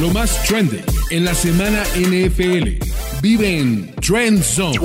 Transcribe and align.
Lo 0.00 0.10
más 0.10 0.42
trending 0.44 0.84
en 1.10 1.24
la 1.24 1.34
semana 1.34 1.82
NFL. 1.94 2.84
Vive 3.22 3.58
en 3.58 3.94
Trend 3.94 4.42
Zone. 4.42 4.78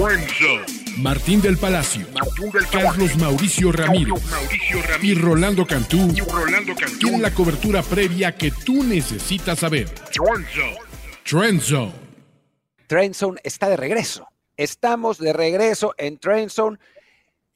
Martín 0.97 1.41
del 1.41 1.57
Palacio, 1.57 2.05
Carlos 2.71 3.17
Mauricio 3.17 3.73
Ramírez, 3.73 4.13
y 5.01 5.13
Rolando 5.15 5.65
Cantú, 5.65 6.13
tienen 6.99 7.21
la 7.21 7.33
cobertura 7.33 7.81
previa 7.81 8.35
que 8.35 8.51
tú 8.51 8.83
necesitas 8.83 9.59
saber. 9.59 9.89
Trend 11.23 11.61
Zone. 11.61 11.91
Trend 12.87 13.13
Zone 13.13 13.41
está 13.43 13.67
de 13.67 13.77
regreso. 13.77 14.27
Estamos 14.55 15.17
de 15.17 15.33
regreso 15.33 15.93
en 15.97 16.19
Trend 16.19 16.49
Zone 16.49 16.77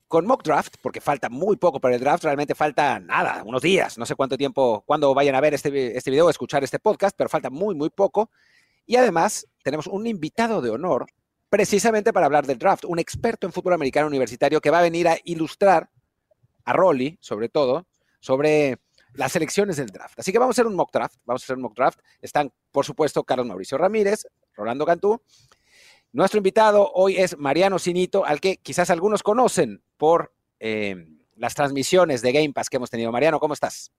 con 0.07 0.25
mock 0.25 0.43
draft, 0.43 0.75
porque 0.81 1.01
falta 1.01 1.29
muy 1.29 1.57
poco 1.57 1.79
para 1.79 1.95
el 1.95 2.01
draft, 2.01 2.23
realmente 2.23 2.55
falta 2.55 2.99
nada, 2.99 3.43
unos 3.43 3.61
días, 3.61 3.97
no 3.97 4.05
sé 4.05 4.15
cuánto 4.15 4.37
tiempo, 4.37 4.83
cuando 4.85 5.13
vayan 5.13 5.35
a 5.35 5.41
ver 5.41 5.53
este, 5.53 5.97
este 5.97 6.11
video 6.11 6.27
o 6.27 6.29
escuchar 6.29 6.63
este 6.63 6.79
podcast, 6.79 7.15
pero 7.17 7.29
falta 7.29 7.49
muy, 7.49 7.75
muy 7.75 7.89
poco. 7.89 8.29
Y 8.85 8.97
además 8.97 9.47
tenemos 9.63 9.87
un 9.87 10.05
invitado 10.05 10.61
de 10.61 10.69
honor 10.69 11.07
precisamente 11.49 12.13
para 12.13 12.25
hablar 12.25 12.45
del 12.45 12.59
draft, 12.59 12.85
un 12.85 12.99
experto 12.99 13.47
en 13.47 13.53
fútbol 13.53 13.73
americano 13.73 14.07
universitario 14.07 14.61
que 14.61 14.69
va 14.69 14.79
a 14.79 14.83
venir 14.83 15.07
a 15.07 15.17
ilustrar 15.23 15.89
a 16.65 16.73
Rolly, 16.73 17.17
sobre 17.21 17.49
todo, 17.49 17.87
sobre 18.19 18.79
las 19.13 19.35
elecciones 19.35 19.77
del 19.77 19.87
draft. 19.87 20.19
Así 20.19 20.31
que 20.31 20.39
vamos 20.39 20.53
a 20.53 20.61
hacer 20.61 20.67
un 20.67 20.75
mock 20.75 20.91
draft, 20.91 21.15
vamos 21.25 21.41
a 21.41 21.45
hacer 21.45 21.55
un 21.55 21.63
mock 21.63 21.75
draft. 21.75 21.99
Están, 22.21 22.51
por 22.71 22.85
supuesto, 22.85 23.23
Carlos 23.23 23.47
Mauricio 23.47 23.77
Ramírez, 23.77 24.27
Rolando 24.53 24.85
Cantú. 24.85 25.21
Nuestro 26.15 26.37
invitado 26.37 26.93
hoy 26.93 27.17
es 27.17 27.37
Mariano 27.37 27.77
Sinito, 27.77 28.23
al 28.23 28.39
que 28.39 28.55
quizás 28.55 28.89
algunos 28.89 29.21
conocen 29.21 29.83
por 29.97 30.33
eh, 30.61 30.95
las 31.35 31.55
transmisiones 31.55 32.21
de 32.21 32.31
Game 32.31 32.53
Pass 32.53 32.69
que 32.69 32.77
hemos 32.77 32.89
tenido. 32.89 33.11
Mariano, 33.11 33.37
¿cómo 33.37 33.53
estás? 33.53 33.91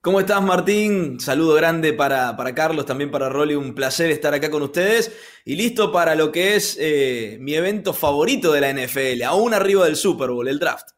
¿Cómo 0.00 0.18
estás, 0.18 0.42
Martín? 0.42 1.20
Saludo 1.20 1.56
grande 1.56 1.92
para, 1.92 2.34
para, 2.38 2.54
Carlos, 2.54 2.86
también 2.86 3.10
para 3.10 3.28
Rolly. 3.28 3.54
Un 3.54 3.74
placer 3.74 4.10
estar 4.10 4.32
acá 4.32 4.50
con 4.50 4.62
ustedes. 4.62 5.12
Y 5.44 5.56
listo 5.56 5.92
para 5.92 6.14
lo 6.14 6.32
que 6.32 6.56
es 6.56 6.78
eh, 6.80 7.36
mi 7.38 7.54
evento 7.54 7.92
favorito 7.92 8.50
de 8.50 8.62
la 8.62 8.72
NFL, 8.72 9.24
aún 9.24 9.52
arriba 9.52 9.84
del 9.84 9.96
Super 9.96 10.30
Bowl, 10.30 10.48
el 10.48 10.58
draft. 10.58 10.93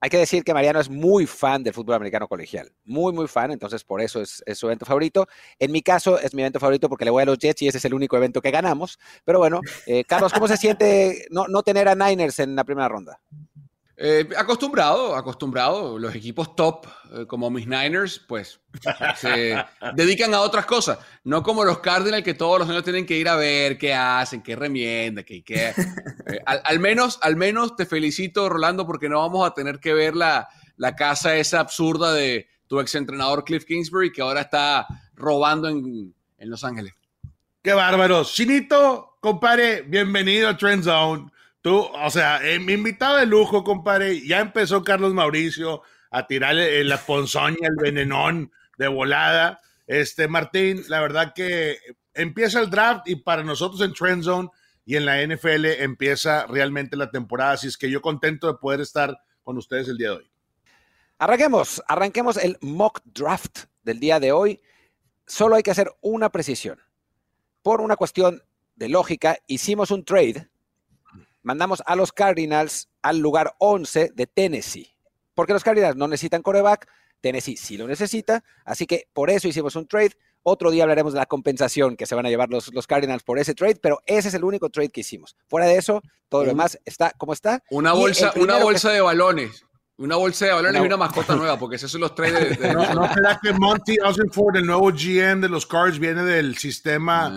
Hay 0.00 0.10
que 0.10 0.18
decir 0.18 0.44
que 0.44 0.54
Mariano 0.54 0.80
es 0.80 0.90
muy 0.90 1.26
fan 1.26 1.62
del 1.62 1.72
fútbol 1.72 1.94
americano 1.94 2.28
colegial. 2.28 2.72
Muy, 2.84 3.12
muy 3.12 3.26
fan. 3.26 3.50
Entonces, 3.50 3.84
por 3.84 4.00
eso 4.00 4.20
es, 4.20 4.42
su 4.54 4.66
evento 4.66 4.86
favorito. 4.86 5.26
En 5.58 5.72
mi 5.72 5.82
caso, 5.82 6.18
es 6.18 6.34
mi 6.34 6.42
evento 6.42 6.60
favorito 6.60 6.88
porque 6.88 7.04
le 7.04 7.10
voy 7.10 7.22
a 7.22 7.26
los 7.26 7.38
Jets 7.38 7.62
y 7.62 7.68
ese 7.68 7.78
es 7.78 7.84
el 7.84 7.94
único 7.94 8.16
evento 8.16 8.40
que 8.40 8.50
ganamos. 8.50 8.98
Pero 9.24 9.38
bueno, 9.38 9.60
eh, 9.86 10.04
Carlos, 10.04 10.32
¿cómo 10.32 10.48
se 10.48 10.56
siente 10.56 11.26
no, 11.30 11.46
no 11.48 11.62
tener 11.62 11.88
a 11.88 11.94
Niners 11.94 12.38
en 12.38 12.56
la 12.56 12.64
primera 12.64 12.88
ronda? 12.88 13.20
Eh, 13.96 14.28
acostumbrado, 14.36 15.14
acostumbrado. 15.14 15.98
Los 15.98 16.14
equipos 16.14 16.56
top, 16.56 16.86
eh, 17.12 17.26
como 17.26 17.50
mis 17.50 17.66
Niners, 17.66 18.18
pues 18.18 18.60
se 19.16 19.56
dedican 19.94 20.34
a 20.34 20.40
otras 20.40 20.66
cosas. 20.66 20.98
No 21.22 21.42
como 21.42 21.64
los 21.64 21.78
Cardinals, 21.78 22.24
que 22.24 22.34
todos 22.34 22.58
los 22.58 22.68
años 22.68 22.82
tienen 22.82 23.06
que 23.06 23.16
ir 23.16 23.28
a 23.28 23.36
ver 23.36 23.78
qué 23.78 23.94
hacen, 23.94 24.42
qué 24.42 24.56
remienda, 24.56 25.22
qué. 25.22 25.44
qué 25.44 25.68
eh, 26.26 26.42
al, 26.44 26.80
menos, 26.80 27.18
al 27.22 27.36
menos 27.36 27.76
te 27.76 27.86
felicito, 27.86 28.48
Rolando, 28.48 28.86
porque 28.86 29.08
no 29.08 29.20
vamos 29.20 29.46
a 29.46 29.54
tener 29.54 29.78
que 29.78 29.94
ver 29.94 30.16
la, 30.16 30.48
la 30.76 30.96
casa 30.96 31.36
esa 31.36 31.60
absurda 31.60 32.12
de 32.12 32.48
tu 32.66 32.80
exentrenador 32.80 33.44
Cliff 33.44 33.64
Kingsbury, 33.64 34.10
que 34.10 34.22
ahora 34.22 34.40
está 34.40 34.86
robando 35.14 35.68
en, 35.68 36.12
en 36.38 36.50
Los 36.50 36.64
Ángeles. 36.64 36.94
Qué 37.62 37.72
bárbaro. 37.72 38.24
Chinito, 38.24 39.16
compadre, 39.20 39.82
bienvenido 39.82 40.48
a 40.48 40.56
Trend 40.56 40.82
Zone. 40.84 41.30
Tú, 41.64 41.78
o 41.78 42.10
sea, 42.10 42.46
eh, 42.46 42.58
mi 42.58 42.74
invitado 42.74 43.16
de 43.16 43.24
lujo, 43.24 43.64
compadre, 43.64 44.20
ya 44.20 44.40
empezó 44.40 44.84
Carlos 44.84 45.14
Mauricio 45.14 45.80
a 46.10 46.26
tirarle 46.26 46.84
la 46.84 46.98
ponzoña, 46.98 47.56
el 47.66 47.76
venenón 47.82 48.52
de 48.76 48.86
volada. 48.86 49.62
Este, 49.86 50.28
Martín, 50.28 50.84
la 50.88 51.00
verdad 51.00 51.32
que 51.34 51.78
empieza 52.12 52.60
el 52.60 52.68
draft 52.68 53.08
y 53.08 53.16
para 53.16 53.42
nosotros 53.42 53.80
en 53.80 53.94
Trend 53.94 54.24
Zone 54.24 54.50
y 54.84 54.96
en 54.96 55.06
la 55.06 55.22
NFL 55.22 55.64
empieza 55.80 56.46
realmente 56.48 56.98
la 56.98 57.10
temporada. 57.10 57.52
Así 57.52 57.68
es 57.68 57.78
que 57.78 57.90
yo 57.90 58.02
contento 58.02 58.46
de 58.46 58.58
poder 58.58 58.82
estar 58.82 59.16
con 59.42 59.56
ustedes 59.56 59.88
el 59.88 59.96
día 59.96 60.10
de 60.10 60.16
hoy. 60.16 60.30
Arranquemos, 61.16 61.82
arranquemos 61.88 62.36
el 62.36 62.58
mock 62.60 63.00
draft 63.06 63.60
del 63.82 64.00
día 64.00 64.20
de 64.20 64.32
hoy. 64.32 64.60
Solo 65.26 65.56
hay 65.56 65.62
que 65.62 65.70
hacer 65.70 65.90
una 66.02 66.28
precisión. 66.28 66.78
Por 67.62 67.80
una 67.80 67.96
cuestión 67.96 68.42
de 68.74 68.90
lógica, 68.90 69.38
hicimos 69.46 69.90
un 69.90 70.04
trade 70.04 70.50
mandamos 71.44 71.82
a 71.86 71.94
los 71.94 72.12
Cardinals 72.12 72.88
al 73.02 73.18
lugar 73.18 73.54
11 73.58 74.10
de 74.14 74.26
Tennessee. 74.26 74.96
Porque 75.34 75.52
los 75.52 75.62
Cardinals 75.62 75.96
no 75.96 76.08
necesitan 76.08 76.42
coreback, 76.42 76.88
Tennessee 77.20 77.56
sí 77.56 77.76
lo 77.76 77.86
necesita, 77.86 78.42
así 78.64 78.86
que 78.86 79.08
por 79.12 79.30
eso 79.30 79.46
hicimos 79.46 79.76
un 79.76 79.86
trade. 79.86 80.12
Otro 80.42 80.70
día 80.70 80.82
hablaremos 80.82 81.14
de 81.14 81.20
la 81.20 81.26
compensación 81.26 81.96
que 81.96 82.06
se 82.06 82.14
van 82.14 82.26
a 82.26 82.28
llevar 82.28 82.50
los, 82.50 82.72
los 82.74 82.86
Cardinals 82.86 83.22
por 83.22 83.38
ese 83.38 83.54
trade, 83.54 83.76
pero 83.76 84.00
ese 84.04 84.28
es 84.28 84.34
el 84.34 84.44
único 84.44 84.68
trade 84.68 84.90
que 84.90 85.00
hicimos. 85.00 85.36
Fuera 85.48 85.66
de 85.66 85.76
eso, 85.76 86.02
todo 86.28 86.42
lo 86.42 86.48
demás 86.48 86.78
está 86.84 87.12
como 87.12 87.32
está. 87.32 87.62
Una 87.70 87.92
bolsa, 87.92 88.32
una 88.36 88.62
bolsa 88.62 88.90
de 88.90 89.00
balones. 89.00 89.64
Una 89.96 90.16
bolsa 90.16 90.46
de 90.46 90.52
balones 90.52 90.82
y 90.82 90.86
una 90.86 90.96
mascota 90.96 91.36
nueva, 91.36 91.56
porque 91.56 91.76
esos 91.76 91.88
son 91.88 92.00
los 92.00 92.16
tres 92.16 92.58
de. 92.58 92.74
No, 92.74 92.82
será 93.14 93.38
que 93.40 93.52
Monty 93.52 93.96
Ford, 94.32 94.56
el 94.56 94.66
nuevo 94.66 94.90
GM 94.90 95.40
de 95.40 95.48
los 95.48 95.66
Cards, 95.66 96.00
viene 96.00 96.24
del 96.24 96.56
sistema 96.58 97.30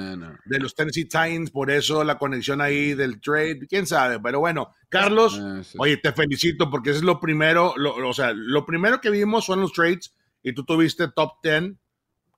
de 0.45 0.59
los 0.59 0.73
Tennessee 0.73 1.06
Titans, 1.06 1.51
por 1.51 1.69
eso 1.69 2.03
la 2.03 2.18
conexión 2.18 2.59
ahí 2.59 2.95
del 2.95 3.22
trade, 3.22 3.68
quién 3.69 3.85
sabe. 3.85 4.19
Pero 4.19 4.40
bueno, 4.40 4.73
Carlos, 4.90 5.40
ah, 5.40 5.62
oye, 5.78 5.97
te 5.97 6.12
felicito 6.13 6.72
porque 6.72 6.90
eso 6.90 7.00
es 7.00 7.06
lo 7.06 7.19
primero, 7.19 7.75
o 7.78 8.13
sea, 8.13 8.34
lo 8.34 8.66
primero 8.66 9.01
que 9.01 9.12
vimos 9.12 9.45
son 9.45 9.62
los 9.62 9.72
trades 9.72 10.16
y 10.41 10.53
tú 10.53 10.66
tuviste 10.66 11.09
top 11.09 11.34
10, 11.44 11.74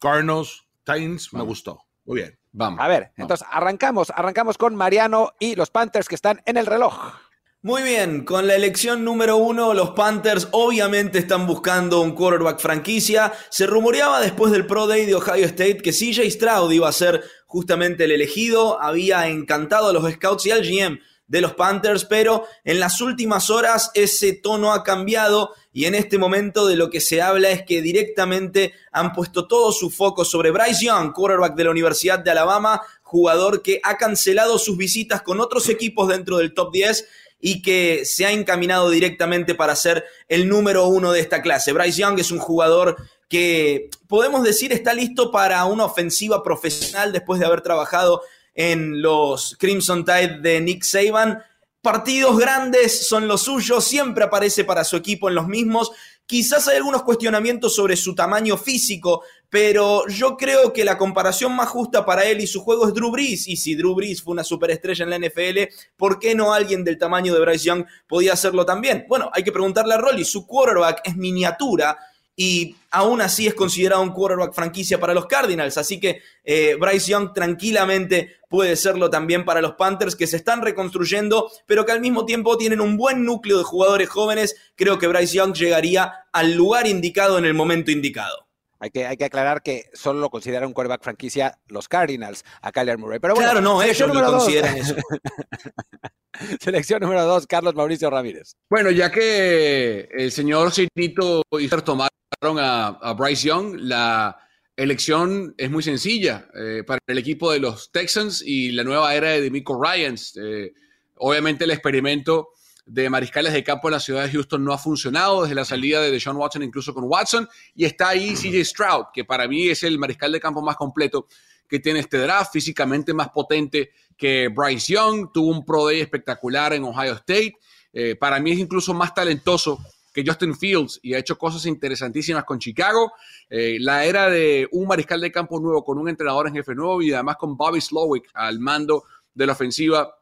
Cardinals, 0.02 0.68
Titans, 0.84 1.32
me 1.32 1.44
gustó. 1.44 1.80
Muy 2.04 2.18
bien. 2.18 2.38
Vamos. 2.52 2.80
A 2.82 2.88
ver, 2.90 3.12
entonces 3.16 3.48
arrancamos, 3.50 4.12
arrancamos 4.14 4.58
con 4.58 4.76
Mariano 4.76 5.32
y 5.40 5.56
los 5.56 5.70
Panthers 5.70 6.10
que 6.10 6.16
están 6.16 6.42
en 6.46 6.58
el 6.58 6.66
reloj. 6.66 7.14
Muy 7.62 7.84
bien, 7.84 8.24
con 8.24 8.48
la 8.48 8.56
elección 8.56 9.04
número 9.04 9.36
uno, 9.36 9.74
los 9.74 9.90
Panthers 9.90 10.48
obviamente 10.52 11.20
están 11.20 11.46
buscando 11.46 12.00
un 12.00 12.14
quarterback 12.14 12.58
franquicia. 12.62 13.34
Se 13.50 13.68
rumoreaba 13.68 14.22
después 14.22 14.54
del 14.54 14.66
Pro 14.66 14.88
Day 14.88 15.06
de 15.06 15.16
Ohio 15.16 15.46
State 15.46 15.80
que 15.80 15.92
CJ 15.92 16.32
Stroud 16.32 16.72
iba 16.72 16.88
a 16.88 16.94
ser 16.94 17.22
justamente 17.48 18.06
el 18.06 18.14
elegido. 18.14 18.82
Había 18.82 19.28
encantado 19.28 19.90
a 19.90 19.94
los 19.94 20.10
scouts 20.10 20.46
y 20.46 20.52
al 20.52 20.66
GM 20.66 21.02
de 21.28 21.42
los 21.42 21.54
Panthers, 21.54 22.06
pero 22.06 22.48
en 22.64 22.80
las 22.80 23.02
últimas 23.02 23.50
horas 23.50 23.92
ese 23.94 24.34
tono 24.34 24.74
ha 24.74 24.84
cambiado 24.84 25.54
y 25.72 25.86
en 25.86 25.96
este 25.96 26.18
momento 26.18 26.66
de 26.66 26.76
lo 26.76 26.90
que 26.90 27.02
se 27.02 27.22
habla 27.22 27.52
es 27.52 27.64
que 27.64 27.82
directamente 27.82 28.74
han 28.92 29.14
puesto 29.14 29.48
todo 29.48 29.72
su 29.72 29.92
foco 29.92 30.26
sobre 30.26 30.50
Bryce 30.50 30.86
Young, 30.86 31.14
quarterback 31.14 31.56
de 31.56 31.66
la 31.66 31.70
Universidad 31.72 32.20
de 32.20 32.32
Alabama, 32.32 32.82
jugador 33.10 33.64
que 33.64 33.82
ha 33.84 33.98
cancelado 33.98 34.60
sus 34.60 34.78
visitas 34.78 35.24
con 35.24 35.40
otros 35.40 35.68
equipos 35.68 36.08
dentro 36.08 36.38
del 36.38 36.54
top 36.54 36.72
10 36.72 37.08
y 37.40 37.64
que 37.64 38.06
se 38.06 38.28
ha 38.28 38.32
encaminado 38.32 38.92
directamente 38.92 39.56
para 39.56 39.76
ser 39.76 40.06
el 40.28 40.48
número 40.48 40.86
uno 40.88 41.12
de 41.12 41.20
esta 41.20 41.42
clase. 41.42 41.74
Bryce 41.74 42.02
Young 42.02 42.20
es 42.20 42.30
un 42.30 42.38
jugador 42.38 42.98
que 43.28 43.90
podemos 44.08 44.44
decir 44.44 44.72
está 44.72 44.94
listo 44.94 45.32
para 45.32 45.66
una 45.66 45.86
ofensiva 45.86 46.44
profesional 46.44 47.12
después 47.12 47.40
de 47.40 47.48
haber 47.48 47.62
trabajado 47.62 48.22
en 48.54 49.02
los 49.02 49.56
Crimson 49.60 50.06
Tide 50.06 50.40
de 50.42 50.62
Nick 50.62 50.84
Saban. 50.84 51.42
Partidos 51.82 52.38
grandes 52.38 53.08
son 53.08 53.28
los 53.28 53.42
suyos, 53.42 53.86
siempre 53.86 54.26
aparece 54.26 54.66
para 54.66 54.84
su 54.84 54.98
equipo 54.98 55.30
en 55.30 55.36
los 55.36 55.48
mismos. 55.48 55.92
Quizás 56.30 56.68
hay 56.68 56.78
algunos 56.78 57.02
cuestionamientos 57.02 57.74
sobre 57.74 57.96
su 57.96 58.14
tamaño 58.14 58.56
físico, 58.56 59.24
pero 59.50 60.08
yo 60.08 60.38
creo 60.38 60.72
que 60.72 60.86
la 60.86 60.96
comparación 60.96 61.56
más 61.56 61.70
justa 61.70 62.06
para 62.06 62.24
él 62.24 62.40
y 62.40 62.46
su 62.46 62.62
juego 62.62 62.88
es 62.88 62.94
Drew 62.94 63.10
Brees. 63.10 63.48
Y 63.48 63.58
si 63.58 63.74
Drew 63.74 63.96
Brees 63.96 64.22
fue 64.22 64.34
una 64.34 64.44
superestrella 64.44 65.06
en 65.06 65.10
la 65.10 65.18
NFL, 65.18 65.74
¿por 65.98 66.20
qué 66.20 66.36
no 66.36 66.54
alguien 66.54 66.84
del 66.84 67.00
tamaño 67.00 67.34
de 67.34 67.40
Bryce 67.40 67.66
Young 67.66 67.86
podía 68.08 68.34
hacerlo 68.34 68.64
también? 68.64 69.08
Bueno, 69.10 69.32
hay 69.34 69.42
que 69.42 69.52
preguntarle 69.52 69.96
a 69.96 69.98
Rolly. 69.98 70.24
Su 70.24 70.46
quarterback 70.46 71.02
es 71.04 71.16
miniatura 71.16 71.98
y 72.42 72.78
aún 72.92 73.20
así 73.20 73.48
es 73.48 73.54
considerado 73.54 74.02
un 74.02 74.14
quarterback 74.14 74.54
franquicia 74.54 74.98
para 74.98 75.14
los 75.14 75.26
Cardinals. 75.26 75.78
Así 75.78 76.00
que 76.00 76.22
eh, 76.46 76.78
Bryce 76.80 77.12
Young 77.12 77.34
tranquilamente 77.34 78.38
puede 78.48 78.78
serlo 78.78 79.10
también 79.10 79.44
para 79.44 79.60
los 79.60 79.74
Panthers 79.74 80.16
que 80.16 80.26
se 80.26 80.38
están 80.38 80.62
reconstruyendo, 80.62 81.52
pero 81.66 81.86
que 81.86 81.92
al 81.92 82.00
mismo 82.00 82.26
tiempo 82.26 82.56
tienen 82.56 82.80
un 82.80 82.96
buen 82.96 83.26
núcleo 83.26 83.58
de 83.58 83.66
jugadores 83.66 84.08
jóvenes. 84.08 84.56
Creo 84.78 84.98
que 84.98 85.08
Bryce 85.08 85.36
Young 85.36 85.54
llegaría 85.54 86.28
al 86.32 86.54
lugar 86.54 86.88
indicado 86.88 87.38
en 87.38 87.44
el 87.44 87.54
momento 87.54 87.92
indicado. 87.92 88.48
Hay 88.80 88.92
que, 88.92 89.06
hay 89.06 89.18
que 89.18 89.26
aclarar 89.26 89.62
que 89.62 89.90
solo 89.92 90.22
lo 90.22 90.30
consideran 90.30 90.68
un 90.68 90.74
quarterback 90.74 91.04
franquicia 91.04 91.60
los 91.68 91.90
Cardinals 91.90 92.46
a 92.62 92.72
Kyler 92.72 92.98
Murray. 92.98 93.20
Pero 93.20 93.34
claro, 93.34 93.60
no, 93.60 93.84
ellos 93.84 94.08
lo 94.14 94.26
consideran 94.26 94.78
eso. 94.78 94.96
Selección 96.62 97.02
número 97.02 97.26
dos, 97.26 97.46
Carlos 97.48 97.76
Mauricio 97.76 98.10
Ramírez. 98.10 98.54
Bueno, 98.70 98.92
ya 98.92 99.12
que 99.12 100.08
el 100.14 100.32
señor 100.32 100.72
Citito 100.72 101.42
y 101.60 101.68
tomaron 101.68 102.19
a, 102.42 103.14
Bryce 103.18 103.48
Young, 103.48 103.76
la 103.76 104.38
elección 104.76 105.54
es 105.58 105.70
muy 105.70 105.84
sencilla 105.84 106.48
eh, 106.56 106.84
para 106.86 107.00
el 107.08 107.18
equipo 107.18 107.52
de 107.52 107.60
los 107.60 107.92
Texans 107.92 108.42
y 108.46 108.72
la 108.72 108.84
nueva 108.84 109.14
era 109.14 109.30
de 109.30 109.42
Demico 109.42 109.82
Ryans. 109.82 110.38
Eh, 110.38 110.74
obviamente 111.16 111.66
el 111.66 111.72
experimento 111.72 112.50
de 112.86 113.10
mariscales 113.10 113.54
de 113.54 113.64
campo 113.64 113.88
en 113.88 113.94
la 113.94 114.00
ciudad 114.00 114.24
de 114.24 114.32
Houston 114.32 114.64
no 114.64 114.74
ha 114.74 114.78
funcionado 114.78 115.44
desde 115.44 115.54
la 115.54 115.66
salida 115.66 116.02
de 116.02 116.12
Deshaun 116.12 116.38
Watson, 116.38 116.64
incluso 116.64 116.94
con 116.94 117.04
Watson. 117.06 117.48
Y 117.76 117.86
está 117.86 118.10
ahí 118.10 118.34
CJ 118.34 118.66
Stroud, 118.66 119.06
que 119.14 119.26
para 119.26 119.48
mí 119.48 119.70
es 119.70 119.84
el 119.84 120.00
mariscal 120.00 120.32
de 120.32 120.40
campo 120.40 120.62
más 120.62 120.76
completo 120.76 121.28
que 121.68 121.80
tiene 121.80 122.00
este 122.00 122.18
draft, 122.18 122.52
físicamente 122.52 123.14
más 123.14 123.30
potente 123.30 123.92
que 124.18 124.48
Bryce 124.48 124.94
Young, 124.94 125.32
tuvo 125.32 125.52
un 125.52 125.64
Pro 125.64 125.86
Day 125.86 126.02
espectacular 126.02 126.74
en 126.74 126.84
Ohio 126.84 127.14
State. 127.14 127.54
Eh, 127.94 128.16
para 128.16 128.40
mí 128.40 128.52
es 128.52 128.60
incluso 128.60 128.94
más 128.94 129.14
talentoso 129.14 129.80
Justin 130.26 130.56
Fields 130.56 131.00
y 131.02 131.14
ha 131.14 131.20
hecho 131.20 131.38
cosas 131.38 131.66
interesantísimas 131.66 132.44
con 132.44 132.60
Chicago. 132.60 133.14
Eh, 133.50 133.78
la 133.80 134.06
era 134.06 134.30
de 134.30 134.68
un 134.72 134.88
mariscal 134.88 135.22
de 135.22 135.32
campo 135.32 135.60
nuevo 135.60 135.84
con 135.84 135.98
un 135.98 136.10
entrenador 136.10 136.48
en 136.48 136.56
jefe 136.56 136.76
nuevo 136.76 137.02
y 137.02 137.14
además 137.14 137.38
con 137.38 137.56
Bobby 137.58 137.82
Slowick 137.82 138.30
al 138.34 138.60
mando 138.60 139.04
de 139.34 139.46
la 139.46 139.54
ofensiva 139.54 140.16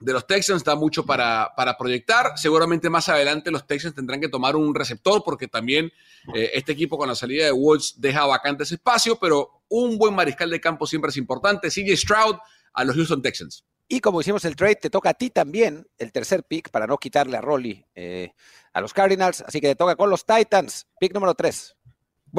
de 0.00 0.12
los 0.12 0.26
Texans 0.26 0.62
da 0.62 0.76
mucho 0.76 1.04
para, 1.04 1.52
para, 1.56 1.76
proyectar. 1.76 2.32
Seguramente 2.36 2.88
más 2.88 3.08
adelante 3.08 3.50
los 3.50 3.66
Texans 3.66 3.94
tendrán 3.94 4.20
que 4.20 4.28
tomar 4.28 4.54
un 4.54 4.74
receptor 4.74 5.22
porque 5.24 5.48
también 5.48 5.92
eh, 6.34 6.50
este 6.54 6.72
equipo 6.72 6.96
con 6.96 7.08
la 7.08 7.14
salida 7.14 7.46
de 7.46 7.52
Woods 7.52 7.94
deja 7.96 8.24
vacante 8.26 8.62
ese 8.62 8.76
espacio, 8.76 9.18
pero 9.18 9.62
un 9.68 9.98
buen 9.98 10.14
mariscal 10.14 10.50
de 10.50 10.60
campo 10.60 10.86
siempre 10.86 11.10
es 11.10 11.16
importante. 11.16 11.68
CJ 11.68 11.96
Stroud 11.96 12.36
a 12.72 12.84
los 12.84 12.94
Houston 12.94 13.22
Texans. 13.22 13.64
Y 13.88 14.00
como 14.00 14.20
hicimos 14.20 14.44
el 14.44 14.54
trade, 14.54 14.76
te 14.76 14.90
toca 14.90 15.10
a 15.10 15.14
ti 15.14 15.30
también 15.30 15.86
el 15.96 16.12
tercer 16.12 16.44
pick 16.44 16.70
para 16.70 16.86
no 16.86 16.98
quitarle 16.98 17.38
a 17.38 17.40
Rolly 17.40 17.84
eh, 17.94 18.32
a 18.78 18.80
los 18.80 18.94
Cardinals. 18.94 19.42
Así 19.46 19.60
que 19.60 19.74
toca 19.74 19.96
con 19.96 20.10
los 20.10 20.24
Titans, 20.24 20.86
pick 20.98 21.12
número 21.12 21.34
3. 21.34 21.76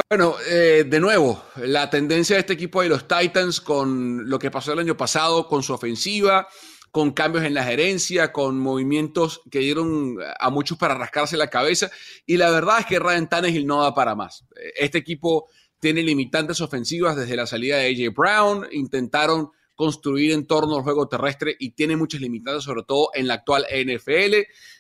Bueno, 0.10 0.36
eh, 0.48 0.86
de 0.88 1.00
nuevo, 1.00 1.44
la 1.56 1.90
tendencia 1.90 2.36
de 2.36 2.42
este 2.42 2.54
equipo 2.54 2.82
de 2.82 2.90
los 2.90 3.08
Titans 3.08 3.60
con 3.60 4.30
lo 4.30 4.38
que 4.38 4.52
pasó 4.52 4.74
el 4.74 4.80
año 4.80 4.96
pasado, 4.96 5.48
con 5.48 5.64
su 5.64 5.74
ofensiva, 5.74 6.48
con 6.92 7.12
cambios 7.12 7.44
en 7.44 7.56
la 7.56 7.64
gerencia, 7.64 8.32
con 8.32 8.60
movimientos 8.60 9.42
que 9.50 9.60
dieron 9.60 10.18
a 10.40 10.50
muchos 10.50 10.78
para 10.78 10.96
rascarse 10.96 11.38
la 11.38 11.48
cabeza. 11.48 11.90
Y 12.26 12.38
la 12.38 12.52
verdad 12.52 12.80
es 12.80 12.86
que 12.86 13.00
Ryan 13.00 13.30
Tannehill 13.30 13.66
no 13.66 13.82
da 13.82 13.94
para 13.94 14.16
más. 14.16 14.46
Este 14.76 15.00
equipo 15.00 15.50
tiene 15.80 16.04
limitantes 16.04 16.62
ofensivas 16.62 17.16
desde 17.16 17.36
la 17.36 17.48
salida 17.48 17.78
de 17.78 17.88
AJ 17.88 18.14
Brown. 18.14 18.68
Intentaron 18.72 19.50
construir 19.80 20.34
en 20.34 20.46
torno 20.46 20.76
al 20.76 20.84
juego 20.84 21.08
terrestre 21.08 21.56
y 21.58 21.70
tiene 21.70 21.96
muchas 21.96 22.20
limitantes, 22.20 22.66
sobre 22.66 22.84
todo 22.84 23.12
en 23.14 23.30
la 23.30 23.36
actual 23.36 23.66
NFL. 23.72 24.36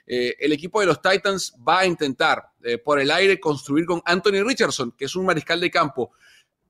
Eh, 0.06 0.36
el 0.38 0.51
equipo 0.51 0.81
de 0.81 0.88
los 0.88 1.01
Titans 1.01 1.56
va 1.66 1.80
a 1.80 1.86
intentar 1.86 2.50
eh, 2.62 2.80
por 2.80 3.00
el 3.00 3.10
aire 3.10 3.40
construir 3.40 3.86
con 3.86 4.01
Anthony 4.04 4.44
Richardson, 4.46 4.92
que 4.98 5.06
es 5.06 5.16
un 5.16 5.25
mariscal 5.25 5.62
de 5.62 5.72
campo 5.72 6.12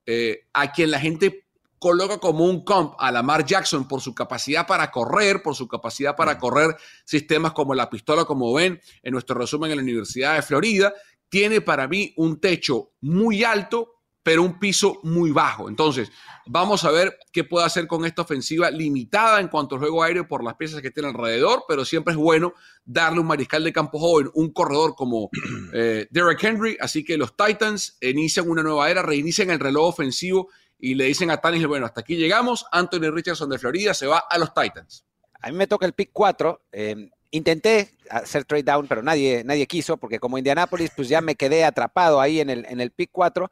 eh, 0.06 0.46
a 0.54 0.72
quien 0.72 0.92
la 0.92 1.00
gente 1.00 1.48
coloca 1.80 2.20
como 2.20 2.46
un 2.46 2.64
comp 2.64 2.94
a 3.00 3.12
Lamar 3.12 3.44
Jackson 3.44 3.88
por 3.88 4.00
su 4.00 4.14
capacidad 4.14 4.68
para 4.68 4.92
correr, 4.92 5.42
por 5.42 5.56
su 5.56 5.68
capacidad 5.68 6.16
para 6.16 6.38
correr 6.38 6.76
sistemas 7.06 7.54
como 7.54 7.74
la 7.74 7.90
pistola, 7.90 8.26
como 8.26 8.54
ven 8.54 8.80
en 9.02 9.12
nuestro 9.12 9.40
resumen 9.40 9.72
en 9.72 9.78
la 9.78 9.84
Universidad 9.84 10.36
de 10.36 10.44
Florida, 10.44 10.94
tiene 11.30 11.62
para 11.62 11.88
mí 11.88 12.14
un 12.16 12.40
techo 12.40 12.92
muy 13.02 13.44
alto 13.44 13.99
pero 14.24 14.44
un 14.44 14.60
piso 14.60 15.00
muy 15.04 15.32
bajo. 15.32 15.70
Entonces, 15.70 16.12
vamos 16.46 16.84
a 16.84 16.92
ver 16.92 17.18
qué 17.32 17.44
puede 17.44 17.66
hacer 17.66 17.88
con 17.88 18.06
esta 18.06 18.24
ofensiva 18.24 18.70
limitada 18.70 19.40
en 19.40 19.48
cuanto 19.48 19.76
al 19.76 19.82
juego 19.82 20.04
aéreo 20.04 20.28
por 20.28 20.44
las 20.44 20.56
piezas 20.56 20.82
que 20.82 20.92
tiene 20.92 21.10
alrededor, 21.10 21.64
pero 21.68 21.86
siempre 21.86 22.14
es 22.14 22.18
bueno 22.18 22.54
darle 22.84 23.20
un 23.22 23.28
mariscal 23.28 23.64
de 23.64 23.72
campo 23.72 24.00
joven, 24.00 24.30
un 24.34 24.52
corredor 24.52 24.96
como 24.96 25.30
eh, 25.74 26.08
Derek 26.10 26.44
Henry. 26.44 26.78
Así 26.80 27.04
que 27.04 27.18
los 27.18 27.36
Titans 27.36 27.98
inician 28.02 28.50
una 28.50 28.64
nueva 28.64 28.90
era, 28.90 29.02
reinician 29.02 29.50
el 29.52 29.60
reloj 29.60 29.90
ofensivo 29.90 30.50
y 30.78 30.96
le 30.96 31.06
dicen 31.06 31.30
a 31.32 31.38
Tanis, 31.38 31.66
bueno, 31.66 31.86
hasta 31.86 32.02
aquí 32.02 32.16
llegamos. 32.16 32.66
Anthony 32.72 33.12
Richardson 33.12 33.50
de 33.50 33.60
Florida 33.60 33.94
se 33.94 34.08
va 34.08 34.24
a 34.30 34.38
los 34.38 34.54
Titans. 34.54 35.06
A 35.42 35.50
mí 35.50 35.58
me 35.58 35.68
toca 35.68 35.86
el 35.86 35.94
pick 35.94 36.10
4. 36.12 36.62
Eh, 36.72 37.10
intenté 37.32 37.98
hacer 38.10 38.46
trade 38.46 38.64
down, 38.64 38.88
pero 38.88 39.02
nadie, 39.04 39.44
nadie 39.44 39.68
quiso, 39.68 39.98
porque 39.98 40.20
como 40.20 40.38
Indianapolis, 40.38 40.92
pues 40.96 41.08
ya 41.08 41.22
me 41.22 41.36
quedé 41.36 41.64
atrapado 41.64 42.20
ahí 42.20 42.40
en 42.40 42.50
el, 42.50 42.66
en 42.68 42.82
el 42.82 42.92
pick 42.92 43.10
4 43.12 43.50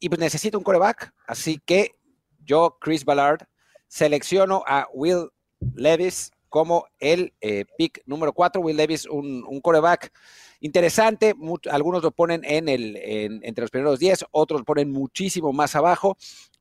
y 0.00 0.08
pues 0.08 0.18
necesito 0.18 0.58
un 0.58 0.64
coreback. 0.64 1.12
Así 1.26 1.60
que 1.64 1.96
yo, 2.44 2.76
Chris 2.80 3.04
Ballard, 3.04 3.46
selecciono 3.86 4.62
a 4.66 4.86
Will 4.92 5.28
Levis 5.74 6.30
como 6.48 6.86
el 6.98 7.34
eh, 7.40 7.64
pick 7.76 8.02
número 8.06 8.32
4. 8.32 8.60
Will 8.60 8.76
Levis, 8.76 9.06
un, 9.06 9.44
un 9.46 9.60
coreback 9.60 10.12
interesante. 10.60 11.34
algunos 11.70 12.02
lo 12.02 12.10
ponen 12.10 12.42
en 12.44 12.68
el, 12.68 12.96
entre 13.42 13.62
los 13.62 13.70
primeros 13.70 13.98
10, 13.98 14.26
otros 14.30 14.60
lo 14.60 14.64
ponen 14.64 14.90
muchísimo 14.90 15.52
más 15.52 15.76
abajo. 15.76 16.16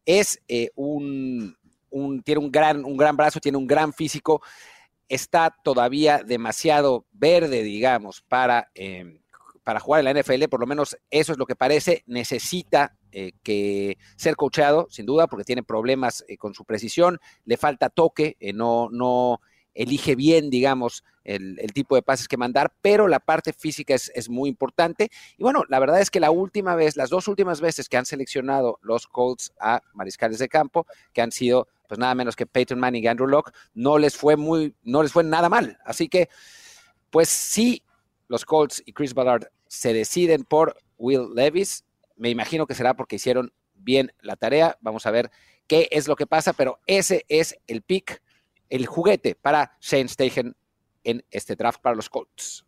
Es 0.06 0.40
eh, 0.48 0.70
un, 0.76 1.56
tiene 2.24 2.40
un 2.40 2.52
gran, 2.52 2.86
un 2.86 2.98
gran 2.98 3.18
brazo, 3.18 3.40
tiene 3.40 3.58
un 3.58 3.68
gran 3.68 3.94
físico. 3.94 4.42
Está 5.10 5.56
todavía 5.64 6.22
demasiado 6.24 7.06
verde, 7.12 7.64
digamos, 7.64 8.22
para, 8.22 8.70
eh, 8.76 9.22
para 9.64 9.80
jugar 9.80 10.06
en 10.06 10.14
la 10.14 10.22
NFL. 10.22 10.46
Por 10.50 10.60
lo 10.60 10.68
menos 10.68 10.98
eso 11.10 11.32
es 11.32 11.38
lo 11.38 11.46
que 11.46 11.56
parece. 11.56 12.04
Necesita 12.06 12.98
eh, 13.12 13.32
que 13.44 13.98
ser 14.16 14.36
coachado, 14.36 14.88
sin 14.90 15.06
duda, 15.06 15.28
porque 15.28 15.44
tiene 15.44 15.64
problemas 15.64 16.26
eh, 16.28 16.38
con 16.38 16.54
su 16.54 16.66
precisión, 16.66 17.20
le 17.46 17.58
falta 17.58 17.90
toque, 17.90 18.38
eh, 18.40 18.54
no, 18.54 18.90
no 18.92 19.40
elige 19.74 20.16
bien, 20.16 20.50
digamos, 20.50 21.04
el, 21.24 21.58
tipo 21.74 21.96
de 21.96 22.02
pases 22.02 22.28
que 22.28 22.38
mandar, 22.38 22.74
pero 22.82 23.08
la 23.08 23.20
parte 23.20 23.54
física 23.54 23.94
es, 23.94 24.30
muy 24.30 24.50
importante. 24.50 25.10
Y 25.38 25.44
bueno, 25.44 25.64
la 25.68 25.80
verdad 25.80 26.02
es 26.02 26.10
que 26.10 26.20
la 26.20 26.32
última 26.32 26.76
vez, 26.76 26.96
las 26.96 27.10
dos 27.10 27.28
últimas 27.28 27.62
veces 27.62 27.90
que 27.90 27.98
han 27.98 28.06
seleccionado 28.06 28.80
los 28.82 29.08
Colts 29.08 29.54
a 29.60 29.82
mariscales 29.94 30.40
de 30.40 30.48
campo, 30.48 30.88
que 31.14 31.22
han 31.22 31.32
sido 31.32 31.68
pues 31.88 32.00
nada 32.00 32.16
menos 32.16 32.36
que 32.36 32.46
Peyton 32.46 32.80
Manning 32.80 33.04
y 33.04 33.08
Andrew 33.08 33.28
Locke, 33.28 33.52
no 33.74 33.98
les 33.98 34.16
fue 34.16 34.36
muy, 34.36 34.76
no 34.84 35.04
les 35.04 35.12
fue 35.12 35.24
nada 35.24 35.50
mal. 35.50 35.78
Así 35.86 36.10
que, 36.10 36.30
pues 37.10 37.30
sí, 37.30 37.84
los 38.28 38.46
Colts 38.46 38.84
y 38.86 38.94
Chris 38.94 39.14
Ballard 39.14 39.48
se 39.68 39.94
deciden 39.94 40.44
por 40.44 40.78
Will 40.98 41.34
Levis, 41.34 41.86
me 42.18 42.30
imagino 42.30 42.68
que 42.68 42.76
será 42.76 42.96
porque 42.96 43.16
hicieron 43.16 43.54
bien 43.76 44.12
la 44.22 44.36
tarea. 44.36 44.78
Vamos 44.82 45.06
a 45.06 45.12
ver 45.12 45.32
qué 45.68 45.88
es 45.92 46.08
lo 46.08 46.16
que 46.16 46.28
pasa, 46.28 46.54
pero 46.54 46.80
ese 46.86 47.26
es 47.30 47.58
el 47.68 47.82
pick, 47.82 48.22
el 48.70 48.86
juguete 48.86 49.36
para 49.36 49.78
Shane 49.82 50.10
Steichen 50.10 50.56
en 51.04 51.24
este 51.32 51.56
draft 51.56 51.82
para 51.82 51.96
los 51.96 52.10
Colts. 52.10 52.66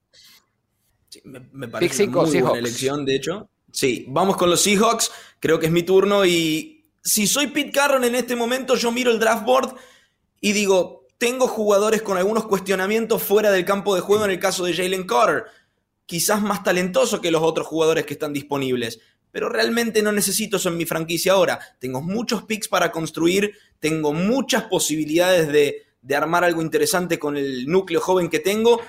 me, 1.23 1.67
parece 1.67 2.07
una 2.07 2.21
muy 2.21 2.41
buena 2.41 2.59
elección, 2.59 3.05
de 3.05 3.15
hecho. 3.15 3.49
Sí, 3.71 4.05
vamos 4.07 4.37
con 4.37 4.49
los 4.49 4.61
Seahawks. 4.61 5.11
Creo 5.39 5.59
que 5.59 5.67
es 5.67 5.71
mi 5.71 5.83
turno 5.83 6.25
y 6.25 6.79
si 7.03 7.27
soy 7.27 7.47
Pete 7.47 7.71
Carroll 7.71 8.03
en 8.03 8.15
este 8.15 8.35
momento, 8.35 8.75
yo 8.75 8.91
miro 8.91 9.11
el 9.11 9.19
draft 9.19 9.45
board 9.45 9.75
y 10.41 10.53
digo, 10.53 11.07
tengo 11.17 11.47
jugadores 11.47 12.01
con 12.01 12.17
algunos 12.17 12.45
cuestionamientos 12.45 13.21
fuera 13.21 13.51
del 13.51 13.65
campo 13.65 13.95
de 13.95 14.01
juego 14.01 14.25
en 14.25 14.31
el 14.31 14.39
caso 14.39 14.63
de 14.63 14.73
Jalen 14.73 15.05
Carter, 15.05 15.45
quizás 16.05 16.41
más 16.41 16.63
talentoso 16.63 17.21
que 17.21 17.31
los 17.31 17.41
otros 17.43 17.67
jugadores 17.67 18.05
que 18.05 18.13
están 18.13 18.33
disponibles 18.33 18.99
pero 19.31 19.49
realmente 19.49 20.01
no 20.01 20.11
necesito 20.11 20.57
eso 20.57 20.69
en 20.69 20.77
mi 20.77 20.85
franquicia 20.85 21.33
ahora. 21.33 21.59
Tengo 21.79 22.01
muchos 22.01 22.43
picks 22.43 22.67
para 22.67 22.91
construir, 22.91 23.53
tengo 23.79 24.13
muchas 24.13 24.63
posibilidades 24.63 25.47
de, 25.47 25.85
armar 26.15 26.43
algo 26.43 26.61
interesante 26.61 27.19
con 27.19 27.37
el 27.37 27.67
núcleo 27.67 28.01
joven 28.01 28.29
que 28.29 28.39
tengo. 28.39 28.81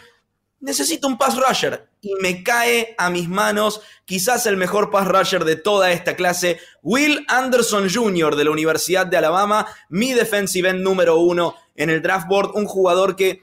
Necesito 0.61 1.07
un 1.07 1.19
pass 1.19 1.37
rusher 1.37 1.88
y 2.00 2.14
me 2.21 2.43
cae 2.43 2.95
a 2.99 3.11
mis 3.11 3.29
manos 3.29 3.81
quizás 4.05 4.47
el 4.47 4.57
mejor 4.57 4.91
pass 4.91 5.09
rusher 5.09 5.45
de 5.45 5.57
toda 5.57 5.91
esta 5.93 6.17
clase, 6.17 6.59
Will 6.83 7.25
Anderson 7.29 7.88
Jr. 7.91 8.37
de 8.37 8.45
la 8.45 8.50
Universidad 8.50 9.07
de 9.07 9.17
Alabama, 9.17 9.67
mi 9.88 10.12
defensive 10.12 10.69
end 10.69 10.83
número 10.83 11.19
uno 11.19 11.55
en 11.76 11.88
el 11.88 12.03
draft 12.03 12.29
board, 12.29 12.50
un 12.55 12.67
jugador 12.67 13.17
que 13.17 13.43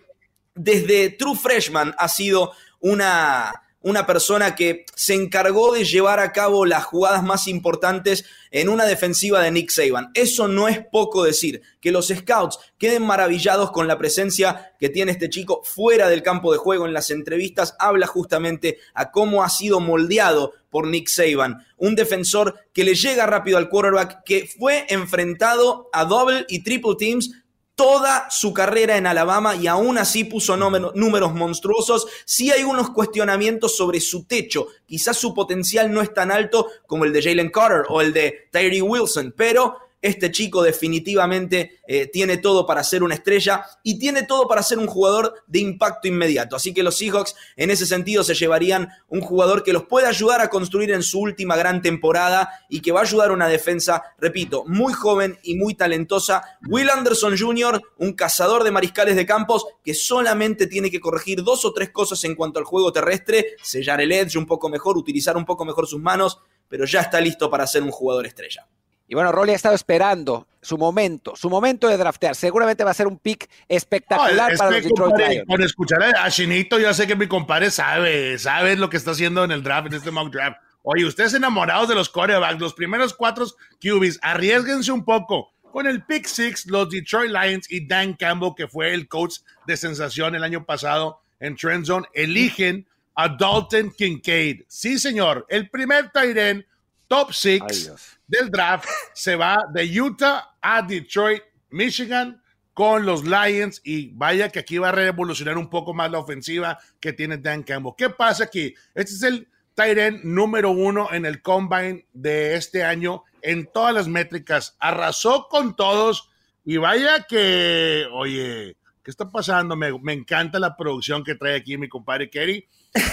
desde 0.53 1.09
True 1.09 1.35
Freshman 1.35 1.95
ha 1.97 2.07
sido 2.07 2.51
una 2.79 3.66
una 3.81 4.05
persona 4.05 4.55
que 4.55 4.85
se 4.95 5.13
encargó 5.13 5.73
de 5.73 5.85
llevar 5.85 6.19
a 6.19 6.31
cabo 6.31 6.65
las 6.65 6.83
jugadas 6.83 7.23
más 7.23 7.47
importantes 7.47 8.25
en 8.51 8.69
una 8.69 8.85
defensiva 8.85 9.41
de 9.41 9.51
Nick 9.51 9.69
Saban. 9.69 10.09
Eso 10.13 10.47
no 10.47 10.67
es 10.67 10.79
poco 10.91 11.23
decir. 11.23 11.61
Que 11.79 11.91
los 11.91 12.07
scouts 12.07 12.57
queden 12.77 13.03
maravillados 13.03 13.71
con 13.71 13.87
la 13.87 13.97
presencia 13.97 14.73
que 14.79 14.89
tiene 14.89 15.11
este 15.11 15.29
chico 15.29 15.61
fuera 15.63 16.09
del 16.09 16.23
campo 16.23 16.51
de 16.51 16.57
juego 16.57 16.85
en 16.85 16.93
las 16.93 17.11
entrevistas, 17.11 17.75
habla 17.79 18.07
justamente 18.07 18.79
a 18.93 19.11
cómo 19.11 19.43
ha 19.43 19.49
sido 19.49 19.79
moldeado 19.79 20.53
por 20.69 20.87
Nick 20.87 21.07
Saban. 21.07 21.65
Un 21.77 21.95
defensor 21.95 22.59
que 22.73 22.83
le 22.83 22.95
llega 22.95 23.25
rápido 23.25 23.57
al 23.57 23.69
quarterback, 23.69 24.23
que 24.25 24.47
fue 24.47 24.85
enfrentado 24.89 25.89
a 25.93 26.05
double 26.05 26.45
y 26.49 26.63
triple 26.63 26.95
teams 26.97 27.31
toda 27.77 28.27
su 28.31 28.55
carrera 28.55 28.97
en 28.97 29.05
Alabama 29.05 29.55
y 29.55 29.67
aún 29.67 29.99
así 29.99 30.23
puso 30.23 30.57
números 30.57 31.35
monstruosos. 31.35 32.07
Sí 32.25 32.49
hay 32.49 32.63
unos 32.63 32.89
cuestionamientos 32.89 33.77
sobre 33.77 33.99
su 34.01 34.25
techo. 34.25 34.65
Quizás 34.87 35.15
su 35.15 35.31
potencial 35.35 35.91
no 35.93 36.01
es 36.01 36.11
tan 36.11 36.31
alto 36.31 36.67
como 36.87 37.05
el 37.05 37.13
de 37.13 37.21
Jalen 37.21 37.51
Carter 37.51 37.83
o 37.89 38.01
el 38.01 38.13
de 38.13 38.49
Tyree 38.51 38.81
Wilson, 38.81 39.31
pero 39.37 39.77
Este 40.01 40.31
chico 40.31 40.61
definitivamente 40.61 41.81
eh, 41.87 42.05
tiene 42.07 42.37
todo 42.37 42.67
para 42.67 42.83
ser 42.83 43.01
una 43.01 43.15
estrella 43.15 43.65
y 43.81 43.97
tiene 43.97 44.23
todo 44.23 44.47
para 44.47 44.61
ser 44.61 44.77
un 44.77 44.85
jugador 44.85 45.43
de 45.47 45.59
impacto 45.59 46.07
inmediato. 46.07 46.55
Así 46.55 46.71
que 46.71 46.83
los 46.83 46.97
Seahawks 46.97 47.35
en 47.55 47.71
ese 47.71 47.87
sentido 47.87 48.23
se 48.23 48.35
llevarían 48.35 48.89
un 49.07 49.21
jugador 49.21 49.63
que 49.63 49.73
los 49.73 49.85
puede 49.85 50.05
ayudar 50.05 50.39
a 50.39 50.49
construir 50.49 50.91
en 50.91 51.01
su 51.01 51.19
última 51.19 51.55
gran 51.55 51.81
temporada 51.81 52.49
y 52.69 52.81
que 52.81 52.91
va 52.91 52.99
a 52.99 53.03
ayudar 53.03 53.31
a 53.31 53.33
una 53.33 53.47
defensa, 53.47 54.03
repito, 54.19 54.65
muy 54.67 54.93
joven 54.93 55.39
y 55.41 55.55
muy 55.55 55.73
talentosa. 55.73 56.43
Will 56.67 56.91
Anderson 56.91 57.35
Jr., 57.35 57.81
un 57.97 58.13
cazador 58.13 58.63
de 58.63 58.71
mariscales 58.71 59.15
de 59.15 59.25
campos 59.25 59.65
que 59.83 59.95
solamente 59.95 60.67
tiene 60.67 60.91
que 60.91 60.99
corregir 60.99 61.43
dos 61.43 61.65
o 61.65 61.73
tres 61.73 61.89
cosas 61.89 62.23
en 62.23 62.35
cuanto 62.35 62.59
al 62.59 62.65
juego 62.65 62.93
terrestre, 62.93 63.55
sellar 63.63 63.99
el 64.01 64.11
edge 64.11 64.37
un 64.37 64.45
poco 64.45 64.69
mejor, 64.69 64.95
utilizar 64.95 65.35
un 65.37 65.45
poco 65.45 65.65
mejor 65.65 65.87
sus 65.87 65.99
manos, 65.99 66.39
pero 66.67 66.85
ya 66.85 67.01
está 67.01 67.19
listo 67.19 67.49
para 67.49 67.65
ser 67.65 67.81
un 67.81 67.91
jugador 67.91 68.27
estrella. 68.27 68.67
Y 69.07 69.15
bueno, 69.15 69.31
Rolly 69.31 69.53
ha 69.53 69.55
estado 69.55 69.73
esperando 69.73 70.47
su 70.61 70.77
momento, 70.77 71.33
su 71.35 71.49
momento 71.49 71.87
de 71.87 71.95
draftear. 71.95 72.35
Seguramente 72.35 72.83
va 72.83 72.91
a 72.91 72.93
ser 72.93 73.07
un 73.07 73.17
pick 73.17 73.49
espectacular 73.69 74.57
para 74.57 74.71
los 74.71 74.83
Detroit 74.83 75.15
Lions. 75.17 75.45
Por 75.47 75.61
escuchar 75.61 76.03
a 76.03 76.29
Chinito, 76.29 76.77
yo 76.77 76.93
sé 76.93 77.07
que 77.07 77.15
mi 77.15 77.27
compadre 77.27 77.71
sabe, 77.71 78.37
sabe 78.37 78.75
lo 78.75 78.89
que 78.89 78.97
está 78.97 79.11
haciendo 79.11 79.45
en 79.45 79.51
el 79.51 79.63
draft, 79.63 79.87
en 79.87 79.93
este 79.93 80.11
mock 80.11 80.31
draft. 80.31 80.57
Oye, 80.83 81.05
ustedes 81.05 81.33
enamorados 81.33 81.87
de 81.87 81.95
los 81.95 82.09
corebacks, 82.09 82.59
los 82.59 82.73
primeros 82.73 83.13
cuatro 83.13 83.45
QBs, 83.79 84.19
arriesguense 84.21 84.91
un 84.91 85.05
poco. 85.05 85.53
Con 85.71 85.87
el 85.87 86.03
pick 86.03 86.25
six, 86.25 86.65
los 86.65 86.89
Detroit 86.89 87.31
Lions 87.31 87.71
y 87.71 87.87
Dan 87.87 88.13
Campbell, 88.13 88.53
que 88.57 88.67
fue 88.67 88.93
el 88.93 89.07
coach 89.07 89.37
de 89.65 89.77
sensación 89.77 90.35
el 90.35 90.43
año 90.43 90.65
pasado 90.65 91.21
en 91.39 91.55
Trend 91.55 91.85
Zone, 91.85 92.07
eligen 92.13 92.87
a 93.15 93.29
Dalton 93.29 93.91
Kincaid. 93.97 94.63
Sí, 94.67 94.99
señor, 94.99 95.45
el 95.49 95.69
primer 95.69 96.09
Tyren 96.11 96.65
top 97.07 97.33
six 97.33 98.16
del 98.27 98.51
draft 98.51 98.87
se 99.13 99.35
va 99.35 99.57
de 99.73 100.01
Utah 100.01 100.55
a 100.61 100.81
Detroit, 100.81 101.41
Michigan 101.69 102.41
con 102.73 103.05
los 103.05 103.23
Lions 103.23 103.81
y 103.83 104.11
vaya 104.13 104.49
que 104.49 104.59
aquí 104.59 104.77
va 104.77 104.89
a 104.89 104.91
revolucionar 104.91 105.57
un 105.57 105.69
poco 105.69 105.95
más 105.95 106.11
la 106.11 106.19
ofensiva 106.19 106.77
que 106.99 107.11
tiene 107.11 107.37
Dan 107.37 107.63
Campbell. 107.63 107.93
¿Qué 107.97 108.09
pasa 108.11 108.43
aquí? 108.43 108.75
Este 108.93 109.13
es 109.13 109.23
el 109.23 109.47
Tyren 109.73 110.21
número 110.23 110.71
uno 110.71 111.09
en 111.11 111.25
el 111.25 111.41
combine 111.41 112.05
de 112.13 112.55
este 112.55 112.83
año 112.83 113.23
en 113.41 113.65
todas 113.71 113.93
las 113.95 114.07
métricas. 114.07 114.75
Arrasó 114.79 115.47
con 115.49 115.75
todos 115.75 116.29
y 116.65 116.77
vaya 116.77 117.25
que, 117.27 118.05
oye, 118.11 118.75
¿qué 119.03 119.11
está 119.11 119.29
pasando? 119.29 119.75
Me, 119.75 119.97
me 119.99 120.13
encanta 120.13 120.59
la 120.59 120.75
producción 120.75 121.23
que 121.23 121.35
trae 121.35 121.55
aquí 121.55 121.77
mi 121.77 121.89
compadre 121.89 122.29
Kerry. 122.29 122.67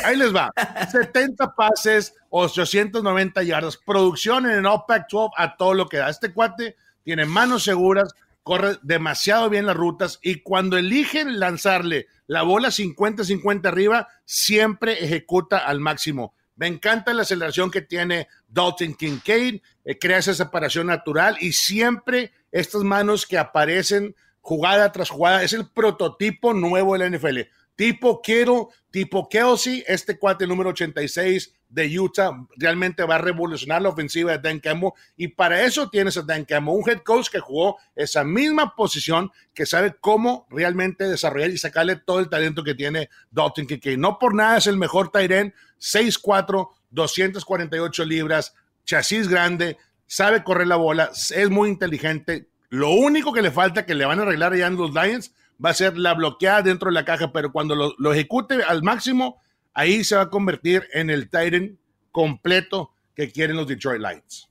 Ahí 0.05 0.17
les 0.17 0.35
va. 0.35 0.53
70 0.91 1.55
pases, 1.55 2.15
890 2.31 3.43
yardas. 3.43 3.77
Producción 3.77 4.47
en 4.47 4.59
el 4.59 4.67
OPEC 4.67 5.05
12 5.11 5.35
a 5.37 5.57
todo 5.57 5.75
lo 5.75 5.89
que 5.89 5.99
da. 5.99 6.09
Este 6.09 6.33
cuate 6.33 6.77
tiene 7.03 7.27
manos 7.27 7.65
seguras, 7.65 8.15
corre 8.43 8.79
demasiado 8.83 9.51
bien 9.51 9.67
las 9.67 9.77
rutas 9.77 10.19
y 10.23 10.43
cuando 10.43 10.77
eligen 10.77 11.39
lanzarle 11.39 12.07
la 12.27 12.43
bola 12.43 12.69
50-50 12.69 13.67
arriba, 13.67 14.09
siempre 14.25 15.05
ejecuta 15.05 15.59
al 15.59 15.81
máximo. 15.81 16.35
Me 16.57 16.67
encanta 16.67 17.13
la 17.13 17.23
aceleración 17.23 17.71
que 17.71 17.83
tiene 17.83 18.29
Dalton 18.49 18.95
Kincaid, 18.95 19.61
eh, 19.85 19.99
crea 19.99 20.19
esa 20.19 20.35
separación 20.35 20.87
natural 20.87 21.37
y 21.41 21.53
siempre 21.53 22.33
estas 22.53 22.83
manos 22.83 23.27
que 23.27 23.39
aparecen 23.39 24.15
jugada 24.41 24.93
tras 24.93 25.11
jugada, 25.11 25.43
es 25.43 25.53
el 25.53 25.69
prototipo 25.69 26.53
nuevo 26.53 26.93
de 26.93 26.99
la 26.99 27.17
NFL 27.17 27.41
tipo 27.77 28.21
Kittle, 28.23 28.67
tipo 28.91 29.29
Kelsey, 29.29 29.85
este 29.87 30.19
cuate 30.19 30.47
número 30.47 30.71
86 30.71 31.53
de 31.69 31.99
Utah 31.99 32.31
realmente 32.57 33.03
va 33.03 33.17
a 33.17 33.19
revolucionar 33.19 33.83
la 33.83 33.89
ofensiva 33.89 34.33
de 34.33 34.39
Dan 34.39 34.61
Campbell 34.61 34.93
y 35.17 35.29
para 35.29 35.63
eso 35.63 35.91
tienes 35.91 36.17
a 36.17 36.23
Dan 36.23 36.45
Campbell, 36.45 36.77
un 36.77 36.89
head 36.89 37.01
coach 37.01 37.29
que 37.29 37.41
jugó 37.41 37.79
esa 37.97 38.23
misma 38.23 38.77
posición, 38.77 39.33
que 39.53 39.67
sabe 39.67 39.97
cómo 40.01 40.47
realmente 40.51 41.05
desarrollar 41.05 41.51
y 41.51 41.59
sacarle 41.59 41.97
todo 41.97 42.21
el 42.21 42.29
talento 42.29 42.63
que 42.63 42.75
tiene 42.75 43.11
Dalton 43.31 43.67
que 43.67 43.97
No 43.97 44.19
por 44.19 44.35
nada 44.35 44.59
es 44.59 44.69
el 44.69 44.77
mejor 44.77 45.11
Tyren, 45.11 45.53
6'4", 45.81 46.69
248 46.91 48.05
libras, 48.05 48.55
chasis 48.85 49.27
grande, 49.27 49.77
sabe 50.07 50.45
correr 50.45 50.69
la 50.69 50.77
bola, 50.77 51.11
es 51.13 51.51
muy 51.51 51.69
inteligente. 51.69 52.49
Lo 52.69 52.91
único 52.91 53.33
que 53.33 53.43
le 53.43 53.51
falta 53.51 53.85
que 53.85 53.95
le 53.95 54.05
van 54.05 54.21
a 54.21 54.23
arreglar 54.23 54.53
allá 54.53 54.69
en 54.69 54.77
los 54.77 54.93
Lions 54.95 55.33
va 55.63 55.71
a 55.71 55.75
ser 55.75 55.97
la 55.97 56.15
bloqueada 56.15 56.63
dentro 56.63 56.91
de 56.91 56.95
la 56.95 57.05
caja, 57.05 57.33
pero 57.33 57.53
cuando 57.53 57.75
lo, 57.75 58.13
ejecute 58.13 58.63
al 58.63 58.83
máximo, 58.83 59.41
ahí 59.73 60.05
se 60.05 60.17
va 60.17 60.23
a 60.23 60.31
convertir 60.31 60.89
en 60.93 61.11
el 61.11 61.29
Titan 61.29 61.79
completo 62.11 62.93
que 63.15 63.31
quieren 63.31 63.57
los 63.57 63.67
Detroit 63.67 64.01
Lions. 64.01 64.49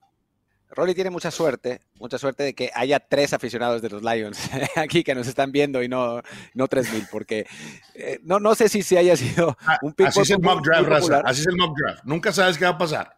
Rolly 0.69 0.95
tiene 0.95 1.12
mucha 1.12 1.29
suerte, 1.29 1.81
mucha 2.00 2.17
suerte 2.17 2.43
de 2.43 2.55
que 2.55 2.72
haya 2.74 3.00
tres 3.00 3.31
aficionados 3.33 3.81
de 3.81 3.89
los 3.89 4.01
Lions 4.01 4.50
aquí 4.75 5.03
que 5.03 5.13
nos 5.13 5.27
están 5.27 5.51
viendo 5.51 5.83
y 5.83 5.88
no, 5.88 6.22
no 6.55 6.67
3.000, 6.67 7.10
porque 7.12 7.45
eh, 7.93 8.19
no, 8.24 8.39
no 8.39 8.55
sé 8.55 8.69
si, 8.69 8.81
si 8.81 8.98
haya 8.98 9.15
sido 9.15 9.55
ah, 9.67 9.77
un 9.83 9.93
pick 9.93 10.07
Así 10.07 10.22
es 10.22 10.31
el 10.31 10.39
mock 10.39 10.65
draft, 10.65 10.89
Raza, 10.89 11.22
así 11.25 11.41
es 11.41 11.48
el 11.48 11.57
mock 11.57 11.77
draft. 11.77 12.03
Nunca 12.05 12.31
sabes 12.31 12.57
qué 12.57 12.65
va 12.65 12.72
a 12.72 12.77
pasar. 12.77 13.17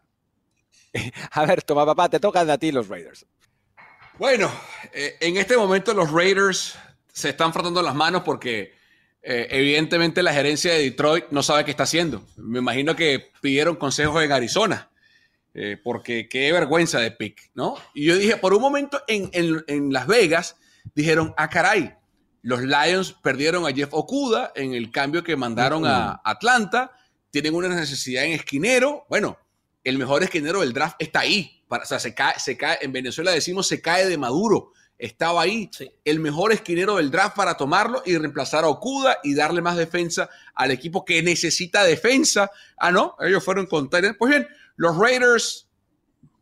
A 1.32 1.46
ver, 1.46 1.62
toma 1.62 1.86
papá, 1.86 2.08
te 2.08 2.20
tocan 2.20 2.48
a 2.50 2.58
ti 2.58 2.72
los 2.72 2.88
Raiders. 2.88 3.26
Bueno, 4.18 4.50
eh, 4.94 5.16
en 5.20 5.36
este 5.36 5.56
momento 5.56 5.92
los 5.92 6.10
Raiders 6.10 6.78
se 7.16 7.30
están 7.30 7.54
frotando 7.54 7.80
las 7.80 7.94
manos 7.94 8.22
porque 8.24 8.74
eh, 9.22 9.48
evidentemente 9.50 10.22
la 10.22 10.34
gerencia 10.34 10.74
de 10.74 10.80
Detroit 10.80 11.24
no 11.30 11.42
sabe 11.42 11.64
qué 11.64 11.70
está 11.70 11.84
haciendo. 11.84 12.26
Me 12.36 12.58
imagino 12.58 12.94
que 12.94 13.32
pidieron 13.40 13.76
consejos 13.76 14.22
en 14.22 14.32
Arizona, 14.32 14.90
eh, 15.54 15.80
porque 15.82 16.28
qué 16.28 16.52
vergüenza 16.52 17.00
de 17.00 17.10
pick, 17.12 17.52
¿no? 17.54 17.76
Y 17.94 18.04
yo 18.04 18.18
dije, 18.18 18.36
por 18.36 18.52
un 18.52 18.60
momento 18.60 19.00
en, 19.08 19.92
Las 19.94 20.06
Vegas, 20.06 20.56
dijeron, 20.94 21.32
ah, 21.38 21.48
caray, 21.48 21.94
los 22.42 22.60
Lions 22.60 23.16
perdieron 23.22 23.66
a 23.66 23.72
Jeff 23.72 23.94
Okuda 23.94 24.52
en 24.54 24.74
el 24.74 24.90
cambio 24.90 25.24
que 25.24 25.36
mandaron 25.36 25.86
a 25.86 26.20
Atlanta, 26.22 26.92
tienen 27.30 27.54
una 27.54 27.68
necesidad 27.68 28.24
en 28.24 28.32
esquinero, 28.32 29.06
bueno, 29.08 29.38
el 29.84 29.96
mejor 29.96 30.22
esquinero 30.22 30.60
del 30.60 30.74
draft 30.74 30.96
está 30.98 31.20
ahí, 31.20 31.64
o 31.66 31.84
sea, 31.86 31.98
se 31.98 32.14
cae, 32.14 32.38
se 32.38 32.58
cae, 32.58 32.78
en 32.82 32.92
Venezuela 32.92 33.30
decimos 33.30 33.66
se 33.68 33.80
cae 33.80 34.06
de 34.06 34.18
maduro 34.18 34.72
estaba 34.98 35.42
ahí 35.42 35.70
el 36.04 36.20
mejor 36.20 36.52
esquinero 36.52 36.96
del 36.96 37.10
draft 37.10 37.36
para 37.36 37.56
tomarlo 37.56 38.02
y 38.06 38.16
reemplazar 38.16 38.64
a 38.64 38.68
Okuda 38.68 39.18
y 39.22 39.34
darle 39.34 39.60
más 39.60 39.76
defensa 39.76 40.28
al 40.54 40.70
equipo 40.70 41.04
que 41.04 41.22
necesita 41.22 41.84
defensa. 41.84 42.50
Ah, 42.78 42.90
no, 42.90 43.16
ellos 43.20 43.44
fueron 43.44 43.66
con 43.66 43.88
Pues 43.88 44.30
bien, 44.30 44.46
los 44.76 44.96
Raiders 44.96 45.68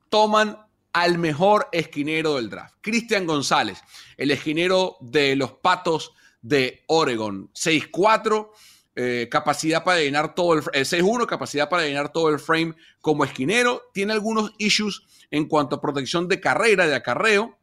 toman 0.09 0.59
al 0.93 1.19
mejor 1.19 1.69
esquinero 1.73 2.37
del 2.37 2.49
draft, 2.49 2.77
Cristian 2.81 3.27
González, 3.27 3.81
el 4.17 4.31
esquinero 4.31 4.97
de 5.01 5.35
los 5.35 5.53
Patos 5.55 6.13
de 6.41 6.85
Oregon, 6.87 7.51
6'4". 7.53 8.51
Eh, 8.97 9.29
capacidad 9.29 9.83
para 9.83 9.99
llenar 9.99 10.37
todo 10.37 10.55
el 10.55 10.63
6-1, 10.63 11.27
capacidad 11.27 11.69
para 11.69 11.83
llenar 11.83 12.13
todo 12.13 12.29
el 12.29 12.39
frame 12.39 12.77
como 13.01 13.25
esquinero. 13.25 13.91
Tiene 13.93 14.13
algunos 14.13 14.53
issues 14.59 15.03
en 15.33 15.49
cuanto 15.49 15.75
a 15.75 15.81
protección 15.81 16.29
de 16.29 16.39
carrera, 16.39 16.87
de 16.87 16.95
acarreo, 16.95 17.59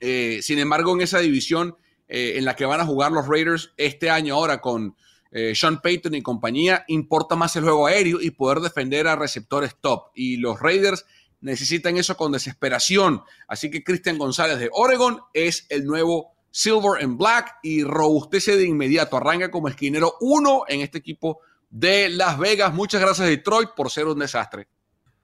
eh, 0.00 0.40
sin 0.42 0.58
embargo, 0.58 0.94
en 0.94 1.02
esa 1.02 1.18
división 1.18 1.76
eh, 2.08 2.34
en 2.36 2.44
la 2.44 2.56
que 2.56 2.66
van 2.66 2.80
a 2.80 2.86
jugar 2.86 3.12
los 3.12 3.28
Raiders 3.28 3.72
este 3.76 4.10
año 4.10 4.34
ahora 4.34 4.60
con 4.60 4.96
eh, 5.30 5.54
Sean 5.54 5.80
Payton 5.80 6.14
y 6.14 6.22
compañía, 6.22 6.84
importa 6.88 7.36
más 7.36 7.54
el 7.54 7.62
juego 7.62 7.86
aéreo 7.86 8.20
y 8.20 8.32
poder 8.32 8.58
defender 8.58 9.06
a 9.06 9.16
receptores 9.16 9.76
top. 9.80 10.10
Y 10.14 10.38
los 10.38 10.58
Raiders 10.58 11.06
necesitan 11.40 11.96
eso 11.96 12.16
con 12.16 12.32
desesperación. 12.32 13.22
Así 13.46 13.70
que 13.70 13.84
Cristian 13.84 14.18
González 14.18 14.58
de 14.58 14.70
Oregon 14.72 15.20
es 15.32 15.66
el 15.68 15.84
nuevo 15.84 16.32
Silver 16.50 17.02
and 17.02 17.16
Black 17.16 17.58
y 17.62 17.84
robustece 17.84 18.56
de 18.56 18.64
inmediato. 18.64 19.16
Arranca 19.16 19.50
como 19.50 19.68
esquinero 19.68 20.14
uno 20.20 20.64
en 20.66 20.80
este 20.80 20.98
equipo 20.98 21.40
de 21.68 22.08
Las 22.08 22.38
Vegas. 22.38 22.74
Muchas 22.74 23.00
gracias 23.00 23.28
Detroit 23.28 23.70
por 23.76 23.90
ser 23.90 24.06
un 24.06 24.18
desastre. 24.18 24.66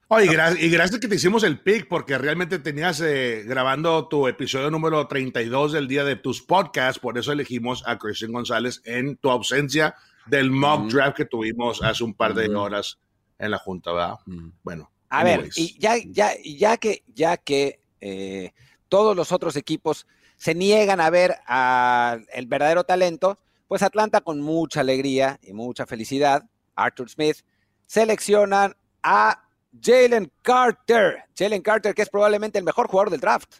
Oh, 0.09 0.21
y, 0.21 0.27
gracias 0.29 1.01
que 1.01 1.09
te 1.09 1.17
hicimos 1.17 1.43
el 1.43 1.59
pick, 1.59 1.89
porque 1.89 2.17
realmente 2.17 2.61
tenías 2.61 3.01
eh, 3.01 3.43
grabando 3.45 4.07
tu 4.07 4.29
episodio 4.29 4.71
número 4.71 5.09
32 5.09 5.73
del 5.73 5.89
día 5.89 6.05
de 6.05 6.15
tus 6.15 6.43
podcasts, 6.43 7.01
por 7.01 7.19
eso 7.19 7.33
elegimos 7.33 7.83
a 7.87 7.99
Christian 7.99 8.31
González 8.31 8.83
en 8.85 9.17
tu 9.17 9.31
ausencia 9.31 9.97
del 10.27 10.53
mock 10.53 10.93
draft 10.93 11.17
que 11.17 11.25
tuvimos 11.25 11.83
hace 11.83 12.05
un 12.05 12.15
par 12.15 12.35
de 12.35 12.55
horas 12.55 12.99
en 13.39 13.51
la 13.51 13.59
Junta, 13.59 13.93
¿verdad? 13.93 14.15
Bueno. 14.63 14.91
A 15.09 15.25
ver, 15.25 15.49
y 15.57 15.77
ya, 15.79 15.97
ya, 15.97 16.31
ya 16.45 16.77
que, 16.77 17.03
ya 17.13 17.37
que 17.37 17.81
eh, 18.01 18.53
todos 18.89 19.17
los 19.17 19.33
otros 19.33 19.57
equipos 19.57 20.07
se 20.37 20.55
niegan 20.55 21.01
a 21.01 21.11
ver 21.11 21.35
al 21.47 22.47
verdadero 22.47 22.85
talento, 22.85 23.39
pues 23.67 23.83
Atlanta 23.83 24.21
con 24.21 24.41
mucha 24.41 24.81
alegría 24.81 25.41
y 25.43 25.53
mucha 25.53 25.85
felicidad, 25.85 26.45
Arthur 26.77 27.11
Smith, 27.11 27.39
seleccionan 27.87 28.77
a 29.03 29.46
Jalen 29.83 30.30
Carter. 30.42 31.25
Jalen 31.37 31.62
Carter, 31.62 31.95
que 31.95 32.02
es 32.02 32.11
probablemente 32.11 32.59
el 32.59 32.64
mejor 32.64 32.88
jugador 32.88 33.11
del 33.11 33.21
draft. 33.21 33.56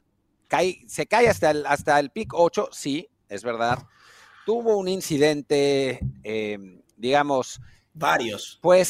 se 0.87 1.07
cae 1.07 1.29
hasta 1.29 1.51
el, 1.51 1.67
hasta 1.67 1.99
el 1.99 2.11
pick 2.11 2.33
8, 2.35 2.71
sí, 2.73 3.09
es 3.29 3.43
verdad. 3.43 3.79
Tuvo 4.45 4.77
un 4.77 4.89
incidente, 4.89 6.01
em, 6.23 6.81
digamos, 6.97 7.61
Varios. 7.97 8.59
Pues 8.61 8.89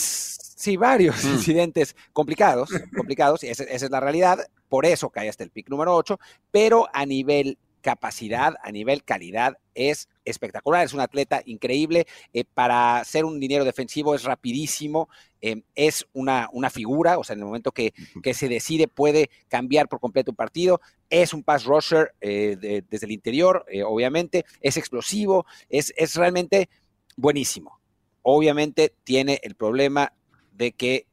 sí, 0.56 0.76
varios 0.76 1.24
mm. 1.24 1.28
incidentes 1.28 1.94
complicados, 2.12 2.68
complicados, 2.94 3.44
y 3.44 3.48
esa, 3.48 3.62
es 3.64 3.88
la 3.88 4.00
realidad. 4.00 4.38
Por 4.68 4.84
eso 4.84 5.10
cae 5.10 5.28
hasta 5.28 5.44
el 5.44 5.50
pick 5.50 5.68
número 5.70 5.94
8, 5.94 6.18
pero 6.50 6.88
a 6.92 7.06
nivel 7.06 7.56
capacidad, 7.82 8.54
a 8.64 8.72
nivel 8.72 9.04
calidad, 9.04 9.58
es 9.74 10.08
espectacular. 10.26 10.84
Es 10.84 10.92
un 10.92 11.00
atleta 11.00 11.40
increíble. 11.46 12.06
Eh, 12.34 12.44
para 12.44 13.02
ser 13.04 13.24
un 13.24 13.40
dinero 13.40 13.64
defensivo 13.64 14.14
es 14.14 14.24
rapidísimo, 14.24 15.08
eh, 15.40 15.62
es 15.74 16.06
una, 16.12 16.48
una, 16.52 16.68
figura, 16.68 17.18
o 17.18 17.24
sea, 17.24 17.34
en 17.34 17.40
el 17.40 17.46
momento 17.46 17.72
que, 17.72 17.94
que, 18.22 18.34
se 18.34 18.48
decide 18.48 18.88
puede 18.88 19.30
cambiar 19.48 19.88
por 19.88 20.00
completo 20.00 20.32
un 20.32 20.36
partido. 20.36 20.80
Es 21.08 21.32
un 21.32 21.42
pass 21.42 21.64
rusher 21.64 22.12
eh, 22.20 22.82
desde 22.88 23.06
el 23.06 23.12
interior, 23.12 23.64
obviamente. 23.86 24.44
Es 24.60 24.76
explosivo, 24.76 25.46
es, 25.68 25.94
es 25.96 26.16
realmente 26.16 26.68
buenísimo. 27.16 27.80
Obviamente 28.22 28.92
tiene 29.04 29.40
el 29.44 29.54
problema 29.54 30.12
de 30.52 30.72
que, 30.72 31.06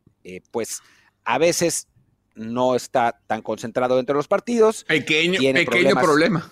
pues, 0.50 0.82
a 1.24 1.38
veces 1.38 1.88
no 2.34 2.75
está 2.75 3.22
tan 3.27 3.43
concentrado 3.43 3.98
dentro 3.98 4.13
de 4.13 4.17
los 4.20 4.27
partidos. 4.27 4.84
Pequeño, 4.86 5.39
pequeño 5.39 5.96
problema 5.96 6.51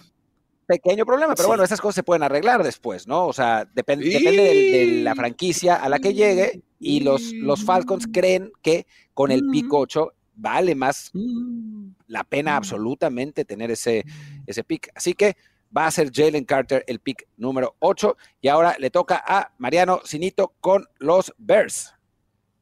pequeño 0.71 1.05
problema, 1.05 1.35
pero 1.35 1.49
bueno, 1.49 1.65
esas 1.65 1.81
cosas 1.81 1.95
se 1.95 2.03
pueden 2.03 2.23
arreglar 2.23 2.63
después, 2.63 3.05
¿no? 3.05 3.27
O 3.27 3.33
sea, 3.33 3.67
depende 3.73 4.07
de, 4.07 5.01
la 5.03 5.13
franquicia 5.15 5.75
a 5.75 5.89
la 5.89 5.99
que 5.99 6.13
llegue 6.13 6.61
y 6.79 7.01
los, 7.01 7.33
los 7.33 7.65
Falcons 7.65 8.07
creen 8.09 8.53
que 8.61 8.87
con 9.13 9.31
el 9.31 9.49
pick 9.51 9.67
8 9.69 10.13
vale 10.35 10.73
más 10.73 11.11
la 12.07 12.23
pena 12.23 12.55
absolutamente 12.55 13.43
tener 13.43 13.69
ese, 13.69 14.05
ese 14.47 14.63
pick. 14.63 14.89
Así 14.95 15.13
que 15.13 15.35
va 15.75 15.87
a 15.87 15.91
ser 15.91 16.09
Jalen 16.09 16.45
Carter 16.45 16.85
el 16.87 16.99
pick 16.99 17.27
número 17.35 17.75
8 17.79 18.15
y 18.39 18.47
ahora 18.47 18.77
le 18.79 18.89
toca 18.89 19.21
a 19.25 19.51
Mariano 19.57 19.99
Sinito 20.05 20.53
con 20.61 20.87
los 20.99 21.33
Bears. 21.37 21.93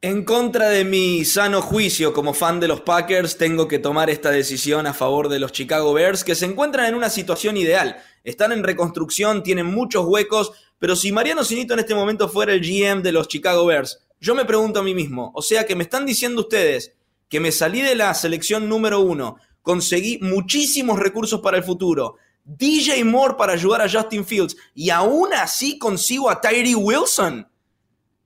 En 0.02 0.24
contra 0.24 0.70
de 0.70 0.86
mi 0.86 1.26
sano 1.26 1.60
juicio 1.60 2.14
como 2.14 2.32
fan 2.32 2.58
de 2.58 2.66
los 2.66 2.80
Packers, 2.80 3.36
tengo 3.36 3.68
que 3.68 3.78
tomar 3.78 4.08
esta 4.08 4.30
decisión 4.30 4.86
a 4.86 4.94
favor 4.94 5.28
de 5.28 5.38
los 5.38 5.52
Chicago 5.52 5.92
Bears, 5.92 6.24
que 6.24 6.34
se 6.34 6.46
encuentran 6.46 6.86
en 6.86 6.94
una 6.94 7.10
situación 7.10 7.58
ideal. 7.58 7.98
Están 8.24 8.52
en 8.52 8.64
reconstrucción, 8.64 9.42
tienen 9.42 9.66
muchos 9.66 10.06
huecos, 10.06 10.52
pero 10.78 10.96
si 10.96 11.12
Mariano 11.12 11.44
Sinito 11.44 11.74
en 11.74 11.80
este 11.80 11.94
momento 11.94 12.30
fuera 12.30 12.54
el 12.54 12.62
GM 12.62 13.02
de 13.02 13.12
los 13.12 13.28
Chicago 13.28 13.66
Bears, 13.66 14.00
yo 14.18 14.34
me 14.34 14.46
pregunto 14.46 14.80
a 14.80 14.82
mí 14.82 14.94
mismo, 14.94 15.32
o 15.34 15.42
sea 15.42 15.66
que 15.66 15.76
me 15.76 15.84
están 15.84 16.06
diciendo 16.06 16.40
ustedes 16.40 16.94
que 17.28 17.38
me 17.38 17.52
salí 17.52 17.82
de 17.82 17.94
la 17.94 18.14
selección 18.14 18.70
número 18.70 19.00
uno, 19.00 19.36
conseguí 19.60 20.18
muchísimos 20.22 20.98
recursos 20.98 21.42
para 21.42 21.58
el 21.58 21.62
futuro, 21.62 22.16
DJ 22.44 23.04
Moore 23.04 23.34
para 23.36 23.52
ayudar 23.52 23.82
a 23.82 23.90
Justin 23.90 24.24
Fields, 24.24 24.56
y 24.74 24.88
aún 24.88 25.34
así 25.34 25.78
consigo 25.78 26.30
a 26.30 26.40
Tyree 26.40 26.74
Wilson 26.74 27.49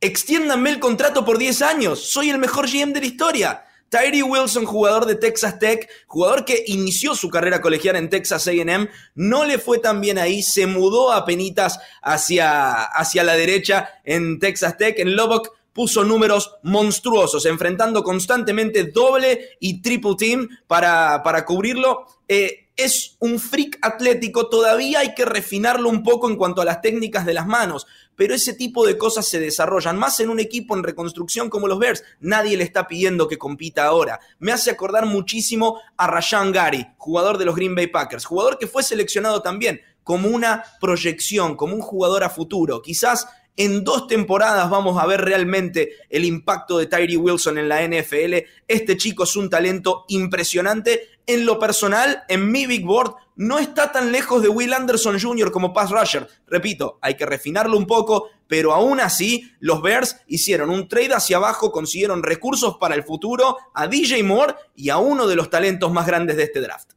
Extiéndanme 0.04 0.68
el 0.68 0.80
contrato 0.80 1.24
por 1.24 1.38
10 1.38 1.62
años. 1.62 1.98
Soy 1.98 2.28
el 2.28 2.36
mejor 2.36 2.70
GM 2.70 2.92
de 2.92 3.00
la 3.00 3.06
historia. 3.06 3.64
Tyree 3.88 4.22
Wilson, 4.22 4.66
jugador 4.66 5.06
de 5.06 5.14
Texas 5.14 5.58
Tech, 5.58 5.88
jugador 6.06 6.44
que 6.44 6.62
inició 6.66 7.14
su 7.14 7.30
carrera 7.30 7.62
colegial 7.62 7.96
en 7.96 8.10
Texas 8.10 8.46
AM, 8.46 8.90
no 9.14 9.46
le 9.46 9.58
fue 9.58 9.78
tan 9.78 10.02
bien 10.02 10.18
ahí, 10.18 10.42
se 10.42 10.66
mudó 10.66 11.10
a 11.10 11.24
penitas 11.24 11.78
hacia, 12.02 12.84
hacia 12.84 13.24
la 13.24 13.32
derecha 13.32 13.88
en 14.04 14.38
Texas 14.40 14.76
Tech, 14.76 14.98
en 14.98 15.16
Lubbock, 15.16 15.52
puso 15.72 16.04
números 16.04 16.54
monstruosos, 16.62 17.46
enfrentando 17.46 18.04
constantemente 18.04 18.84
doble 18.84 19.56
y 19.58 19.80
triple 19.80 20.16
team 20.18 20.48
para, 20.66 21.22
para 21.22 21.46
cubrirlo. 21.46 22.04
Eh, 22.28 22.64
es 22.76 23.16
un 23.20 23.38
freak 23.38 23.78
atlético, 23.82 24.48
todavía 24.48 25.00
hay 25.00 25.14
que 25.14 25.24
refinarlo 25.24 25.88
un 25.88 26.02
poco 26.02 26.28
en 26.28 26.36
cuanto 26.36 26.60
a 26.60 26.64
las 26.64 26.80
técnicas 26.80 27.24
de 27.24 27.34
las 27.34 27.46
manos, 27.46 27.86
pero 28.16 28.34
ese 28.34 28.54
tipo 28.54 28.86
de 28.86 28.98
cosas 28.98 29.26
se 29.26 29.40
desarrollan 29.40 29.98
más 29.98 30.20
en 30.20 30.30
un 30.30 30.40
equipo 30.40 30.76
en 30.76 30.82
reconstrucción 30.82 31.50
como 31.50 31.68
los 31.68 31.78
Bears. 31.78 32.02
Nadie 32.20 32.56
le 32.56 32.64
está 32.64 32.86
pidiendo 32.86 33.28
que 33.28 33.38
compita 33.38 33.84
ahora. 33.84 34.20
Me 34.38 34.52
hace 34.52 34.70
acordar 34.70 35.06
muchísimo 35.06 35.80
a 35.96 36.06
Rashan 36.06 36.52
Gary, 36.52 36.86
jugador 36.96 37.38
de 37.38 37.44
los 37.44 37.56
Green 37.56 37.74
Bay 37.74 37.88
Packers, 37.88 38.24
jugador 38.24 38.58
que 38.58 38.66
fue 38.66 38.82
seleccionado 38.82 39.42
también 39.42 39.80
como 40.02 40.28
una 40.28 40.64
proyección, 40.80 41.56
como 41.56 41.74
un 41.74 41.80
jugador 41.80 42.24
a 42.24 42.30
futuro. 42.30 42.82
Quizás 42.82 43.26
en 43.56 43.84
dos 43.84 44.06
temporadas 44.06 44.68
vamos 44.68 45.00
a 45.00 45.06
ver 45.06 45.20
realmente 45.20 45.92
el 46.08 46.24
impacto 46.24 46.78
de 46.78 46.86
Tyree 46.86 47.16
Wilson 47.16 47.58
en 47.58 47.68
la 47.68 47.86
NFL. 47.86 48.34
Este 48.66 48.96
chico 48.96 49.24
es 49.24 49.36
un 49.36 49.48
talento 49.48 50.04
impresionante. 50.08 51.08
En 51.26 51.46
lo 51.46 51.58
personal, 51.58 52.24
en 52.28 52.50
mi 52.50 52.66
big 52.66 52.84
board, 52.84 53.14
no 53.36 53.58
está 53.58 53.92
tan 53.92 54.12
lejos 54.12 54.42
de 54.42 54.48
Will 54.48 54.72
Anderson 54.72 55.18
Jr. 55.18 55.52
como 55.52 55.72
pass 55.72 55.90
rusher. 55.90 56.28
Repito, 56.46 56.98
hay 57.00 57.16
que 57.16 57.26
refinarlo 57.26 57.78
un 57.78 57.86
poco, 57.86 58.28
pero 58.46 58.72
aún 58.72 59.00
así, 59.00 59.50
los 59.60 59.80
Bears 59.80 60.16
hicieron 60.26 60.70
un 60.70 60.88
trade 60.88 61.14
hacia 61.14 61.36
abajo, 61.36 61.72
consiguieron 61.72 62.22
recursos 62.22 62.76
para 62.78 62.94
el 62.94 63.04
futuro 63.04 63.56
a 63.72 63.86
DJ 63.86 64.22
Moore 64.22 64.54
y 64.74 64.90
a 64.90 64.98
uno 64.98 65.26
de 65.26 65.36
los 65.36 65.48
talentos 65.48 65.92
más 65.92 66.06
grandes 66.06 66.36
de 66.36 66.44
este 66.44 66.60
draft. 66.60 66.92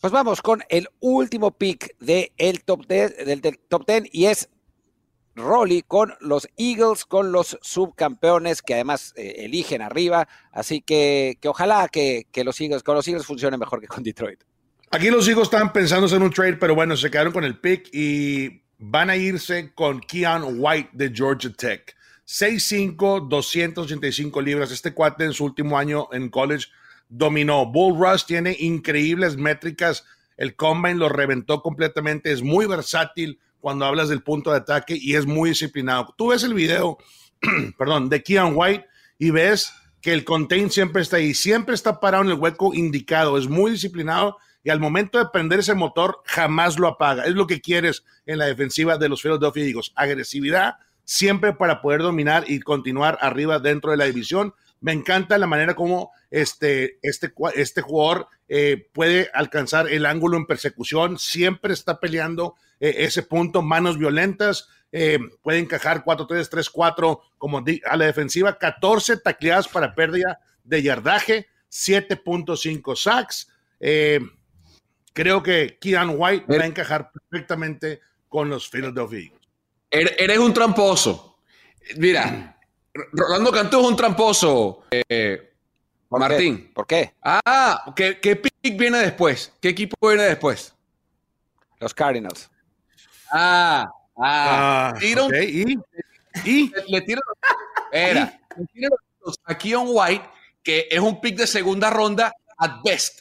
Pues 0.00 0.12
vamos 0.12 0.40
con 0.40 0.62
el 0.70 0.88
último 1.00 1.50
pick 1.50 1.94
del, 1.98 2.30
del 2.38 3.58
top 3.68 3.86
10 3.86 4.04
y 4.12 4.26
es 4.26 4.48
Rolly 5.40 5.82
con 5.82 6.14
los 6.20 6.48
Eagles, 6.56 7.04
con 7.04 7.32
los 7.32 7.58
subcampeones 7.62 8.62
que 8.62 8.74
además 8.74 9.12
eh, 9.16 9.36
eligen 9.38 9.82
arriba. 9.82 10.28
Así 10.52 10.80
que, 10.80 11.38
que 11.40 11.48
ojalá 11.48 11.88
que, 11.88 12.26
los 12.44 12.60
Eagles, 12.60 12.82
con 12.82 12.94
los 12.94 13.06
Eagles 13.08 13.26
funcione 13.26 13.56
mejor 13.56 13.80
que 13.80 13.88
con 13.88 14.02
Detroit. 14.02 14.40
Aquí 14.90 15.10
los 15.10 15.26
Eagles 15.28 15.44
estaban 15.44 15.72
pensando 15.72 16.06
en 16.14 16.22
un 16.22 16.30
trade, 16.30 16.56
pero 16.56 16.74
bueno, 16.74 16.96
se 16.96 17.10
quedaron 17.10 17.32
con 17.32 17.44
el 17.44 17.58
pick 17.58 17.88
y 17.92 18.62
van 18.78 19.10
a 19.10 19.16
irse 19.16 19.72
con 19.74 20.00
Keon 20.00 20.56
White 20.58 20.90
de 20.92 21.12
Georgia 21.14 21.52
Tech. 21.52 21.96
6'5, 22.26 23.28
285 23.28 24.40
libras. 24.40 24.70
Este 24.70 24.94
cuate 24.94 25.24
en 25.24 25.32
su 25.32 25.44
último 25.44 25.76
año 25.78 26.08
en 26.12 26.28
college 26.28 26.66
dominó. 27.08 27.66
Bull 27.66 27.98
Rush 27.98 28.24
tiene 28.24 28.56
increíbles 28.58 29.36
métricas. 29.36 30.04
El 30.36 30.54
combine 30.54 30.94
lo 30.94 31.08
reventó 31.08 31.60
completamente. 31.60 32.32
Es 32.32 32.42
muy 32.42 32.66
versátil 32.66 33.40
cuando 33.60 33.84
hablas 33.84 34.08
del 34.08 34.22
punto 34.22 34.50
de 34.50 34.58
ataque 34.58 34.96
y 35.00 35.16
es 35.16 35.26
muy 35.26 35.50
disciplinado. 35.50 36.14
Tú 36.16 36.28
ves 36.28 36.42
el 36.42 36.54
video, 36.54 36.98
perdón, 37.78 38.08
de 38.08 38.22
Keon 38.22 38.52
White 38.56 38.86
y 39.18 39.30
ves 39.30 39.72
que 40.00 40.12
el 40.12 40.24
contain 40.24 40.70
siempre 40.70 41.02
está 41.02 41.16
ahí, 41.16 41.34
siempre 41.34 41.74
está 41.74 42.00
parado 42.00 42.24
en 42.24 42.30
el 42.30 42.38
hueco 42.38 42.72
indicado, 42.74 43.36
es 43.36 43.48
muy 43.48 43.72
disciplinado 43.72 44.38
y 44.62 44.70
al 44.70 44.80
momento 44.80 45.18
de 45.18 45.26
prender 45.32 45.60
ese 45.60 45.74
motor 45.74 46.22
jamás 46.24 46.78
lo 46.78 46.88
apaga. 46.88 47.24
Es 47.24 47.34
lo 47.34 47.46
que 47.46 47.60
quieres 47.60 48.04
en 48.26 48.38
la 48.38 48.46
defensiva 48.46 48.98
de 48.98 49.08
los 49.08 49.22
Philadelphia 49.22 49.64
Eagles, 49.64 49.92
agresividad 49.94 50.76
siempre 51.10 51.52
para 51.52 51.82
poder 51.82 52.02
dominar 52.02 52.44
y 52.46 52.60
continuar 52.60 53.18
arriba 53.20 53.58
dentro 53.58 53.90
de 53.90 53.96
la 53.96 54.04
división. 54.04 54.54
Me 54.80 54.92
encanta 54.92 55.36
la 55.38 55.46
manera 55.46 55.74
como 55.74 56.12
este, 56.30 56.98
este, 57.02 57.32
este 57.54 57.82
jugador 57.82 58.28
eh, 58.48 58.88
puede 58.92 59.30
alcanzar 59.34 59.88
el 59.88 60.06
ángulo 60.06 60.36
en 60.36 60.46
persecución, 60.46 61.18
siempre 61.18 61.72
está 61.72 62.00
peleando 62.00 62.56
eh, 62.80 62.94
ese 62.98 63.22
punto, 63.22 63.62
manos 63.62 63.98
violentas, 63.98 64.68
eh, 64.92 65.18
puede 65.42 65.58
encajar 65.58 66.04
4-3, 66.04 66.48
3-4 66.48 67.20
como 67.36 67.58
a 67.58 67.96
la 67.96 68.06
defensiva, 68.06 68.58
14 68.58 69.18
tacleadas 69.18 69.68
para 69.68 69.94
pérdida 69.94 70.40
de 70.64 70.82
yardaje, 70.82 71.46
7.5 71.70 72.96
sacks. 72.96 73.48
creo 75.12 75.42
que 75.42 75.78
Keon 75.80 76.14
White 76.16 76.46
va 76.50 76.64
a 76.64 76.66
encajar 76.66 77.12
perfectamente 77.12 78.00
con 78.28 78.48
los 78.48 78.68
Philadelphia 78.68 79.18
Eagles. 79.18 79.40
Eres 79.90 80.38
un 80.38 80.54
tramposo. 80.54 81.38
Mira, 81.96 82.59
Rolando 82.92 83.52
Cantú 83.52 83.80
es 83.80 83.86
un 83.86 83.96
tramposo. 83.96 84.84
Eh, 84.90 85.50
Martín. 86.10 86.72
¿Por 86.74 86.86
qué? 86.86 87.14
Ah, 87.22 87.92
¿qué, 87.94 88.18
¿qué 88.20 88.36
pick 88.36 88.76
viene 88.76 88.98
después? 88.98 89.52
¿Qué 89.60 89.68
equipo 89.68 90.08
viene 90.08 90.24
después? 90.24 90.74
Los 91.78 91.94
Cardinals. 91.94 92.50
Ah, 93.30 93.88
ah. 94.16 94.92
ah 94.92 94.98
¿Y? 95.00 95.76
¿Y? 96.44 96.72
Le, 96.88 97.00
tiro, 97.02 97.20
era, 97.92 98.40
le 98.56 98.66
tiro 98.66 98.96
a 99.44 99.56
Keon 99.56 99.86
White, 99.88 100.28
que 100.62 100.88
es 100.90 101.00
un 101.00 101.20
pick 101.20 101.36
de 101.36 101.46
segunda 101.46 101.90
ronda 101.90 102.32
at 102.58 102.82
best, 102.84 103.20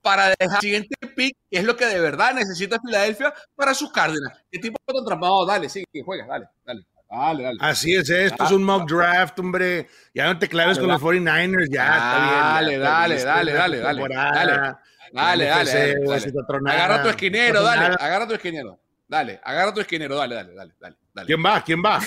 para 0.00 0.28
dejar 0.28 0.56
el 0.56 0.60
siguiente 0.60 0.94
pick, 1.14 1.36
que 1.50 1.58
es 1.58 1.64
lo 1.64 1.76
que 1.76 1.86
de 1.86 2.00
verdad 2.00 2.34
necesita 2.34 2.80
Filadelfia 2.80 3.34
para 3.54 3.74
sus 3.74 3.90
Cardinals. 3.90 4.38
¿Qué 4.50 4.58
tipo 4.58 4.78
de 4.86 5.04
trampa? 5.04 5.28
dale, 5.46 5.68
sí, 5.68 5.84
juega, 6.04 6.26
dale, 6.26 6.48
dale. 6.64 6.86
Dale, 7.08 7.42
dale. 7.44 7.58
Así 7.60 7.94
es, 7.94 8.10
esto 8.10 8.44
es 8.44 8.50
un 8.50 8.64
mock 8.64 8.88
draft, 8.88 9.38
hombre. 9.38 9.88
Ya 10.12 10.26
no 10.26 10.38
te 10.38 10.48
claves 10.48 10.78
con 10.78 10.88
los 10.88 11.00
49ers, 11.00 11.68
ya 11.70 11.96
está 11.96 12.18
bien. 12.18 12.40
Dale, 12.40 12.78
dale, 12.78 13.22
dale, 13.22 13.52
dale, 13.52 13.78
dale. 13.78 14.76
Dale, 15.12 15.44
dale, 15.44 15.96
Agarra 16.68 17.02
tu 17.02 17.08
esquinero, 17.08 17.62
dale, 17.62 17.86
agarra 17.98 18.26
tu 18.26 18.34
esquinero. 18.34 18.80
Dale, 19.08 19.40
agarra 19.42 19.72
tu 19.72 19.80
esquinero, 19.80 20.16
dale, 20.16 20.34
dale, 20.34 20.54
dale, 20.54 20.96
dale. 21.14 21.26
¿Quién 21.26 21.44
va? 21.44 21.62
¿Quién 21.62 21.82
va? 21.82 22.00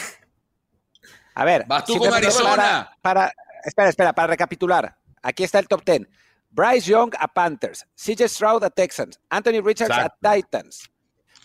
A 1.34 1.46
ver. 1.46 1.64
Vas 1.66 1.86
tú 1.86 1.98
con 1.98 2.14
Arizona. 2.14 2.92
Para, 3.02 3.32
espera, 3.64 3.90
espera, 3.90 4.14
para 4.14 4.28
recapitular. 4.28 4.96
Aquí 5.22 5.44
está 5.44 5.60
el 5.60 5.68
top 5.68 5.84
10. 5.86 6.08
Bryce 6.52 6.90
Young 6.90 7.14
a 7.20 7.28
Panthers, 7.28 7.86
CJ 7.96 8.28
Stroud 8.28 8.64
a 8.64 8.70
Texans, 8.70 9.20
Anthony 9.30 9.62
Richards 9.62 9.92
a 9.92 10.10
Titans, 10.22 10.90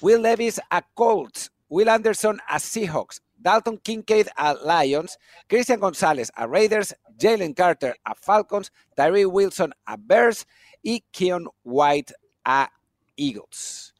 Will 0.01 0.23
Levis 0.23 0.59
a 0.71 0.83
Colts, 0.95 1.51
Will 1.69 1.91
Anderson 1.91 2.41
a 2.49 2.59
Seahawks, 2.59 3.21
Dalton 3.45 3.79
Kincaid 3.79 4.29
a 4.37 4.55
Lions, 4.55 5.19
Christian 5.49 5.79
González 5.79 6.33
a 6.35 6.47
Raiders, 6.47 6.97
Jalen 7.17 7.55
Carter 7.55 7.95
a 8.05 8.15
Falcons, 8.15 8.73
Tyree 8.97 9.27
Wilson 9.27 9.73
a 9.87 9.97
Bears 9.97 10.47
y 10.83 11.05
Keon 11.13 11.47
White 11.63 12.15
a 12.45 12.73
Eagles. 13.17 13.95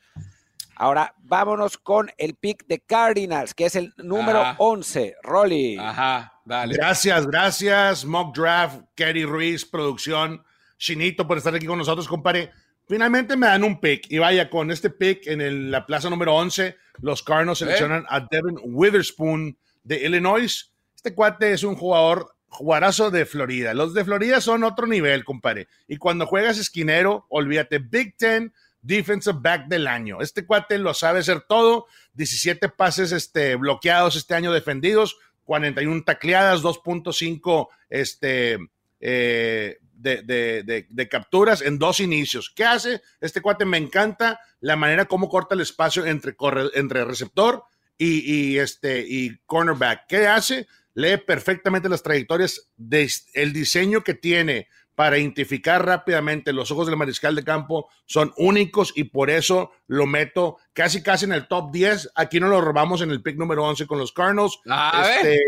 Ahora 0.77 1.15
vámonos 1.19 1.79
con 1.79 2.11
el 2.19 2.35
pick 2.35 2.67
de 2.67 2.81
Cardinals, 2.81 3.55
que 3.55 3.67
es 3.67 3.77
el 3.77 3.93
número 3.99 4.43
11. 4.59 5.15
Rolly. 5.23 5.77
Ajá, 5.79 6.41
dale. 6.45 6.75
Gracias, 6.75 7.27
gracias. 7.27 8.05
Mock 8.05 8.35
Draft, 8.35 8.81
Kerry 8.97 9.25
Ruiz, 9.25 9.65
producción. 9.65 10.43
Chinito 10.79 11.27
por 11.27 11.39
estar 11.39 11.55
aquí 11.55 11.67
con 11.67 11.79
nosotros, 11.79 12.09
compadre. 12.09 12.51
Finalmente 12.87 13.37
me 13.37 13.47
dan 13.47 13.65
un 13.65 13.81
pick 13.81 14.11
y 14.11 14.19
vaya, 14.19 14.51
con 14.51 14.71
este 14.71 14.91
pick 14.91 15.27
en 15.27 15.71
la 15.71 15.87
plaza 15.87 16.11
número 16.11 16.35
11, 16.35 16.77
los 17.01 17.23
Cardinals 17.23 17.63
¿Eh? 17.63 17.65
seleccionan 17.65 18.05
a 18.09 18.21
Devin 18.21 18.59
Witherspoon 18.63 19.57
de 19.83 20.05
Illinois. 20.05 20.73
Este 20.95 21.15
cuate 21.15 21.53
es 21.53 21.63
un 21.63 21.77
jugador 21.77 22.35
jugadorazo 22.49 23.11
de 23.11 23.27
Florida. 23.27 23.75
Los 23.75 23.95
de 23.95 24.05
Florida 24.05 24.41
son 24.41 24.65
otro 24.65 24.87
nivel, 24.87 25.25
compadre. 25.25 25.69
Y 25.89 25.97
cuando 25.97 26.27
juegas 26.27 26.59
esquinero, 26.59 27.27
olvídate, 27.29 27.79
Big 27.79 28.17
Ten 28.17 28.53
Defensive 28.81 29.39
Back 29.41 29.67
del 29.67 29.87
año. 29.87 30.21
Este 30.21 30.47
cuate 30.47 30.79
lo 30.79 30.95
sabe 30.95 31.21
hacer 31.21 31.41
todo. 31.41 31.87
17 32.13 32.69
pases 32.69 33.13
este, 33.13 33.57
bloqueados 33.57 34.15
este 34.15 34.35
año 34.35 34.53
defendidos, 34.53 35.19
41 35.45 36.05
tacleadas, 36.05 36.63
2.5 36.63 37.69
este, 37.89 38.59
eh, 39.01 39.79
de, 40.05 41.09
capturas 41.11 41.63
en 41.63 41.79
dos 41.79 42.01
inicios. 42.01 42.53
¿Qué 42.55 42.65
hace? 42.65 43.03
Este 43.21 43.41
cuate 43.41 43.65
me 43.65 43.79
encanta 43.79 44.41
la 44.61 44.77
manera 44.77 45.07
como 45.07 45.29
corta 45.29 45.55
el 45.55 45.61
espacio 45.61 46.05
entre, 46.07 46.37
entre 46.75 47.05
receptor 47.05 47.65
y, 47.97 48.59
este, 48.59 49.05
y 49.07 49.39
cornerback. 49.47 50.07
¿Qué 50.09 50.27
hace? 50.27 50.67
Lee 50.95 51.17
perfectamente 51.17 51.89
las 51.89 52.03
trayectorias, 52.03 52.69
de, 52.77 53.11
el 53.35 53.53
diseño 53.53 54.05
que 54.05 54.15
tiene 54.15 54.69
para 54.95 55.19
identificar 55.19 55.85
rápidamente 55.85 56.53
los 56.53 56.71
ojos 56.71 56.87
del 56.87 56.97
mariscal 56.97 57.35
de 57.35 57.43
campo 57.43 57.89
son 58.07 58.33
únicos 58.37 58.93
y 58.95 59.05
por 59.05 59.31
eso 59.31 59.73
lo 59.87 60.07
meto 60.07 60.59
casi 60.73 61.03
casi 61.03 61.25
en 61.25 61.33
el 61.33 61.49
top 61.49 61.73
10. 61.73 62.13
Aquí 62.15 62.39
no 62.39 62.49
lo 62.49 62.61
robamos 62.61 63.03
en 63.03 63.11
el 63.11 63.23
pick 63.23 63.37
número 63.37 63.65
11 63.65 63.87
con 63.87 63.99
los 63.99 64.13
Cardinals. 64.13 64.61
Este, 65.03 65.41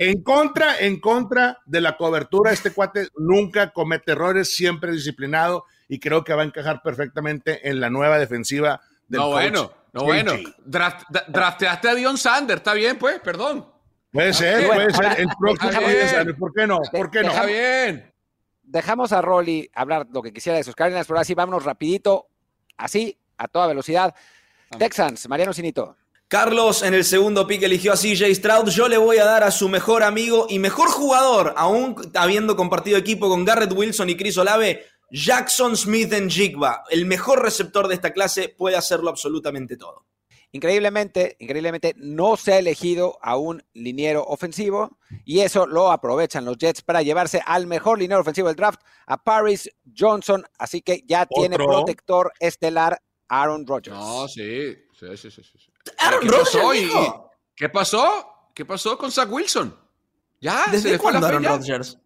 en 0.00 0.22
contra, 0.22 0.78
en 0.78 0.98
contra 0.98 1.58
de 1.66 1.82
la 1.82 1.98
cobertura, 1.98 2.52
este 2.52 2.72
cuate 2.72 3.08
nunca 3.18 3.70
comete 3.70 4.12
errores, 4.12 4.54
siempre 4.54 4.92
disciplinado 4.92 5.66
y 5.88 6.00
creo 6.00 6.24
que 6.24 6.32
va 6.32 6.40
a 6.40 6.46
encajar 6.46 6.80
perfectamente 6.82 7.68
en 7.68 7.80
la 7.80 7.90
nueva 7.90 8.18
defensiva 8.18 8.80
del 9.06 9.20
No, 9.20 9.28
bueno, 9.28 9.70
no, 9.92 10.04
bueno. 10.04 10.32
drafteaste 10.64 11.88
a 11.90 11.94
Dion 11.94 12.16
Sander, 12.16 12.56
está 12.56 12.72
bien, 12.72 12.96
pues, 12.98 13.20
perdón. 13.20 13.70
Puede 14.10 14.32
ser, 14.32 14.66
puede 14.68 14.90
ser. 14.90 15.20
El 15.20 15.28
próximo 15.38 15.70
¿Por 16.38 16.54
qué 16.54 16.66
no? 16.66 16.80
¿Por 16.90 17.10
qué 17.10 17.22
no? 17.22 17.28
Está 17.28 17.44
bien. 17.44 18.10
Dejamos 18.62 19.12
a 19.12 19.20
Rolly 19.20 19.70
hablar 19.74 20.06
lo 20.10 20.22
que 20.22 20.32
quisiera 20.32 20.56
de 20.56 20.64
sus 20.64 20.74
Cardinals, 20.74 21.06
pero 21.06 21.18
ahora 21.18 21.24
sí 21.24 21.34
vámonos 21.34 21.64
rapidito, 21.64 22.26
así, 22.78 23.18
a 23.36 23.48
toda 23.48 23.66
velocidad. 23.66 24.14
Texans, 24.78 25.28
Mariano 25.28 25.52
Sinito. 25.52 25.94
Carlos 26.30 26.84
en 26.84 26.94
el 26.94 27.04
segundo 27.04 27.44
pick 27.44 27.64
eligió 27.64 27.92
a 27.92 27.96
CJ 27.96 28.32
Stroud. 28.36 28.68
Yo 28.68 28.86
le 28.86 28.98
voy 28.98 29.18
a 29.18 29.24
dar 29.24 29.42
a 29.42 29.50
su 29.50 29.68
mejor 29.68 30.04
amigo 30.04 30.46
y 30.48 30.60
mejor 30.60 30.88
jugador, 30.88 31.54
aún 31.56 31.96
habiendo 32.14 32.54
compartido 32.54 32.96
equipo 32.98 33.28
con 33.28 33.44
Garrett 33.44 33.72
Wilson 33.72 34.10
y 34.10 34.16
Chris 34.16 34.38
Olave, 34.38 34.86
Jackson 35.10 35.76
Smith 35.76 36.12
en 36.12 36.30
Jigba. 36.30 36.84
El 36.88 37.04
mejor 37.04 37.42
receptor 37.42 37.88
de 37.88 37.96
esta 37.96 38.12
clase 38.12 38.48
puede 38.48 38.76
hacerlo 38.76 39.10
absolutamente 39.10 39.76
todo. 39.76 40.06
Increíblemente, 40.52 41.34
increíblemente 41.40 41.94
no 41.96 42.36
se 42.36 42.52
ha 42.52 42.58
elegido 42.60 43.18
a 43.22 43.36
un 43.36 43.64
liniero 43.72 44.22
ofensivo 44.22 44.98
y 45.24 45.40
eso 45.40 45.66
lo 45.66 45.90
aprovechan 45.90 46.44
los 46.44 46.58
Jets 46.58 46.82
para 46.82 47.02
llevarse 47.02 47.42
al 47.44 47.66
mejor 47.66 47.98
liniero 47.98 48.20
ofensivo 48.20 48.46
del 48.46 48.56
draft, 48.56 48.80
a 49.08 49.16
Paris 49.20 49.68
Johnson. 49.98 50.44
Así 50.58 50.80
que 50.80 51.02
ya 51.04 51.26
tiene 51.26 51.56
protector 51.56 52.32
estelar 52.38 53.02
Aaron 53.30 53.66
Rodgers. 53.66 53.96
No, 53.96 54.28
sí, 54.28 54.76
sí, 55.16 55.30
sí, 55.30 55.42
sí. 55.42 55.72
Aaron 55.98 56.28
Rodgers. 56.28 56.92
¿Qué 57.54 57.68
pasó? 57.68 58.50
¿Qué 58.54 58.64
pasó 58.64 58.96
con 58.98 59.10
Zach 59.10 59.30
Wilson? 59.30 59.76
Ya, 60.40 60.64
¿Desde 60.70 60.92
se 60.92 60.98
cuándo 60.98 61.26
Aaron 61.26 61.44
Rodgers? 61.44 61.98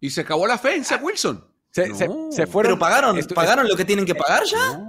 Y 0.00 0.10
se 0.10 0.22
acabó 0.22 0.46
la 0.46 0.58
fe 0.58 0.76
en 0.76 0.84
Zach 0.84 1.02
Wilson. 1.02 1.46
Se, 1.70 1.94
se, 1.94 2.46
fueron. 2.46 2.72
¿Pero 2.72 2.78
pagaron, 2.78 3.20
¿pagaron 3.34 3.68
lo 3.68 3.76
que 3.76 3.84
tienen 3.84 4.04
que 4.04 4.14
pagar 4.14 4.44
ya? 4.44 4.82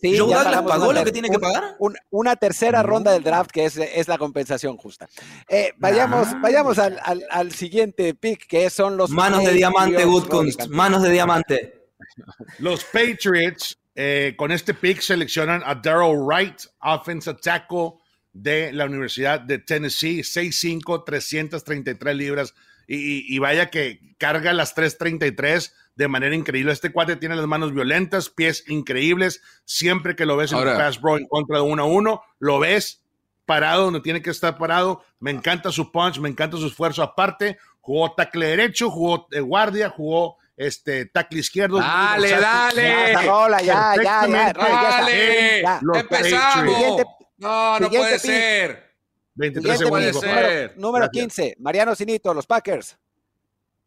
Sí, 0.00 0.18
¿Joe 0.18 0.32
Douglas 0.32 0.62
pagó 0.62 0.92
lo 0.92 1.04
que 1.04 1.12
tiene 1.12 1.30
que 1.30 1.38
pagar? 1.38 1.76
una 2.10 2.36
tercera 2.36 2.82
ronda 2.82 3.12
del 3.12 3.22
draft 3.22 3.50
que 3.50 3.64
es, 3.64 3.76
es 3.78 4.08
la 4.08 4.18
compensación 4.18 4.76
justa. 4.76 5.08
Eh, 5.48 5.72
vayamos 5.78 6.28
ah. 6.28 6.38
vayamos 6.42 6.78
al, 6.78 7.00
al, 7.30 7.52
siguiente 7.52 8.14
pick 8.14 8.46
que 8.46 8.68
son 8.68 8.96
los... 8.96 9.10
Manos 9.10 9.44
de 9.44 9.52
diamante, 9.52 10.04
Woodkunst. 10.04 10.68
Manos 10.68 11.02
de 11.02 11.10
diamante. 11.10 11.88
Los 12.58 12.84
Patriots 12.84 13.78
eh, 13.96 14.34
con 14.36 14.52
este 14.52 14.74
pick 14.74 15.00
seleccionan 15.00 15.62
a 15.64 15.74
Daryl 15.74 16.18
Wright, 16.18 16.60
offensive 16.82 17.38
tackle 17.42 17.94
de 18.34 18.70
la 18.72 18.84
Universidad 18.84 19.40
de 19.40 19.58
Tennessee, 19.58 20.18
6'5", 20.20 21.04
333 21.04 22.14
libras. 22.14 22.54
Y, 22.86 23.34
y, 23.34 23.38
vaya 23.40 23.68
que 23.68 24.14
carga 24.16 24.52
las 24.52 24.74
333 24.74 25.74
de 25.96 26.08
manera 26.08 26.36
increíble. 26.36 26.72
Este 26.72 26.92
cuate 26.92 27.16
tiene 27.16 27.34
las 27.34 27.46
manos 27.46 27.72
violentas, 27.72 28.28
pies 28.28 28.64
increíbles. 28.68 29.42
Siempre 29.64 30.14
que 30.14 30.26
lo 30.26 30.36
ves 30.36 30.52
en 30.52 30.58
el 30.58 30.76
pass 30.76 31.00
bro 31.00 31.16
en 31.16 31.26
contra 31.26 31.56
de 31.56 31.64
uno 31.64 31.82
a 31.82 31.86
uno, 31.86 32.22
lo 32.38 32.60
ves 32.60 33.02
parado 33.46 33.84
donde 33.84 34.02
tiene 34.02 34.22
que 34.22 34.30
estar 34.30 34.58
parado. 34.58 35.02
Me 35.18 35.30
encanta 35.30 35.72
su 35.72 35.90
punch, 35.90 36.18
me 36.18 36.28
encanta 36.28 36.58
su 36.58 36.66
esfuerzo. 36.66 37.02
Aparte, 37.02 37.58
jugó 37.80 38.12
tackle 38.12 38.46
derecho, 38.46 38.90
jugó 38.90 39.26
de 39.30 39.40
guardia, 39.40 39.88
jugó 39.88 40.36
este 40.56 41.06
tackle 41.06 41.40
izquierdo. 41.40 41.78
Dale, 41.78 42.30
dale. 42.30 42.82
Ya, 42.82 43.62
ya, 43.62 43.94
ya, 44.02 44.26
ya, 44.26 44.52
dale. 44.54 45.60
Empezamos. 45.94 47.02
no, 47.38 47.80
no 47.80 47.90
puede 47.90 48.18
ser. 48.18 48.86
23 49.34 49.78
segundos. 49.78 50.14
Número, 50.14 50.72
número 50.76 51.08
15, 51.10 51.56
Mariano 51.60 51.94
Sinito, 51.94 52.32
los 52.32 52.46
Packers. 52.46 52.96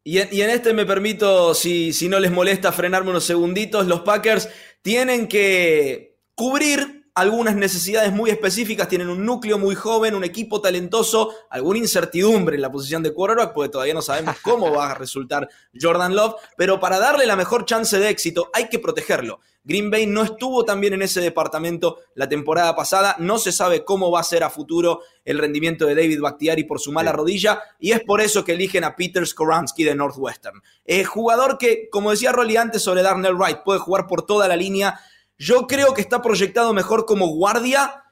Y 0.03 0.19
en, 0.19 0.49
este 0.49 0.73
me 0.73 0.85
permito, 0.85 1.53
si, 1.53 1.93
si 1.93 2.07
no 2.07 2.19
les 2.19 2.31
molesta, 2.31 2.71
frenarme 2.71 3.11
unos 3.11 3.25
segunditos. 3.25 3.85
Los 3.85 4.01
Packers 4.01 4.49
tienen 4.81 5.27
que 5.27 6.17
cubrir 6.35 6.98
algunas 7.15 7.55
necesidades 7.55 8.11
muy 8.11 8.29
específicas, 8.29 8.87
tienen 8.87 9.09
un 9.09 9.25
núcleo 9.25 9.57
muy 9.57 9.75
joven, 9.75 10.15
un 10.15 10.23
equipo 10.23 10.61
talentoso, 10.61 11.33
alguna 11.49 11.79
incertidumbre 11.79 12.55
en 12.55 12.61
la 12.61 12.71
posición 12.71 13.03
de 13.03 13.13
quarterback, 13.13 13.53
porque 13.53 13.69
todavía 13.69 13.93
no 13.93 14.01
sabemos 14.01 14.35
cómo 14.43 14.71
va 14.71 14.91
a 14.91 14.95
resultar 14.95 15.49
Jordan 15.79 16.15
Love, 16.15 16.35
pero 16.57 16.79
para 16.79 16.99
darle 16.99 17.25
la 17.25 17.35
mejor 17.35 17.65
chance 17.65 17.97
de 17.97 18.09
éxito 18.09 18.49
hay 18.53 18.69
que 18.69 18.79
protegerlo. 18.79 19.39
Green 19.63 19.91
Bay 19.91 20.07
no 20.07 20.23
estuvo 20.23 20.63
también 20.63 20.93
en 20.93 21.01
ese 21.01 21.21
departamento 21.21 21.99
la 22.15 22.29
temporada 22.29 22.75
pasada, 22.75 23.15
no 23.19 23.37
se 23.37 23.51
sabe 23.51 23.83
cómo 23.83 24.09
va 24.09 24.21
a 24.21 24.23
ser 24.23 24.43
a 24.43 24.49
futuro 24.49 25.01
el 25.25 25.37
rendimiento 25.37 25.85
de 25.85 25.95
David 25.95 26.21
Bakhtiari 26.21 26.63
por 26.63 26.79
su 26.79 26.91
mala 26.91 27.11
rodilla, 27.11 27.61
y 27.77 27.91
es 27.91 27.99
por 27.99 28.21
eso 28.21 28.43
que 28.43 28.53
eligen 28.53 28.83
a 28.83 28.95
Peter 28.95 29.25
Skoransky 29.27 29.83
de 29.83 29.95
Northwestern. 29.95 30.61
Es 30.85 31.07
jugador 31.07 31.57
que, 31.57 31.89
como 31.91 32.11
decía 32.11 32.31
Rolly 32.31 32.57
antes 32.57 32.81
sobre 32.81 33.03
Darnell 33.03 33.35
Wright, 33.35 33.59
puede 33.63 33.79
jugar 33.79 34.07
por 34.07 34.25
toda 34.25 34.47
la 34.47 34.55
línea, 34.55 34.99
yo 35.39 35.65
creo 35.67 35.93
que 35.93 36.01
está 36.01 36.21
proyectado 36.21 36.73
mejor 36.73 37.05
como 37.05 37.27
guardia 37.29 38.03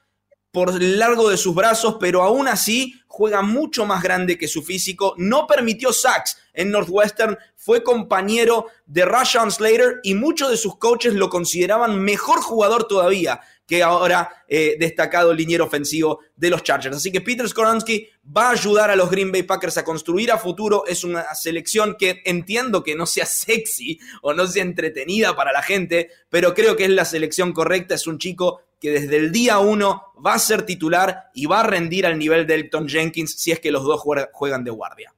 por 0.50 0.70
el 0.70 0.98
largo 0.98 1.28
de 1.28 1.36
sus 1.36 1.54
brazos, 1.54 1.98
pero 2.00 2.22
aún 2.22 2.48
así 2.48 2.94
juega 3.06 3.42
mucho 3.42 3.84
más 3.84 4.02
grande 4.02 4.38
que 4.38 4.48
su 4.48 4.62
físico. 4.62 5.14
No 5.18 5.46
permitió 5.46 5.92
sacks 5.92 6.38
en 6.54 6.70
Northwestern, 6.70 7.38
fue 7.54 7.84
compañero 7.84 8.66
de 8.86 9.04
Rashawn 9.04 9.52
Slater 9.52 10.00
y 10.02 10.14
muchos 10.14 10.50
de 10.50 10.56
sus 10.56 10.78
coaches 10.78 11.12
lo 11.12 11.28
consideraban 11.28 12.00
mejor 12.00 12.40
jugador 12.40 12.88
todavía 12.88 13.40
que 13.68 13.82
ahora 13.82 14.44
eh, 14.48 14.76
destacado 14.80 15.34
liniero 15.34 15.66
ofensivo 15.66 16.20
de 16.34 16.48
los 16.48 16.62
Chargers. 16.62 16.96
Así 16.96 17.12
que 17.12 17.20
Peter 17.20 17.46
Skoransky 17.46 18.08
va 18.34 18.48
a 18.48 18.52
ayudar 18.52 18.90
a 18.90 18.96
los 18.96 19.10
Green 19.10 19.30
Bay 19.30 19.42
Packers 19.42 19.76
a 19.76 19.84
construir 19.84 20.32
a 20.32 20.38
futuro. 20.38 20.86
Es 20.86 21.04
una 21.04 21.34
selección 21.34 21.94
que 21.98 22.22
entiendo 22.24 22.82
que 22.82 22.96
no 22.96 23.04
sea 23.04 23.26
sexy 23.26 24.00
o 24.22 24.32
no 24.32 24.46
sea 24.46 24.62
entretenida 24.62 25.36
para 25.36 25.52
la 25.52 25.62
gente, 25.62 26.10
pero 26.30 26.54
creo 26.54 26.76
que 26.76 26.84
es 26.84 26.90
la 26.90 27.04
selección 27.04 27.52
correcta. 27.52 27.94
Es 27.94 28.06
un 28.06 28.16
chico 28.16 28.62
que 28.80 28.90
desde 28.90 29.18
el 29.18 29.32
día 29.32 29.58
uno 29.58 30.14
va 30.24 30.32
a 30.32 30.38
ser 30.38 30.62
titular 30.62 31.30
y 31.34 31.44
va 31.44 31.60
a 31.60 31.64
rendir 31.64 32.06
al 32.06 32.18
nivel 32.18 32.46
de 32.46 32.54
Elton 32.54 32.88
Jenkins 32.88 33.34
si 33.38 33.52
es 33.52 33.60
que 33.60 33.70
los 33.70 33.84
dos 33.84 34.00
juegan 34.00 34.64
de 34.64 34.70
guardia. 34.70 35.14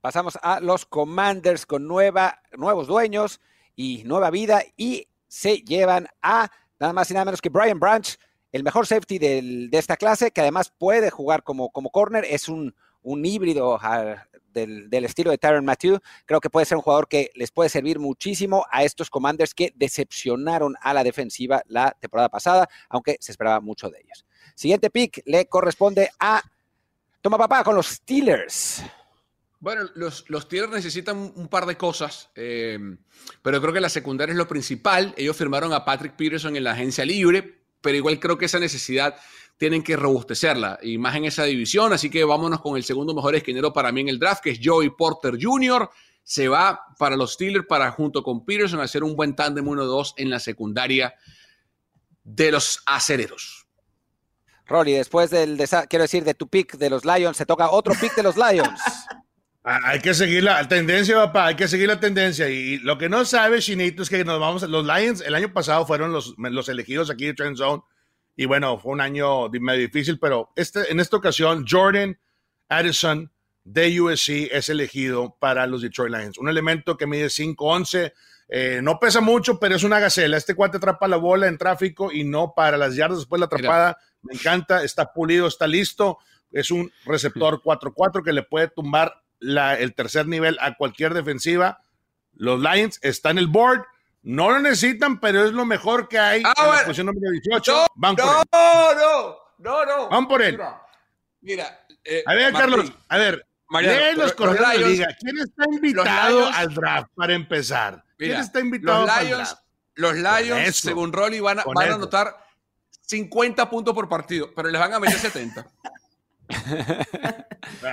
Pasamos 0.00 0.36
a 0.42 0.58
los 0.58 0.86
Commanders 0.86 1.66
con 1.66 1.86
nueva, 1.86 2.42
nuevos 2.56 2.88
dueños 2.88 3.40
y 3.76 4.02
nueva 4.04 4.30
vida 4.30 4.64
y 4.76 5.06
se 5.28 5.58
llevan 5.58 6.08
a 6.20 6.50
nada 6.80 6.92
más 6.92 7.10
y 7.10 7.14
nada 7.14 7.26
menos 7.26 7.40
que 7.40 7.50
Brian 7.50 7.78
Branch, 7.78 8.18
el 8.50 8.64
mejor 8.64 8.86
safety 8.86 9.18
de 9.18 9.68
esta 9.72 9.96
clase, 9.96 10.32
que 10.32 10.40
además 10.40 10.72
puede 10.76 11.10
jugar 11.10 11.44
como, 11.44 11.70
como 11.70 11.90
corner, 11.90 12.24
es 12.24 12.48
un, 12.48 12.74
híbrido 13.04 13.78
del, 14.52 15.04
estilo 15.04 15.30
de 15.30 15.38
Tyron 15.38 15.64
Matthew. 15.64 16.00
Creo 16.26 16.40
que 16.40 16.50
puede 16.50 16.66
ser 16.66 16.76
un 16.76 16.82
jugador 16.82 17.06
que 17.06 17.30
les 17.34 17.52
puede 17.52 17.68
servir 17.68 18.00
muchísimo 18.00 18.64
a 18.72 18.82
estos 18.82 19.08
commanders 19.08 19.54
que 19.54 19.72
decepcionaron 19.76 20.74
a 20.80 20.92
la 20.92 21.04
defensiva 21.04 21.62
la 21.66 21.92
temporada 22.00 22.28
pasada, 22.28 22.68
aunque 22.88 23.16
se 23.20 23.30
esperaba 23.30 23.60
mucho 23.60 23.88
de 23.88 24.00
ellos. 24.00 24.24
Siguiente 24.54 24.90
pick 24.90 25.22
le 25.26 25.46
corresponde 25.46 26.10
a 26.18 26.42
Toma 27.20 27.36
papá 27.36 27.62
con 27.62 27.76
los 27.76 27.86
Steelers. 27.86 28.82
Bueno, 29.60 29.82
los, 29.94 30.24
los 30.28 30.44
Steelers 30.44 30.72
necesitan 30.72 31.18
un 31.36 31.48
par 31.48 31.66
de 31.66 31.76
cosas, 31.76 32.30
eh, 32.34 32.78
pero 33.42 33.60
creo 33.60 33.74
que 33.74 33.80
la 33.80 33.90
secundaria 33.90 34.32
es 34.32 34.38
lo 34.38 34.48
principal. 34.48 35.14
Ellos 35.18 35.36
firmaron 35.36 35.74
a 35.74 35.84
Patrick 35.84 36.16
Peterson 36.16 36.56
en 36.56 36.64
la 36.64 36.72
agencia 36.72 37.04
libre, 37.04 37.62
pero 37.82 37.94
igual 37.94 38.18
creo 38.18 38.38
que 38.38 38.46
esa 38.46 38.58
necesidad 38.58 39.16
tienen 39.58 39.82
que 39.82 39.94
robustecerla 39.96 40.78
y 40.80 40.96
más 40.96 41.14
en 41.14 41.26
esa 41.26 41.44
división. 41.44 41.92
Así 41.92 42.08
que 42.08 42.24
vámonos 42.24 42.62
con 42.62 42.78
el 42.78 42.84
segundo 42.84 43.14
mejor 43.14 43.34
esquinero 43.34 43.70
para 43.70 43.92
mí 43.92 44.00
en 44.00 44.08
el 44.08 44.18
draft, 44.18 44.42
que 44.42 44.50
es 44.52 44.60
Joey 44.64 44.88
Porter 44.96 45.36
Jr. 45.38 45.90
Se 46.22 46.48
va 46.48 46.80
para 46.98 47.14
los 47.14 47.34
Steelers 47.34 47.66
para 47.66 47.90
junto 47.90 48.22
con 48.22 48.46
Peterson 48.46 48.80
hacer 48.80 49.04
un 49.04 49.14
buen 49.14 49.36
tándem 49.36 49.66
1-2 49.66 50.14
en 50.16 50.30
la 50.30 50.40
secundaria 50.40 51.14
de 52.24 52.50
los 52.50 52.82
acereros. 52.86 53.66
Rolly, 54.64 54.92
después 54.92 55.28
del, 55.28 55.58
quiero 55.90 56.04
decir, 56.04 56.24
de 56.24 56.32
tu 56.32 56.48
pick 56.48 56.78
de 56.78 56.88
los 56.88 57.04
Lions, 57.04 57.36
se 57.36 57.44
toca 57.44 57.70
otro 57.70 57.92
pick 58.00 58.14
de 58.14 58.22
los 58.22 58.36
Lions. 58.38 58.80
Hay 59.62 60.00
que 60.00 60.14
seguir 60.14 60.44
la 60.44 60.66
tendencia, 60.68 61.16
papá, 61.16 61.46
hay 61.46 61.54
que 61.54 61.68
seguir 61.68 61.88
la 61.88 62.00
tendencia. 62.00 62.48
Y 62.48 62.78
lo 62.78 62.96
que 62.96 63.10
no 63.10 63.24
sabe, 63.26 63.60
Chinito, 63.60 64.02
es 64.02 64.08
que 64.08 64.24
nos 64.24 64.40
vamos, 64.40 64.62
los 64.62 64.86
Lions 64.86 65.20
el 65.20 65.34
año 65.34 65.52
pasado 65.52 65.86
fueron 65.86 66.12
los, 66.12 66.34
los 66.38 66.68
elegidos 66.70 67.10
aquí 67.10 67.26
de 67.26 67.34
Trend 67.34 67.58
Zone. 67.58 67.82
Y 68.36 68.46
bueno, 68.46 68.78
fue 68.78 68.92
un 68.92 69.02
año 69.02 69.50
medio 69.50 69.80
difícil, 69.80 70.18
pero 70.18 70.50
este, 70.56 70.90
en 70.90 70.98
esta 70.98 71.18
ocasión, 71.18 71.66
Jordan 71.68 72.18
Addison 72.70 73.30
de 73.64 74.00
USC 74.00 74.48
es 74.50 74.70
elegido 74.70 75.36
para 75.38 75.66
los 75.66 75.82
Detroit 75.82 76.14
Lions. 76.14 76.38
Un 76.38 76.48
elemento 76.48 76.96
que 76.96 77.06
mide 77.06 77.26
5'11, 77.26 78.14
eh, 78.48 78.80
no 78.82 78.98
pesa 78.98 79.20
mucho, 79.20 79.60
pero 79.60 79.76
es 79.76 79.84
una 79.84 80.00
gacela. 80.00 80.38
Este 80.38 80.54
cuate 80.54 80.78
atrapa 80.78 81.06
la 81.06 81.18
bola 81.18 81.48
en 81.48 81.58
tráfico 81.58 82.10
y 82.10 82.24
no 82.24 82.54
para 82.56 82.78
las 82.78 82.96
yardas 82.96 83.18
después 83.18 83.38
de 83.38 83.40
la 83.40 83.46
atrapada. 83.46 83.98
Me 84.22 84.34
encanta, 84.34 84.82
está 84.82 85.12
pulido, 85.12 85.46
está 85.46 85.66
listo. 85.66 86.18
Es 86.50 86.70
un 86.70 86.90
receptor 87.04 87.60
4-4 87.62 88.24
que 88.24 88.32
le 88.32 88.42
puede 88.42 88.68
tumbar 88.68 89.22
el 89.40 89.94
tercer 89.94 90.26
nivel 90.26 90.56
a 90.60 90.74
cualquier 90.76 91.14
defensiva. 91.14 91.80
Los 92.34 92.60
Lions 92.60 92.98
están 93.02 93.32
en 93.32 93.38
el 93.38 93.46
board. 93.46 93.84
No 94.22 94.50
lo 94.50 94.58
necesitan, 94.60 95.18
pero 95.18 95.44
es 95.46 95.52
lo 95.52 95.64
mejor 95.64 96.06
que 96.08 96.18
hay 96.18 96.42
ah, 96.44 96.52
en 96.58 96.66
la 96.70 96.76
posición 96.84 97.06
número 97.06 97.30
18. 97.32 97.72
No, 97.72 97.86
Van 97.94 98.16
por 98.16 98.26
no, 98.26 98.40
él. 98.42 98.46
no, 98.52 99.36
no, 99.58 99.86
no. 99.86 100.08
Van 100.10 100.28
por 100.28 100.42
él. 100.42 100.60
Mira, 101.40 101.86
eh, 102.04 102.22
a 102.26 102.34
ver, 102.34 102.52
Martín, 102.52 102.70
Carlos, 102.70 102.92
a 103.08 103.16
ver, 103.18 103.46
Mariano, 103.68 104.22
los 104.22 104.32
correos 104.34 104.58
de 104.72 104.78
Lions- 104.78 104.90
liga. 104.90 105.08
¿Quién 105.18 105.38
está 105.38 105.64
invitado 105.72 106.40
Lions- 106.40 106.56
al 106.56 106.74
draft 106.74 107.08
para 107.14 107.32
empezar? 107.34 108.04
¿Quién 108.18 108.30
Mira, 108.32 108.40
está 108.42 108.60
invitado 108.60 109.06
los 109.06 109.22
Lions, 109.22 109.36
draft? 109.48 109.62
los 109.94 110.14
Lions 110.16 110.68
eso. 110.68 110.88
según 110.88 111.12
Rolly, 111.14 111.40
van 111.40 111.60
a, 111.60 111.64
van 111.64 111.90
a 111.90 111.94
anotar 111.94 112.36
50 113.06 113.70
puntos 113.70 113.94
por 113.94 114.06
partido, 114.08 114.50
pero 114.54 114.68
les 114.68 114.78
van 114.80 114.92
a 114.92 115.00
meter 115.00 115.18
70. 115.18 115.66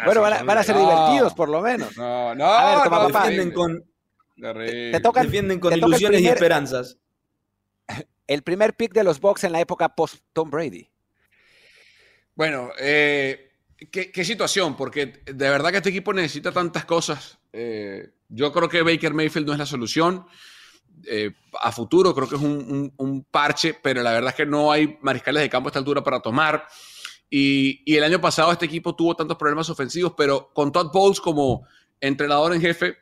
Bueno, 0.06 0.22
van 0.22 0.34
a, 0.34 0.44
van 0.44 0.58
a 0.58 0.64
ser 0.64 0.76
No. 0.76 0.82
divertidos, 0.82 1.34
por 1.34 1.50
lo 1.50 1.62
menos. 1.62 1.96
No, 1.98 2.34
no, 2.36 2.46
A 2.46 2.76
ver, 2.76 2.84
toma, 2.86 2.98
no, 3.00 3.08
papá. 3.08 3.20
Defienden 3.28 3.52
con. 3.54 3.84
Te 4.36 5.00
toca- 5.02 5.24
defienden 5.24 5.60
con 5.60 5.72
te 5.72 5.78
ilusiones 5.80 6.20
y 6.20 6.24
primer- 6.24 6.34
esperanzas. 6.38 6.98
El 8.28 8.44
primer 8.44 8.74
pick 8.76 8.94
de 8.94 9.04
los 9.04 9.20
Bucks 9.20 9.44
en 9.46 9.52
la 9.54 9.62
época 9.62 9.90
post-Tom 9.96 10.50
Brady. 10.50 10.90
Bueno, 12.36 12.70
eh, 12.80 13.52
¿qué, 13.92 14.12
qué 14.12 14.26
situación, 14.26 14.76
porque 14.76 15.22
de 15.26 15.50
verdad 15.50 15.72
que 15.72 15.78
este 15.78 15.90
equipo 15.90 16.14
necesita 16.14 16.52
tantas 16.52 16.86
cosas. 16.86 17.40
Eh, 17.54 18.10
yo 18.30 18.52
creo 18.52 18.68
que 18.70 18.82
Baker 18.84 19.14
Mayfield 19.14 19.48
no 19.48 19.54
es 19.54 19.60
la 19.60 19.66
solución. 19.66 20.26
Eh, 21.06 21.32
a 21.62 21.72
futuro 21.72 22.14
creo 22.14 22.28
que 22.28 22.36
es 22.36 22.42
un, 22.42 22.52
un- 22.52 22.94
un 22.98 23.24
parche, 23.24 23.76
pero 23.82 24.02
la 24.04 24.12
verdad 24.12 24.30
es 24.32 24.36
que 24.36 24.46
no 24.46 24.72
hay 24.72 24.98
mariscales 25.02 25.42
de 25.44 25.50
campo 25.50 25.70
a 25.70 25.72
esta 25.72 25.80
altura 25.80 26.04
para 26.04 26.20
tomar. 26.20 26.68
Y, 27.30 27.96
el 27.96 28.04
año 28.04 28.22
pasado 28.22 28.52
este 28.52 28.66
equipo 28.66 28.96
tuvo 28.96 29.16
tantos 29.16 29.38
problemas 29.38 29.70
ofensivos, 29.70 30.14
pero 30.16 30.52
con 30.54 30.72
Todd 30.72 30.92
Bowles 30.92 31.20
como 31.20 31.68
entrenador 32.00 32.54
en 32.54 32.62
jefe, 32.62 32.98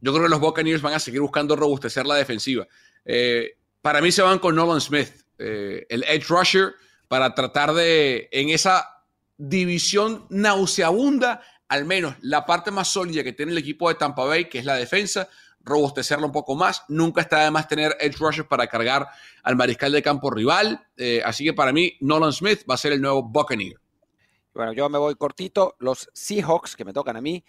yo 0.00 0.12
creo 0.12 0.24
que 0.24 0.30
los 0.30 0.40
Buccaneers 0.40 0.82
van 0.82 0.94
a 0.94 0.98
seguir 0.98 1.20
buscando 1.20 1.56
robustecer 1.56 2.06
la 2.06 2.14
defensiva. 2.16 2.66
Eh, 3.04 3.56
para 3.80 4.00
mí 4.00 4.12
se 4.12 4.22
van 4.22 4.38
con 4.38 4.54
Nolan 4.54 4.80
Smith, 4.80 5.10
eh, 5.38 5.86
el 5.88 6.04
edge 6.04 6.26
rusher, 6.28 6.74
para 7.08 7.34
tratar 7.34 7.72
de, 7.72 8.28
en 8.32 8.50
esa 8.50 8.86
división 9.38 10.26
nauseabunda, 10.28 11.40
al 11.68 11.84
menos 11.84 12.16
la 12.20 12.44
parte 12.44 12.70
más 12.70 12.88
sólida 12.88 13.24
que 13.24 13.32
tiene 13.32 13.52
el 13.52 13.58
equipo 13.58 13.88
de 13.88 13.94
Tampa 13.94 14.24
Bay, 14.24 14.48
que 14.48 14.58
es 14.58 14.64
la 14.64 14.74
defensa, 14.74 15.28
robustecerla 15.60 16.26
un 16.26 16.32
poco 16.32 16.54
más. 16.54 16.84
Nunca 16.88 17.20
está 17.20 17.44
de 17.44 17.50
más 17.50 17.68
tener 17.68 17.96
edge 18.00 18.18
rushers 18.18 18.48
para 18.48 18.66
cargar 18.66 19.08
al 19.42 19.56
mariscal 19.56 19.92
de 19.92 20.02
campo 20.02 20.30
rival. 20.30 20.86
Eh, 20.96 21.22
así 21.24 21.44
que 21.44 21.52
para 21.52 21.72
mí, 21.72 21.96
Nolan 22.00 22.32
Smith 22.32 22.60
va 22.68 22.74
a 22.74 22.78
ser 22.78 22.92
el 22.92 23.00
nuevo 23.00 23.22
Buccaneer. 23.22 23.80
Bueno, 24.54 24.72
yo 24.72 24.88
me 24.88 24.98
voy 24.98 25.14
cortito. 25.14 25.76
Los 25.78 26.10
Seahawks, 26.12 26.74
que 26.74 26.84
me 26.84 26.92
tocan 26.92 27.16
a 27.16 27.20
mí, 27.20 27.44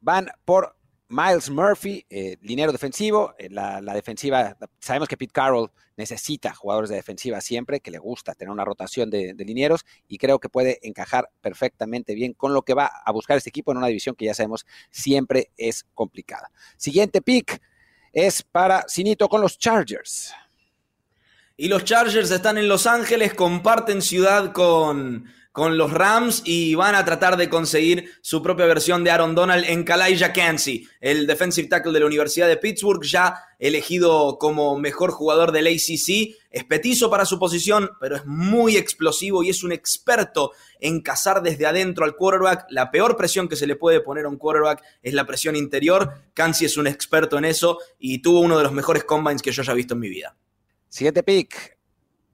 van 0.00 0.28
por 0.44 0.76
Miles 1.12 1.50
Murphy, 1.50 2.06
eh, 2.08 2.38
linero 2.40 2.72
defensivo. 2.72 3.34
Eh, 3.38 3.48
la, 3.50 3.82
la 3.82 3.92
defensiva, 3.92 4.56
sabemos 4.80 5.08
que 5.08 5.18
Pete 5.18 5.32
Carroll 5.32 5.70
necesita 5.96 6.54
jugadores 6.54 6.88
de 6.88 6.96
defensiva 6.96 7.40
siempre, 7.42 7.80
que 7.80 7.90
le 7.90 7.98
gusta 7.98 8.34
tener 8.34 8.50
una 8.50 8.64
rotación 8.64 9.10
de, 9.10 9.34
de 9.34 9.44
linieros 9.44 9.84
y 10.08 10.16
creo 10.16 10.38
que 10.38 10.48
puede 10.48 10.78
encajar 10.82 11.28
perfectamente 11.42 12.14
bien 12.14 12.32
con 12.32 12.54
lo 12.54 12.62
que 12.62 12.72
va 12.72 12.86
a 12.86 13.12
buscar 13.12 13.36
este 13.36 13.50
equipo 13.50 13.72
en 13.72 13.78
una 13.78 13.88
división 13.88 14.14
que 14.14 14.24
ya 14.24 14.32
sabemos 14.32 14.64
siempre 14.90 15.50
es 15.58 15.84
complicada. 15.94 16.50
Siguiente 16.78 17.20
pick 17.20 17.60
es 18.12 18.42
para 18.42 18.88
Sinito 18.88 19.28
con 19.28 19.42
los 19.42 19.58
Chargers. 19.58 20.34
Y 21.58 21.68
los 21.68 21.84
Chargers 21.84 22.30
están 22.30 22.56
en 22.56 22.68
Los 22.68 22.86
Ángeles, 22.86 23.34
comparten 23.34 24.00
ciudad 24.00 24.52
con, 24.52 25.26
con 25.52 25.76
los 25.76 25.92
Rams 25.92 26.42
y 26.46 26.74
van 26.74 26.94
a 26.94 27.04
tratar 27.04 27.36
de 27.36 27.50
conseguir 27.50 28.10
su 28.22 28.42
propia 28.42 28.64
versión 28.64 29.04
de 29.04 29.10
Aaron 29.10 29.34
Donald 29.34 29.64
en 29.68 29.84
Kalijah 29.84 30.32
Kancey, 30.32 30.88
el 31.00 31.26
defensive 31.26 31.68
tackle 31.68 31.92
de 31.92 32.00
la 32.00 32.06
Universidad 32.06 32.48
de 32.48 32.56
Pittsburgh, 32.56 33.04
ya 33.04 33.36
elegido 33.58 34.38
como 34.38 34.78
mejor 34.78 35.12
jugador 35.12 35.52
del 35.52 35.66
ACC. 35.66 36.36
Es 36.50 36.64
petizo 36.64 37.10
para 37.10 37.26
su 37.26 37.38
posición, 37.38 37.90
pero 38.00 38.16
es 38.16 38.24
muy 38.24 38.76
explosivo 38.76 39.42
y 39.42 39.50
es 39.50 39.62
un 39.62 39.72
experto 39.72 40.52
en 40.80 41.02
cazar 41.02 41.42
desde 41.42 41.66
adentro 41.66 42.04
al 42.04 42.16
quarterback. 42.16 42.66
La 42.70 42.90
peor 42.90 43.16
presión 43.16 43.46
que 43.46 43.56
se 43.56 43.66
le 43.66 43.76
puede 43.76 44.00
poner 44.00 44.24
a 44.24 44.28
un 44.28 44.38
quarterback 44.38 44.82
es 45.02 45.12
la 45.12 45.26
presión 45.26 45.54
interior. 45.54 46.14
Kancey 46.34 46.66
es 46.66 46.76
un 46.76 46.86
experto 46.86 47.36
en 47.38 47.44
eso 47.44 47.78
y 47.98 48.20
tuvo 48.20 48.40
uno 48.40 48.56
de 48.56 48.64
los 48.64 48.72
mejores 48.72 49.04
combines 49.04 49.42
que 49.42 49.52
yo 49.52 49.62
haya 49.62 49.74
visto 49.74 49.94
en 49.94 50.00
mi 50.00 50.08
vida. 50.08 50.34
Siguiente 50.88 51.22
pick. 51.22 51.81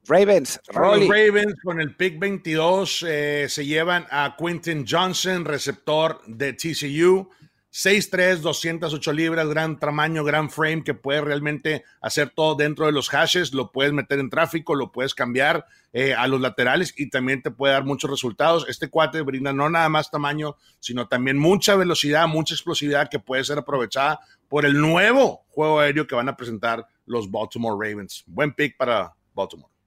Ravens, 0.08 0.60
Los 0.68 0.76
Rolly. 0.76 1.08
Ravens 1.08 1.54
con 1.62 1.80
el 1.80 1.94
pick 1.94 2.18
22 2.18 3.04
eh, 3.06 3.46
se 3.48 3.66
llevan 3.66 4.06
a 4.10 4.36
Quentin 4.38 4.86
Johnson, 4.88 5.44
receptor 5.44 6.20
de 6.26 6.54
TCU. 6.54 7.30
6'3, 7.70 8.38
208 8.38 9.12
libras, 9.12 9.46
gran 9.46 9.78
tamaño, 9.78 10.24
gran 10.24 10.48
frame 10.48 10.82
que 10.82 10.94
puede 10.94 11.20
realmente 11.20 11.84
hacer 12.00 12.30
todo 12.30 12.54
dentro 12.54 12.86
de 12.86 12.92
los 12.92 13.10
hashes. 13.10 13.52
Lo 13.52 13.70
puedes 13.70 13.92
meter 13.92 14.18
en 14.18 14.30
tráfico, 14.30 14.74
lo 14.74 14.90
puedes 14.90 15.14
cambiar 15.14 15.66
eh, 15.92 16.14
a 16.14 16.26
los 16.26 16.40
laterales 16.40 16.94
y 16.96 17.10
también 17.10 17.42
te 17.42 17.50
puede 17.50 17.74
dar 17.74 17.84
muchos 17.84 18.10
resultados. 18.10 18.66
Este 18.68 18.88
cuate 18.88 19.20
brinda 19.20 19.52
no 19.52 19.68
nada 19.68 19.88
más 19.90 20.10
tamaño, 20.10 20.56
sino 20.80 21.08
también 21.08 21.38
mucha 21.38 21.76
velocidad, 21.76 22.26
mucha 22.26 22.54
explosividad 22.54 23.10
que 23.10 23.20
puede 23.20 23.44
ser 23.44 23.58
aprovechada 23.58 24.20
por 24.48 24.64
el 24.64 24.80
nuevo 24.80 25.44
juego 25.48 25.80
aéreo 25.80 26.06
que 26.06 26.14
van 26.14 26.30
a 26.30 26.36
presentar 26.36 26.86
los 27.04 27.30
Baltimore 27.30 27.76
Ravens. 27.78 28.24
Buen 28.26 28.54
pick 28.54 28.76
para 28.78 29.14
Baltimore. 29.34 29.77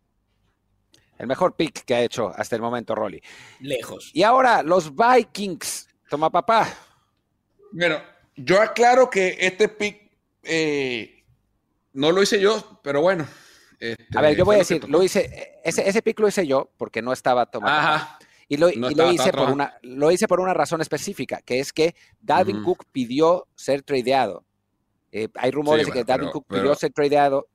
El 1.21 1.27
mejor 1.27 1.55
pick 1.55 1.85
que 1.85 1.93
ha 1.93 2.01
hecho 2.01 2.29
hasta 2.35 2.55
el 2.55 2.61
momento, 2.63 2.95
Rolly. 2.95 3.21
Lejos. 3.59 4.09
Y 4.13 4.23
ahora, 4.23 4.63
los 4.63 4.91
Vikings. 4.95 5.87
Toma 6.09 6.29
papá. 6.31 6.67
Bueno, 7.71 8.01
yo 8.35 8.59
aclaro 8.61 9.09
que 9.09 9.37
este 9.39 9.69
pick 9.69 10.11
eh, 10.43 11.23
no 11.93 12.11
lo 12.11 12.23
hice 12.23 12.39
yo, 12.39 12.79
pero 12.83 13.01
bueno. 13.01 13.27
este, 13.79 14.05
A 14.17 14.21
ver, 14.21 14.35
yo 14.35 14.45
voy 14.45 14.55
a 14.55 14.59
decir, 14.59 14.89
lo 14.89 15.03
hice, 15.03 15.59
ese, 15.63 15.87
ese 15.87 16.01
pick 16.01 16.19
lo 16.19 16.27
hice 16.27 16.45
yo 16.47 16.71
porque 16.77 17.01
no 17.01 17.13
estaba 17.13 17.45
tomando. 17.45 17.77
Ajá. 17.77 18.17
Y 18.47 18.57
lo, 18.57 18.69
No 18.75 18.91
y 18.91 18.95
lo 18.95 19.11
hice 19.11 19.31
por 19.31 19.49
una, 19.51 19.77
lo 19.83 20.11
hice 20.11 20.27
por 20.27 20.39
una 20.41 20.53
razón 20.53 20.81
específica, 20.81 21.39
que 21.45 21.59
es 21.59 21.71
que 21.71 21.95
Dalvin. 22.19 22.63
Cook 22.63 22.85
pidió 22.91 23.47
ser 23.55 23.83
tradeado. 23.83 24.43
Eh, 25.13 25.27
hay 25.35 25.51
rumores 25.51 25.85
Sí, 25.85 25.91
de 25.91 25.99
que 25.99 26.03
Dalvin 26.03 26.29
pero- 26.29 26.31
Cook 26.33 26.45
pero- 26.49 26.61
pidió 26.63 26.75
ser 26.75 26.91
tradeado. 26.91 27.47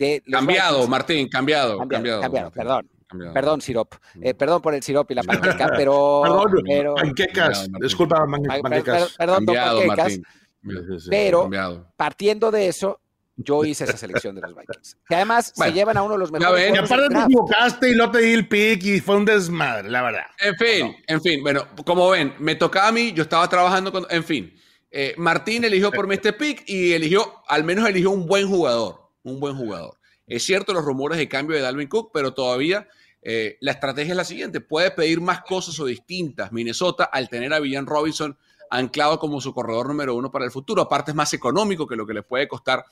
De 0.00 0.22
los 0.26 0.38
Cambiado, 0.40 0.72
Vikings. 0.78 0.90
Martín, 0.90 1.28
cambiado. 1.28 1.78
Cambiado, 1.78 2.00
Cambiado, 2.02 2.20
cambiado, 2.22 2.46
Martín, 2.46 2.62
perdón. 2.62 2.88
cambiado. 3.06 3.34
Perdón, 3.34 3.60
Sirop. 3.60 3.94
Eh, 4.22 4.34
perdón 4.34 4.62
por 4.62 4.74
el 4.74 4.82
Sirop 4.82 5.10
y 5.10 5.14
la 5.14 5.22
panqueca, 5.22 5.70
pero. 5.76 6.20
Perdón, 6.22 6.52
pero, 6.66 6.94
panquecas. 6.94 7.68
Martín. 7.68 7.74
Disculpa, 7.82 8.26
panquecas. 8.62 9.02
per- 9.08 9.16
perdón, 9.18 9.44
don 9.46 9.54
Cambiado, 9.54 9.78
Panquecas, 9.86 10.18
Martín. 10.62 11.04
pero 11.10 11.42
Cambiado. 11.42 11.92
partiendo 11.96 12.50
de 12.50 12.68
eso, 12.68 13.00
yo 13.36 13.64
hice 13.64 13.84
esa 13.84 13.96
selección 13.96 14.34
de 14.34 14.42
los 14.42 14.54
Vikings. 14.54 14.96
Que 15.08 15.14
además 15.16 15.52
Bueno, 15.56 15.72
se 15.72 15.78
llevan 15.78 15.96
a 15.96 16.02
uno 16.02 16.14
de 16.14 16.18
los 16.18 16.30
mejores. 16.32 16.64
ven, 16.64 16.74
Y 16.74 16.78
aparte 16.78 17.08
te 17.08 17.20
equivocaste 17.20 17.90
y 17.90 17.94
lo 17.94 18.10
te 18.10 18.18
di 18.18 18.32
el 18.34 18.46
pick 18.48 18.82
y 18.84 19.00
fue 19.00 19.16
un 19.16 19.24
desmadre, 19.24 19.88
la 19.90 20.02
verdad. 20.02 20.24
En 20.38 20.54
fin, 20.56 20.96
en 21.06 21.20
fin, 21.22 21.42
bueno, 21.42 21.66
como 21.86 22.10
ven, 22.10 22.34
me 22.38 22.54
tocaba 22.54 22.88
a 22.88 22.92
mí, 22.92 23.12
yo 23.12 23.22
estaba 23.22 23.48
trabajando 23.48 23.90
con, 23.92 24.06
en 24.10 24.24
fin, 24.24 24.54
eh, 24.90 25.14
Martín 25.16 25.64
eligió 25.64 25.90
por 25.90 26.06
mí 26.06 26.14
este 26.14 26.32
pick 26.34 26.64
y 26.68 26.92
eligió, 26.92 27.42
al 27.48 27.64
menos 27.64 27.88
eligió 27.88 28.10
un 28.10 28.26
buen 28.26 28.46
jugador, 28.46 28.99
un 29.22 29.40
buen 29.40 29.56
jugador. 29.56 29.98
Es 30.26 30.44
cierto 30.44 30.72
los 30.72 30.84
rumores 30.84 31.18
de 31.18 31.28
cambio 31.28 31.56
de 31.56 31.62
Dalvin 31.62 31.88
Cook, 31.88 32.10
pero 32.12 32.34
todavía 32.34 32.88
Eh, 33.22 33.58
la 33.60 33.72
estrategia 33.72 34.12
es 34.12 34.16
la 34.16 34.24
siguiente, 34.24 34.62
puede 34.62 34.90
pedir 34.92 35.20
más 35.20 35.42
cosas 35.42 35.78
o 35.78 35.84
distintas 35.84 36.52
Minnesota 36.52 37.04
al 37.04 37.28
tener 37.28 37.52
a 37.52 37.60
Villan 37.60 37.84
Robinson 37.84 38.38
anclado 38.70 39.18
como 39.18 39.40
su 39.40 39.52
corredor 39.52 39.88
número 39.88 40.14
uno 40.14 40.30
para 40.30 40.44
el 40.44 40.50
futuro. 40.50 40.82
Aparte 40.82 41.10
es 41.10 41.14
más 41.14 41.32
económico 41.34 41.86
que 41.86 41.96
lo 41.96 42.06
que 42.06 42.14
les 42.14 42.24
puede 42.24 42.48
costar 42.48 42.84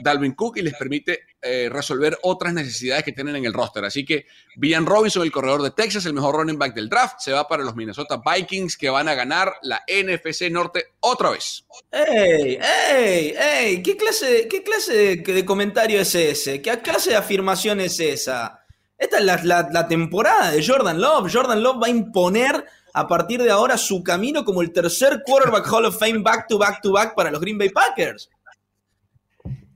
Dalvin 0.00 0.32
Cook 0.32 0.56
y 0.56 0.62
les 0.62 0.74
permite 0.74 1.20
eh, 1.42 1.68
resolver 1.70 2.18
otras 2.22 2.52
necesidades 2.52 3.04
que 3.04 3.12
tienen 3.12 3.36
en 3.36 3.44
el 3.44 3.52
roster. 3.52 3.84
Así 3.84 4.04
que 4.04 4.26
Villan 4.56 4.86
Robinson, 4.86 5.22
el 5.22 5.32
corredor 5.32 5.62
de 5.62 5.70
Texas, 5.70 6.06
el 6.06 6.14
mejor 6.14 6.36
running 6.36 6.58
back 6.58 6.74
del 6.74 6.88
draft, 6.88 7.20
se 7.20 7.32
va 7.32 7.46
para 7.46 7.62
los 7.62 7.76
Minnesota 7.76 8.20
Vikings 8.24 8.76
que 8.76 8.90
van 8.90 9.08
a 9.08 9.14
ganar 9.14 9.54
la 9.62 9.82
NFC 9.86 10.50
Norte 10.50 10.84
otra 11.00 11.30
vez. 11.30 11.64
¡Ey! 11.90 12.58
¡Ey! 12.94 13.34
¡Ey! 13.38 13.82
¿Qué 13.82 13.96
clase, 13.96 14.48
qué 14.48 14.62
clase 14.62 15.16
de, 15.16 15.44
comentario 15.44 16.00
es 16.00 16.14
ese? 16.14 16.62
¿Qué 16.62 16.78
clase 16.78 17.10
de 17.10 17.16
afirmación 17.16 17.80
es 17.80 18.00
esa? 18.00 18.64
Esta 18.96 19.18
es 19.18 19.44
la 19.44 19.88
temporada 19.88 20.50
de 20.50 20.66
Jordan 20.66 21.00
Love. 21.00 21.32
Jordan 21.32 21.62
Love 21.62 21.82
va 21.82 21.86
a 21.86 21.90
imponer 21.90 22.64
a 22.98 23.06
partir 23.06 23.40
de 23.40 23.50
ahora 23.50 23.78
su 23.78 24.02
camino 24.02 24.44
como 24.44 24.60
el 24.60 24.72
tercer 24.72 25.22
quarterback 25.24 25.72
Hall 25.72 25.84
of 25.84 25.98
Fame 25.98 26.18
back 26.18 26.48
to 26.48 26.58
back 26.58 26.80
to 26.82 26.90
back 26.90 27.14
para 27.14 27.30
los 27.30 27.40
Green 27.40 27.56
Bay 27.56 27.68
Packers. 27.68 28.28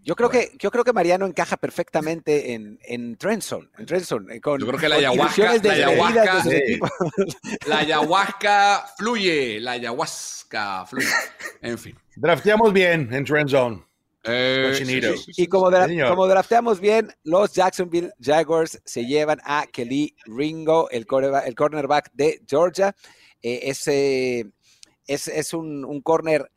Yo 0.05 0.17
creo, 0.17 0.29
que, 0.29 0.51
yo 0.59 0.73
creo 0.73 0.83
que 0.83 0.93
Mariano 0.93 1.27
encaja 1.27 1.57
perfectamente 1.57 2.55
en, 2.55 2.81
en 2.83 3.17
Trenson, 3.17 3.71
en 3.79 3.87
Trenson, 3.87 4.29
eh, 4.33 4.41
con, 4.41 4.59
yo 4.59 4.67
creo 4.67 4.81
que 4.81 4.89
la 4.89 4.97
ayahuasca, 4.97 5.55
la 5.63 5.73
ayahuasca, 5.73 6.43
la 7.69 7.79
ayahuasca 7.79 8.85
fluye, 8.99 9.61
la 9.61 9.73
ayahuasca 9.73 10.85
fluye. 10.87 11.07
En 11.61 11.79
fin. 11.79 11.97
Drafteamos 12.17 12.73
bien 12.73 13.09
en 13.13 13.25
Trendzone. 13.25 13.85
Eh, 14.25 14.85
y 15.37 15.47
como, 15.49 15.71
como, 16.09 16.27
drafteamos 16.29 16.79
bien, 16.79 17.13
los 17.25 17.53
Jacksonville 17.53 18.13
Jaguars 18.21 18.81
se 18.85 19.05
llevan 19.05 19.41
a 19.45 19.67
Kelly 19.67 20.15
Ringo, 20.27 20.89
el, 20.91 21.07
el 21.45 21.55
cornerback 21.55 22.11
de 22.13 22.41
Georgia. 22.49 22.95
Eh, 23.43 23.61
ese 23.65 24.47
es, 25.07 25.27
es 25.29 25.53
un, 25.53 25.85
un 25.85 26.01
corner 26.01 26.51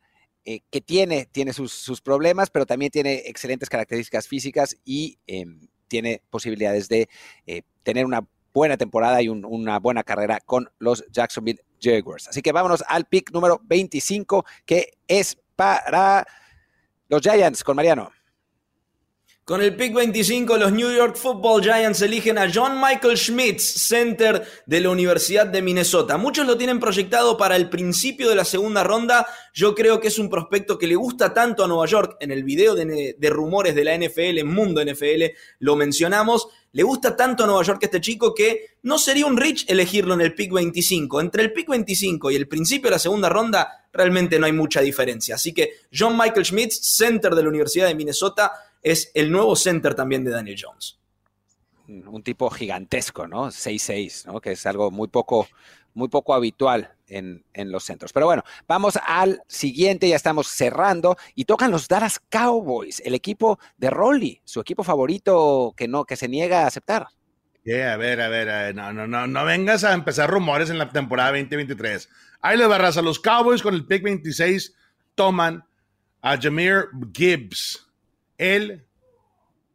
eh, 0.48 0.62
que 0.70 0.80
tiene, 0.80 1.28
tiene 1.32 1.54
sus, 1.54 2.02
problemas, 2.02 2.52
pero 2.52 2.68
también 2.68 2.92
tiene 2.92 3.24
excelentes 3.26 3.68
características 3.68 4.28
físicas 4.28 4.78
y 4.86 5.18
em, 5.26 5.60
tiene 5.88 6.22
posibilidades 6.30 6.88
de 6.88 7.10
eh, 7.48 7.64
tener 7.82 8.06
una 8.06 8.28
buena 8.54 8.78
temporada 8.78 9.24
y 9.24 9.28
una 9.28 9.80
buena 9.80 10.04
carrera 10.04 10.40
con 10.40 10.70
los 10.78 11.04
Jacksonville 11.12 11.62
Jaguars. 11.82 12.28
Así 12.28 12.44
que 12.44 12.52
vámonos 12.52 12.84
al 12.88 13.06
pick 13.06 13.32
número 13.32 13.60
25, 13.64 14.46
que 14.68 14.92
es 15.08 15.36
para 15.56 16.28
los 17.08 17.22
Giants 17.22 17.64
con 17.64 17.76
Mariano. 17.76 18.12
Con 19.46 19.62
el 19.62 19.76
pick 19.76 19.94
25, 19.94 20.58
los 20.58 20.72
New 20.72 20.92
York 20.92 21.16
Football 21.16 21.62
Giants 21.62 22.02
eligen 22.02 22.40
a 22.40 22.52
John 22.52 22.82
Michael 22.82 23.16
Schmitz, 23.16 23.62
center 23.62 24.44
de 24.66 24.82
la 24.82 24.90
Universidad 24.90 25.46
de 25.46 25.62
Minnesota. 25.62 26.18
Muchos 26.18 26.48
lo 26.48 26.58
tienen 26.58 26.80
proyectado 26.80 27.38
para 27.38 27.56
el 27.56 27.70
principio 27.70 28.28
de 28.28 28.34
la 28.34 28.44
segunda 28.44 28.84
ronda. 28.84 29.28
Yo 29.54 29.76
creo 29.76 30.00
que 30.00 30.08
es 30.08 30.18
un 30.18 30.32
prospecto 30.32 30.80
que 30.80 30.88
le 30.88 30.96
gusta 30.96 31.32
tanto 31.32 31.64
a 31.64 31.68
Nueva 31.68 31.86
York. 31.86 32.18
En 32.22 32.32
el 32.32 32.44
video 32.44 32.74
de, 32.74 33.16
rumores 33.30 33.76
de 33.76 33.84
la 33.84 33.96
NFL, 33.96 34.44
Mundo 34.46 34.84
NFL, 34.84 35.26
lo 35.60 35.76
mencionamos. 35.76 36.48
Le 36.76 36.84
gusta 36.84 37.16
tanto 37.16 37.46
a 37.46 37.48
Nueva 37.48 37.64
York 37.64 37.82
este 37.84 38.02
chico 38.02 38.36
que 38.36 38.76
no 38.84 38.98
sería 38.98 39.26
un 39.26 39.38
rich 39.38 39.64
elegirlo 39.70 40.14
en 40.14 40.20
el 40.20 40.36
pick 40.36 40.52
25. 40.52 41.22
Entre 41.22 41.42
el 41.42 41.54
pick 41.54 41.70
25 41.70 42.32
y 42.32 42.36
el 42.36 42.50
principio 42.50 42.90
de 42.90 42.96
la 42.98 43.00
segunda 43.00 43.30
ronda, 43.30 43.88
realmente 43.94 44.38
no 44.38 44.46
hay 44.46 44.52
mucha 44.52 44.82
diferencia. 44.82 45.36
Así 45.36 45.54
que 45.54 45.70
John 45.98 46.18
Michael 46.18 46.46
Schmitz, 46.46 46.82
center 46.82 47.34
de 47.34 47.44
la 47.44 47.48
Universidad 47.48 47.88
de 47.88 47.96
Minnesota, 47.96 48.52
es 48.82 49.10
el 49.14 49.32
nuevo 49.32 49.56
center 49.56 49.96
también 49.96 50.26
de 50.26 50.32
Daniel 50.32 50.62
Jones. 50.62 51.00
Un 51.88 52.22
tipo 52.24 52.50
gigantesco, 52.50 53.26
¿no? 53.26 53.48
6'6, 53.48 54.26
¿no? 54.26 54.42
Que 54.42 54.52
es 54.52 54.66
algo 54.66 54.92
muy 54.92 55.08
poco, 55.08 55.48
muy 55.96 56.10
poco 56.10 56.36
habitual 56.36 56.94
en, 57.08 57.44
los 57.56 57.84
centros. 57.84 58.14
Pero 58.14 58.28
bueno, 58.28 58.44
vamos 58.68 59.00
al 59.08 59.42
siguiente, 59.48 60.08
ya 60.08 60.16
estamos 60.16 60.48
cerrando 60.48 61.18
y 61.34 61.46
tocan 61.46 61.72
los 61.72 61.88
Dallas 61.88 62.20
Cowboys, 62.30 63.02
el 63.04 63.16
equipo 63.16 63.60
de 63.78 63.90
Rolly, 63.90 64.42
su 64.44 64.60
equipo 64.60 64.84
favorito 64.84 65.74
que 65.76 65.88
no, 65.88 66.06
que 66.06 66.16
se 66.16 66.28
niega 66.28 66.64
a 66.64 66.68
aceptar. 66.68 67.08
Yeah, 67.64 67.94
a 67.94 67.98
ver, 67.98 68.22
a 68.22 68.30
ver, 68.30 68.76
no, 68.76 68.94
no, 68.94 69.08
no, 69.08 69.26
no 69.26 69.46
vengas 69.46 69.84
a 69.84 69.94
empezar 69.94 70.30
rumores 70.30 70.70
en 70.70 70.78
la 70.78 70.90
temporada 70.90 71.32
2023. 71.32 72.10
Ahí 72.42 72.58
le 72.58 72.68
barras 72.68 72.98
a 72.98 73.02
los 73.02 73.20
Cowboys 73.20 73.64
con 73.64 73.74
el 73.74 73.88
pick 73.88 74.04
26 74.04 74.76
toman 75.16 75.64
a 76.22 76.38
Jameer 76.40 76.90
Gibbs 77.14 77.88
el 78.38 78.86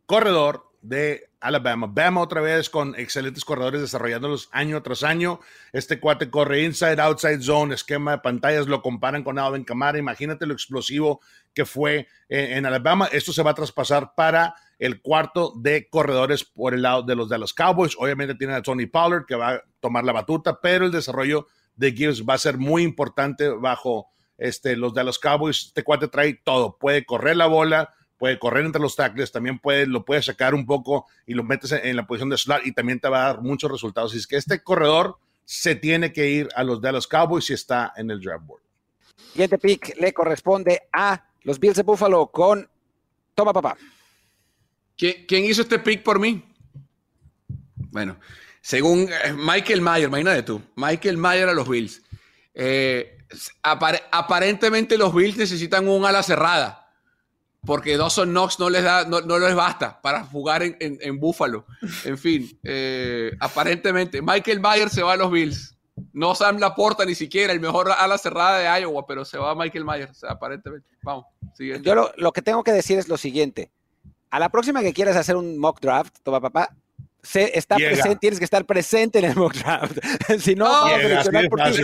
corredor 0.06 0.70
de 0.82 1.29
Alabama. 1.40 1.86
Bama 1.86 2.20
otra 2.20 2.40
vez 2.40 2.68
con 2.68 2.94
excelentes 2.96 3.44
corredores 3.44 3.80
desarrollándolos 3.80 4.48
año 4.52 4.82
tras 4.82 5.02
año. 5.02 5.40
Este 5.72 5.98
cuate 5.98 6.30
corre 6.30 6.62
inside, 6.62 7.00
outside 7.00 7.42
zone, 7.42 7.74
esquema 7.74 8.12
de 8.12 8.18
pantallas, 8.18 8.66
lo 8.66 8.82
comparan 8.82 9.24
con 9.24 9.38
Alvin 9.38 9.64
Kamara. 9.64 9.98
Imagínate 9.98 10.46
lo 10.46 10.52
explosivo 10.52 11.20
que 11.54 11.64
fue 11.64 12.08
eh, 12.28 12.56
en, 12.56 12.66
Alabama. 12.66 13.08
Esto 13.10 13.32
se 13.32 13.42
va 13.42 13.52
a 13.52 13.54
traspasar 13.54 14.14
para 14.14 14.54
el 14.78 15.00
cuarto 15.00 15.54
de 15.56 15.88
corredores 15.88 16.44
por 16.44 16.74
el 16.74 16.82
lado 16.82 17.02
de 17.02 17.16
los 17.16 17.28
de 17.28 17.38
los 17.38 17.54
Cowboys. 17.54 17.96
Obviamente 17.98 18.34
tienen 18.34 18.56
a 18.56 18.62
Tony 18.62 18.86
Pollard 18.86 19.26
que 19.26 19.34
va 19.34 19.50
a 19.54 19.62
tomar 19.80 20.04
la 20.04 20.12
batuta, 20.12 20.60
pero 20.60 20.86
el 20.86 20.92
desarrollo 20.92 21.46
de 21.76 21.92
Gibbs 21.92 22.24
va 22.26 22.34
a 22.34 22.38
ser 22.38 22.58
muy 22.58 22.82
importante 22.82 23.48
bajo 23.48 24.08
este, 24.36 24.76
los 24.76 24.92
de 24.94 25.04
los 25.04 25.18
Cowboys. 25.18 25.66
Este 25.68 25.84
cuate 25.84 26.08
trae 26.08 26.34
todo, 26.44 26.76
puede 26.78 27.04
correr 27.04 27.36
la 27.36 27.46
bola, 27.46 27.94
puede 28.20 28.38
correr 28.38 28.66
entre 28.66 28.82
los 28.82 28.96
tackles, 28.96 29.32
también 29.32 29.58
puede, 29.58 29.86
lo 29.86 30.04
puede 30.04 30.20
sacar 30.20 30.54
un 30.54 30.66
poco 30.66 31.06
y 31.26 31.32
lo 31.32 31.42
metes 31.42 31.72
en 31.72 31.96
la 31.96 32.06
posición 32.06 32.28
de 32.28 32.36
slot 32.36 32.66
y 32.66 32.72
también 32.72 33.00
te 33.00 33.08
va 33.08 33.22
a 33.22 33.26
dar 33.28 33.40
muchos 33.40 33.70
resultados. 33.70 34.14
Y 34.14 34.18
es 34.18 34.26
que 34.26 34.36
este 34.36 34.62
corredor 34.62 35.16
se 35.46 35.74
tiene 35.74 36.12
que 36.12 36.28
ir 36.28 36.50
a 36.54 36.62
los 36.62 36.82
Dallas 36.82 37.06
Cowboys 37.06 37.46
si 37.46 37.54
está 37.54 37.94
en 37.96 38.10
el 38.10 38.20
draft 38.20 38.44
board. 38.44 38.62
Siguiente 39.32 39.56
pick 39.56 39.98
le 39.98 40.12
corresponde 40.12 40.82
a 40.92 41.24
los 41.44 41.58
Bills 41.58 41.76
de 41.76 41.82
Buffalo 41.82 42.26
con 42.26 42.68
Toma 43.34 43.54
Papá. 43.54 43.78
¿Quién, 44.98 45.46
hizo 45.46 45.62
este 45.62 45.78
pick 45.78 46.02
por 46.02 46.20
mí? 46.20 46.44
Bueno, 47.74 48.18
según 48.60 49.08
eh, 49.08 49.32
Michael 49.32 49.80
Mayer, 49.80 50.08
imagínate 50.08 50.42
tú, 50.42 50.60
Michael 50.76 51.16
Mayer 51.16 51.48
a 51.48 51.54
los 51.54 51.66
Bills. 51.66 52.02
Eh, 52.52 53.16
aparentemente 53.62 54.98
los 54.98 55.14
Bills 55.14 55.38
necesitan 55.38 55.88
un 55.88 56.04
ala 56.04 56.22
cerrada 56.22 56.79
porque 57.64 57.96
Dawson 57.96 58.30
Knox 58.30 58.58
no 58.58 58.70
les 58.70 58.82
da, 58.82 59.04
no, 59.04 59.38
les 59.38 59.54
basta 59.54 60.00
para 60.00 60.24
jugar 60.24 60.62
en, 60.62 60.76
en, 60.80 61.20
Buffalo. 61.20 61.66
En 62.04 62.16
fin, 62.16 62.58
eh, 62.62 63.32
aparentemente, 63.40 64.22
Michael 64.22 64.60
Myers 64.60 64.92
se 64.92 65.02
va 65.02 65.12
a 65.12 65.16
los 65.16 65.30
Bills. 65.30 65.76
No 66.12 66.34
Sam 66.34 66.58
Laporta 66.58 67.04
ni 67.04 67.14
siquiera, 67.14 67.52
el 67.52 67.60
mejor 67.60 67.90
ala 67.90 68.16
cerrada 68.16 68.58
de 68.58 68.80
Iowa, 68.80 69.06
pero 69.06 69.24
se 69.24 69.36
va 69.36 69.54
Michael 69.54 69.84
Myers, 69.84 70.24
aparentemente. 70.24 70.88
Vamos, 71.02 71.26
siguiente. 71.54 71.86
Yo 71.86 71.94
lo, 71.94 72.10
lo, 72.16 72.32
que 72.32 72.40
tengo 72.40 72.64
que 72.64 72.72
decir 72.72 72.98
es 72.98 73.08
lo 73.08 73.18
siguiente. 73.18 73.70
A 74.30 74.38
la 74.38 74.48
próxima 74.48 74.80
que 74.80 74.94
quieras 74.94 75.16
hacer 75.16 75.36
un 75.36 75.58
mock 75.58 75.80
draft, 75.80 76.16
toma 76.22 76.40
papá, 76.40 76.74
está 77.22 77.76
presente, 77.76 78.16
tienes 78.16 78.38
que 78.38 78.44
estar 78.44 78.64
presente 78.64 79.18
en 79.18 79.26
el 79.26 79.36
mock 79.36 79.54
draft. 79.54 79.98
si 80.40 80.54
no, 80.54 80.64
vamos 80.64 80.92
a 80.92 81.00
seleccionar 81.00 81.48
por 81.48 81.62
ti. 81.62 81.82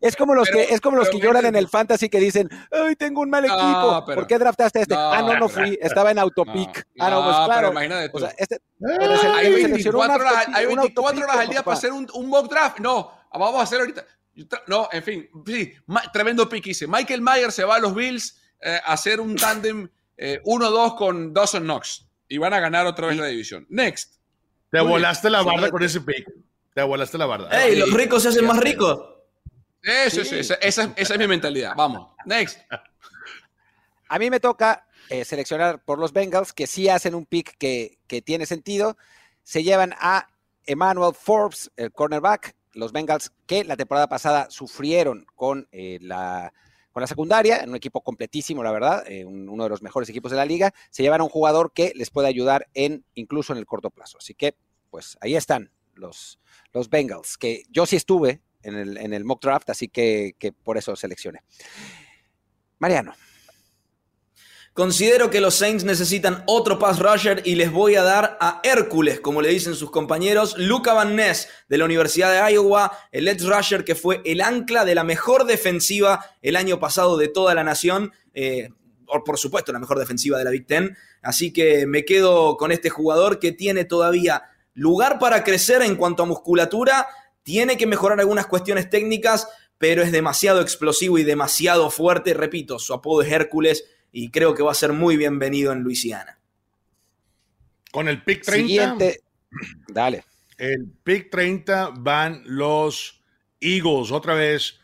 es, 0.00 0.16
como 0.16 0.34
los 0.34 0.48
que, 0.48 0.62
es 0.64 0.80
como 0.80 0.96
los 0.96 1.08
que 1.08 1.20
lloran 1.20 1.46
en 1.46 1.56
el 1.56 1.68
fantasy 1.68 2.08
que 2.08 2.18
dicen, 2.18 2.48
ay, 2.72 2.96
tengo 2.96 3.20
un 3.20 3.30
mal 3.30 3.44
equipo. 3.44 4.04
¿Por 4.06 4.26
qué 4.26 4.38
draftaste 4.38 4.78
a 4.78 4.82
este? 4.82 4.94
ah, 4.96 5.22
no, 5.22 5.38
no 5.38 5.48
fui, 5.48 5.78
estaba 5.80 6.10
en 6.10 6.18
autopic. 6.18 6.86
ah, 6.98 7.10
no, 7.10 7.24
pues 7.24 7.36
claro. 7.46 7.72
O 8.12 8.20
sea, 8.20 8.34
este, 8.38 8.60
hay 9.34 9.52
24 9.52 9.98
horas, 9.98 10.46
hay 10.52 10.66
24 10.66 11.24
horas 11.24 11.36
al 11.36 11.48
día 11.48 11.62
para 11.62 11.76
hacer 11.76 11.92
un, 11.92 12.06
un, 12.14 12.28
mock 12.28 12.50
draft. 12.50 12.78
No, 12.80 13.12
vamos 13.32 13.60
a 13.60 13.62
hacer 13.62 13.80
ahorita. 13.80 14.04
No, 14.66 14.88
en 14.92 15.02
fin, 15.02 15.28
sí, 15.46 15.72
tremendo 16.12 16.48
pick 16.48 16.66
hice. 16.66 16.86
Michael 16.86 17.22
Myers 17.22 17.54
se 17.54 17.64
va 17.64 17.76
a 17.76 17.78
los 17.78 17.94
Bills 17.94 18.38
eh, 18.60 18.78
a 18.84 18.92
hacer 18.92 19.20
un 19.20 19.34
tándem 19.34 19.88
1-2 20.18 20.18
eh, 20.18 20.94
con 20.96 21.32
Dawson 21.32 21.64
Knox 21.64 22.06
y 22.28 22.38
van 22.38 22.52
a 22.52 22.60
ganar 22.60 22.86
otra 22.86 23.06
vez 23.06 23.16
la 23.16 23.26
división. 23.26 23.66
Next. 23.68 24.15
Te 24.76 24.82
volaste 24.82 25.30
la 25.30 25.42
barda 25.42 25.70
con 25.70 25.82
ese 25.82 26.00
pick. 26.00 26.28
Te 26.74 26.82
volaste 26.82 27.16
la 27.16 27.26
barda. 27.26 27.64
¡Ey! 27.64 27.76
Los 27.76 27.92
ricos 27.92 28.22
se 28.22 28.28
hacen 28.28 28.46
más 28.46 28.58
ricos. 28.58 29.00
Eso, 29.82 30.24
sí. 30.24 30.40
esa, 30.60 30.92
es 30.96 31.18
mi 31.18 31.26
mentalidad. 31.26 31.74
Vamos, 31.76 32.12
next. 32.24 32.60
A 34.08 34.18
mí 34.18 34.30
me 34.30 34.40
toca 34.40 34.86
eh, 35.08 35.24
seleccionar 35.24 35.82
por 35.84 35.98
los 35.98 36.12
Bengals, 36.12 36.52
que 36.52 36.66
sí 36.66 36.88
hacen 36.88 37.14
un 37.14 37.24
pick 37.24 37.56
que, 37.58 37.98
tiene 38.24 38.46
sentido. 38.46 38.96
Se 39.42 39.62
llevan 39.62 39.94
a 39.98 40.28
Emmanuel 40.64 41.14
Forbes, 41.14 41.70
el 41.76 41.92
cornerback. 41.92 42.54
Los 42.72 42.92
Bengals 42.92 43.32
que 43.46 43.64
la 43.64 43.76
temporada 43.76 44.08
pasada 44.08 44.48
sufrieron 44.50 45.26
con 45.34 45.66
eh, 45.72 45.98
la 46.02 46.52
con 46.96 47.02
la 47.02 47.06
secundaria, 47.06 47.58
en 47.58 47.68
un 47.68 47.76
equipo 47.76 48.00
completísimo, 48.00 48.64
la 48.64 48.72
verdad, 48.72 49.04
eh, 49.06 49.26
uno 49.26 49.64
de 49.64 49.68
los 49.68 49.82
mejores 49.82 50.08
equipos 50.08 50.30
de 50.30 50.38
la 50.38 50.46
liga, 50.46 50.72
se 50.88 51.02
llevan 51.02 51.20
a 51.20 51.24
un 51.24 51.28
jugador 51.28 51.72
que 51.74 51.92
les 51.94 52.08
puede 52.08 52.26
ayudar 52.26 52.68
en 52.72 53.04
incluso 53.12 53.52
en 53.52 53.58
el 53.58 53.66
corto 53.66 53.90
plazo. 53.90 54.16
Así 54.16 54.32
que, 54.32 54.54
pues 54.96 55.18
ahí 55.20 55.36
están 55.36 55.70
los, 55.92 56.40
los 56.72 56.88
Bengals, 56.88 57.36
que 57.36 57.64
yo 57.68 57.84
sí 57.84 57.96
estuve 57.96 58.40
en 58.62 58.76
el, 58.76 58.96
en 58.96 59.12
el 59.12 59.26
mock 59.26 59.42
draft, 59.42 59.68
así 59.68 59.88
que, 59.88 60.34
que 60.38 60.52
por 60.52 60.78
eso 60.78 60.96
seleccioné. 60.96 61.40
Mariano. 62.78 63.14
Considero 64.72 65.28
que 65.28 65.42
los 65.42 65.54
Saints 65.54 65.84
necesitan 65.84 66.44
otro 66.46 66.78
pass 66.78 66.98
rusher 66.98 67.42
y 67.44 67.56
les 67.56 67.70
voy 67.70 67.96
a 67.96 68.02
dar 68.02 68.38
a 68.40 68.62
Hércules, 68.64 69.20
como 69.20 69.42
le 69.42 69.50
dicen 69.50 69.74
sus 69.74 69.90
compañeros, 69.90 70.56
Luca 70.56 70.94
Van 70.94 71.14
Ness 71.14 71.46
de 71.68 71.76
la 71.76 71.84
Universidad 71.84 72.32
de 72.32 72.54
Iowa, 72.54 72.90
el 73.12 73.28
edge 73.28 73.44
rusher 73.44 73.84
que 73.84 73.96
fue 73.96 74.22
el 74.24 74.40
ancla 74.40 74.86
de 74.86 74.94
la 74.94 75.04
mejor 75.04 75.44
defensiva 75.44 76.24
el 76.40 76.56
año 76.56 76.80
pasado 76.80 77.18
de 77.18 77.28
toda 77.28 77.54
la 77.54 77.64
nación. 77.64 78.14
Eh, 78.32 78.70
por 79.06 79.36
supuesto, 79.36 79.72
la 79.72 79.78
mejor 79.78 79.98
defensiva 79.98 80.38
de 80.38 80.44
la 80.44 80.50
Big 80.50 80.66
Ten. 80.66 80.96
Así 81.20 81.52
que 81.52 81.86
me 81.86 82.06
quedo 82.06 82.56
con 82.56 82.72
este 82.72 82.88
jugador 82.88 83.38
que 83.38 83.52
tiene 83.52 83.84
todavía 83.84 84.42
lugar 84.76 85.18
para 85.18 85.42
crecer 85.42 85.82
en 85.82 85.96
cuanto 85.96 86.22
a 86.22 86.26
musculatura, 86.26 87.08
tiene 87.42 87.76
que 87.76 87.86
mejorar 87.86 88.20
algunas 88.20 88.46
cuestiones 88.46 88.88
técnicas, 88.88 89.48
pero 89.78 90.02
es 90.02 90.12
demasiado 90.12 90.60
explosivo 90.60 91.18
y 91.18 91.24
demasiado 91.24 91.90
fuerte. 91.90 92.34
Repito, 92.34 92.78
su 92.78 92.94
apodo 92.94 93.22
es 93.22 93.32
Hércules 93.32 93.84
y 94.12 94.30
creo 94.30 94.54
que 94.54 94.62
va 94.62 94.72
a 94.72 94.76
ser 94.76 94.92
muy 94.92 95.16
bienvenido 95.16 95.72
en 95.72 95.80
Luisiana. 95.80 96.38
Con 97.90 98.06
el 98.08 98.22
pick 98.22 98.44
30. 98.44 98.66
Siguiente. 98.66 99.20
Dale. 99.88 100.24
El 100.58 100.86
pick 101.02 101.30
30 101.30 101.92
van 101.96 102.42
los 102.44 103.22
Eagles 103.60 104.12
otra 104.12 104.34
vez 104.34 104.78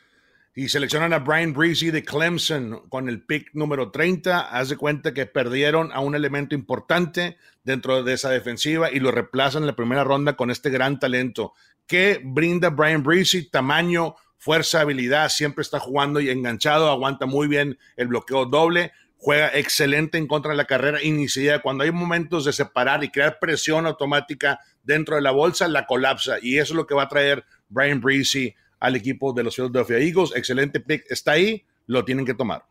y 0.54 0.68
seleccionan 0.68 1.12
a 1.12 1.20
Brian 1.20 1.54
Breezy 1.54 1.90
de 1.90 2.04
Clemson 2.04 2.88
con 2.88 3.08
el 3.08 3.22
pick 3.24 3.50
número 3.54 3.90
30. 3.90 4.40
Haz 4.40 4.68
de 4.68 4.76
cuenta 4.76 5.14
que 5.14 5.26
perdieron 5.26 5.90
a 5.92 6.00
un 6.00 6.14
elemento 6.14 6.54
importante 6.54 7.38
dentro 7.64 8.02
de 8.02 8.12
esa 8.12 8.28
defensiva 8.28 8.90
y 8.90 9.00
lo 9.00 9.10
reemplazan 9.10 9.62
en 9.62 9.68
la 9.68 9.76
primera 9.76 10.04
ronda 10.04 10.34
con 10.34 10.50
este 10.50 10.68
gran 10.68 10.98
talento 10.98 11.54
que 11.86 12.20
brinda 12.22 12.70
Brian 12.70 13.02
Breezy, 13.02 13.50
tamaño, 13.50 14.14
fuerza, 14.38 14.80
habilidad, 14.80 15.28
siempre 15.28 15.62
está 15.62 15.78
jugando 15.78 16.20
y 16.20 16.30
enganchado, 16.30 16.90
aguanta 16.90 17.26
muy 17.26 17.48
bien 17.48 17.78
el 17.96 18.08
bloqueo 18.08 18.46
doble, 18.46 18.92
juega 19.16 19.48
excelente 19.54 20.18
en 20.18 20.26
contra 20.26 20.50
de 20.50 20.56
la 20.56 20.64
carrera 20.64 21.02
inicial. 21.02 21.62
Cuando 21.62 21.84
hay 21.84 21.92
momentos 21.92 22.44
de 22.44 22.52
separar 22.52 23.04
y 23.04 23.10
crear 23.10 23.38
presión 23.38 23.86
automática 23.86 24.60
dentro 24.82 25.16
de 25.16 25.22
la 25.22 25.30
bolsa, 25.30 25.68
la 25.68 25.86
colapsa. 25.86 26.38
Y 26.42 26.58
eso 26.58 26.72
es 26.72 26.76
lo 26.76 26.86
que 26.86 26.94
va 26.94 27.04
a 27.04 27.08
traer 27.08 27.44
Brian 27.68 28.00
Breezy 28.00 28.54
al 28.82 28.96
equipo 28.96 29.32
de 29.32 29.44
los 29.44 29.54
Philadelphia 29.54 29.98
Eagles. 29.98 30.32
Excelente 30.34 30.80
pick, 30.80 31.04
está 31.08 31.32
ahí, 31.32 31.64
lo 31.86 32.04
tienen 32.04 32.26
que 32.26 32.34
tomar. 32.34 32.64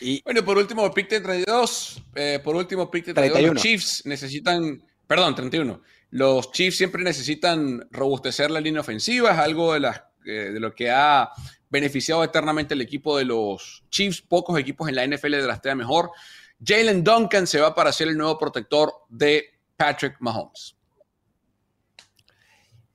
Y 0.00 0.20
bueno, 0.24 0.44
por 0.44 0.58
último, 0.58 0.92
pick 0.92 1.08
de 1.08 1.20
32. 1.20 2.02
Eh, 2.16 2.40
por 2.42 2.56
último, 2.56 2.90
pick 2.90 3.06
de 3.06 3.14
32. 3.14 3.54
Los 3.54 3.62
Chiefs 3.62 4.02
necesitan, 4.06 4.82
perdón, 5.06 5.36
31. 5.36 5.80
Los 6.10 6.50
Chiefs 6.50 6.76
siempre 6.76 7.04
necesitan 7.04 7.86
robustecer 7.92 8.50
la 8.50 8.60
línea 8.60 8.80
ofensiva, 8.80 9.30
es 9.30 9.38
algo 9.38 9.72
de, 9.72 9.80
las, 9.80 10.02
eh, 10.26 10.50
de 10.52 10.58
lo 10.58 10.74
que 10.74 10.90
ha 10.90 11.30
beneficiado 11.70 12.24
eternamente 12.24 12.74
el 12.74 12.80
equipo 12.80 13.16
de 13.16 13.26
los 13.26 13.84
Chiefs. 13.88 14.20
Pocos 14.20 14.58
equipos 14.58 14.88
en 14.88 14.96
la 14.96 15.06
NFL 15.06 15.30
de 15.30 15.46
la 15.46 15.54
estrella 15.54 15.76
mejor. 15.76 16.10
Jalen 16.62 17.04
Duncan 17.04 17.46
se 17.46 17.60
va 17.60 17.72
para 17.72 17.92
ser 17.92 18.08
el 18.08 18.18
nuevo 18.18 18.36
protector 18.36 18.92
de 19.08 19.60
Patrick 19.76 20.16
Mahomes. 20.18 20.73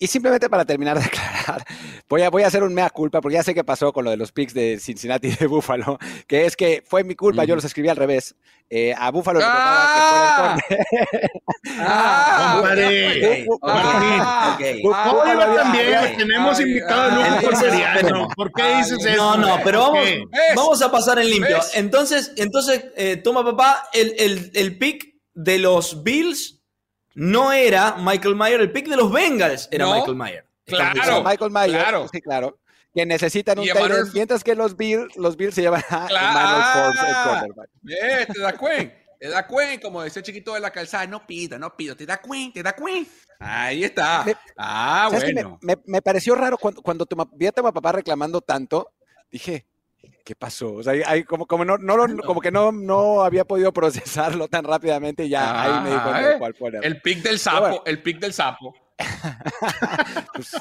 Y 0.02 0.08
simplemente 0.08 0.50
para 0.50 0.64
terminar 0.64 0.98
de 0.98 1.04
aclarar, 1.06 1.66
voy 2.08 2.22
a, 2.22 2.30
voy 2.30 2.44
a 2.44 2.48
hacer 2.48 2.64
un 2.64 2.74
mea 2.74 2.90
culpa, 2.90 3.20
porque 3.20 3.36
ya 3.36 3.44
sé 3.44 3.54
qué 3.54 3.66
pasó 3.66 3.92
con 3.92 4.06
lo 4.06 4.12
de 4.12 4.18
los 4.18 4.32
picks 4.32 4.54
de 4.54 4.80
Cincinnati 4.80 5.28
y 5.28 5.36
de 5.36 5.48
Buffalo, 5.48 6.00
que 6.26 6.46
es 6.46 6.56
que 6.56 6.82
fue 6.88 7.04
mi 7.04 7.16
culpa, 7.16 7.44
yo 7.44 7.56
los 7.56 7.66
escribí 7.66 7.90
al 7.90 7.98
revés. 7.98 8.36
Eh, 8.72 8.94
a 8.96 9.10
Buffalo 9.10 9.40
¡Ah! 9.42 10.56
le 10.56 10.56
tocaba 10.56 10.56
que 10.56 10.76
fuera 10.78 11.24
el 11.24 11.30
¡Ah! 11.80 12.62
¡Ah! 14.94 15.56
también, 15.56 16.18
tenemos 16.18 16.60
invitado 16.60 17.02
a 17.02 17.16
Lujo 17.16 17.42
Corsariano. 17.48 18.28
¿Por 18.36 18.52
qué 18.54 18.76
dices 18.78 19.04
eso? 19.04 19.18
No, 19.18 19.38
no, 19.38 19.60
pero 19.64 19.92
vamos, 19.92 20.08
vamos 20.56 20.82
a 20.84 20.92
pasar 20.92 21.20
en 21.20 21.30
limpio. 21.30 21.58
Entonces, 21.74 22.32
entonces 22.38 22.86
eh, 22.96 23.18
toma 23.18 23.44
papá 23.44 23.90
el, 23.92 24.14
el, 24.20 24.52
el 24.54 24.78
pick 24.78 25.16
de 25.34 25.58
los 25.58 26.04
Bills 26.04 26.59
no 27.20 27.52
era 27.52 27.98
Michael 28.00 28.36
Mayer, 28.36 28.62
el 28.62 28.72
pick 28.72 28.88
de 28.88 28.96
los 28.96 29.12
Bengals 29.12 29.68
era 29.72 29.86
Michael 29.86 30.16
Mayer. 30.16 30.46
Claro, 30.66 31.24
Michael 31.24 31.52
Mayer, 31.52 31.82
claro. 31.82 32.08
sí, 32.12 32.22
claro. 32.22 32.60
Que 32.94 33.06
necesitan 33.06 33.60
un 33.60 33.68
Taylor, 33.68 34.08
mientras 34.14 34.44
que 34.44 34.56
los 34.56 34.76
Bills, 34.76 35.16
los 35.18 35.36
Bills 35.36 35.54
se 35.54 35.62
llevan 35.62 35.84
a 35.90 36.08
Emmanuel 36.10 36.96
Forbes, 36.96 37.66
el. 37.86 37.94
Eh, 37.94 38.26
te 38.34 38.40
da 38.40 38.54
cuenta, 38.54 38.96
te 39.20 39.28
da 39.28 39.46
cuenta, 39.46 39.82
como 39.82 40.02
ese 40.04 40.24
chiquito 40.24 40.54
de 40.54 40.62
la 40.62 40.72
calzada, 40.72 41.06
no 41.08 41.28
pida, 41.28 41.60
no 41.60 41.76
pido, 41.76 41.96
te 41.96 42.06
da 42.06 42.22
cuenta, 42.22 42.54
te 42.54 42.64
da 42.64 42.74
cuenta. 42.74 43.12
Ahí 43.40 43.84
está. 43.84 44.26
ah, 44.58 45.10
bueno. 45.12 45.60
Me, 45.62 45.78
me, 45.86 46.02
pareció 46.02 46.36
raro 46.36 46.58
cuando, 46.58 46.82
cuando 46.82 47.06
tu, 47.06 47.16
vi 47.34 47.48
a 47.48 47.52
tu 47.52 47.62
papá 47.62 47.92
reclamando 47.92 48.42
tanto, 48.42 48.94
dije, 49.30 49.68
¿qué 50.30 50.36
pasó? 50.36 50.76
O 50.76 50.84
sea, 50.84 50.94
hay, 51.08 51.24
como, 51.24 51.48
como, 51.48 51.66
no, 51.66 51.80
no 51.80 52.18
como 52.24 52.40
que 52.40 52.52
no, 52.52 52.72
no 52.72 53.24
había 53.24 53.46
podido 53.46 53.74
procesarlo 53.74 54.48
tan 54.48 54.64
rápidamente 54.64 55.26
y 55.26 55.30
ya 55.30 55.60
ahí 55.60 55.84
me 55.84 55.90
di 55.90 56.00
cuenta 56.00 56.30
de 56.30 56.38
cuál 56.38 56.54
fue. 56.54 56.70
El 56.84 57.02
pic 57.02 57.24
del 57.24 57.40
sapo, 57.40 57.82
el 57.84 58.00
pic 58.04 58.20
del 58.20 58.32
sapo. 58.32 58.76
pues, 60.36 60.52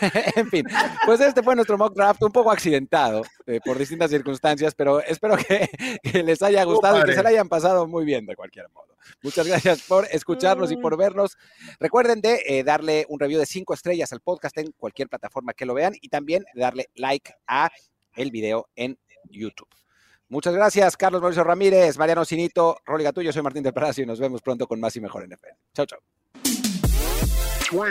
en, 0.34 0.50
fin, 0.50 0.66
pues 1.04 1.20
este 1.20 1.40
fue 1.44 1.54
nuestro 1.54 1.78
mock 1.78 1.94
draft, 1.94 2.20
un 2.24 2.32
poco 2.32 2.50
accidentado 2.50 3.22
eh, 3.46 3.60
por 3.64 3.78
distintas 3.78 4.10
circunstancias, 4.10 4.74
pero 4.74 5.00
espero 5.00 5.36
que, 5.36 5.68
les 6.24 6.42
haya 6.42 6.64
gustado 6.64 6.98
y 6.98 7.04
que 7.04 7.12
se 7.12 7.22
la 7.22 7.28
hayan 7.28 7.48
pasado 7.48 7.86
muy 7.86 8.04
bien 8.04 8.26
de 8.26 8.34
cualquier 8.34 8.68
modo. 8.70 8.96
Muchas 9.22 9.46
gracias 9.46 9.82
por 9.82 10.08
escucharnos 10.10 10.72
y 10.72 10.76
por 10.78 10.96
vernos. 10.96 11.38
Recuerden 11.78 12.20
de 12.20 12.42
eh, 12.44 12.64
darle 12.64 13.06
un 13.08 13.20
review 13.20 13.38
de 13.38 13.46
cinco 13.46 13.72
estrellas 13.72 14.12
al 14.12 14.18
podcast 14.18 14.58
en 14.58 14.72
cualquier 14.72 15.08
plataforma 15.08 15.54
que 15.54 15.64
lo 15.64 15.74
vean 15.74 15.94
y 16.00 16.08
también 16.08 16.44
darle 16.56 16.88
like 16.96 17.32
a 17.46 17.70
el 18.16 18.30
video 18.30 18.68
en 18.74 18.98
YouTube. 19.30 19.68
Muchas 20.28 20.54
gracias, 20.54 20.96
Carlos 20.96 21.20
Mauricio 21.20 21.44
Ramírez, 21.44 21.96
Mariano 21.98 22.24
Cinito, 22.24 22.78
Rolly 22.84 23.04
Gatullo, 23.04 23.32
soy 23.32 23.42
Martín 23.42 23.62
del 23.62 23.72
Palacio 23.72 24.02
y 24.02 24.06
nos 24.06 24.18
vemos 24.18 24.42
pronto 24.42 24.66
con 24.66 24.80
más 24.80 24.96
y 24.96 25.00
mejor 25.00 25.24
NFL. 25.28 25.46
Chao, 25.72 25.86
chao. 25.86 26.00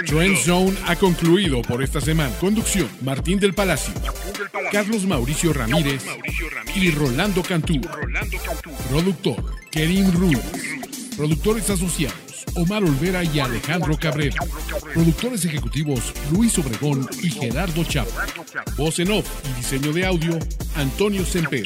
Trend 0.05 0.37
Zone 0.37 0.77
ha 0.87 0.95
concluido 0.95 1.61
por 1.61 1.83
esta 1.83 1.99
semana. 1.99 2.33
Conducción: 2.39 2.89
Martín 3.01 3.39
del 3.39 3.53
Palacio, 3.53 3.93
Carlos 4.71 5.05
Mauricio 5.05 5.51
Ramírez, 5.51 6.05
y 6.75 6.91
Rolando 6.91 7.43
Cantú. 7.43 7.81
Productor: 8.89 9.43
Kerim 9.71 10.11
Ruz. 10.13 10.39
Productores 11.17 11.69
asociados: 11.69 12.17
Omar 12.55 12.83
Olvera 12.83 13.23
y 13.23 13.39
Alejandro 13.39 13.97
Cabrera. 13.97 14.35
Productores 14.93 15.45
ejecutivos 15.45 16.13
Luis 16.31 16.57
Obregón 16.59 17.07
y 17.21 17.29
Gerardo 17.29 17.83
Chapa. 17.83 18.25
Voz 18.77 18.99
en 18.99 19.11
off 19.11 19.27
y 19.49 19.53
diseño 19.57 19.91
de 19.91 20.05
audio 20.05 20.39
Antonio 20.75 21.25
Semper. 21.25 21.63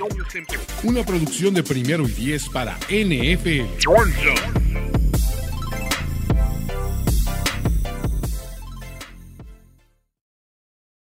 Una 0.84 1.04
producción 1.04 1.54
de 1.54 1.64
primero 1.64 2.08
y 2.08 2.12
diez 2.12 2.48
para 2.50 2.78
NFL. 2.90 3.66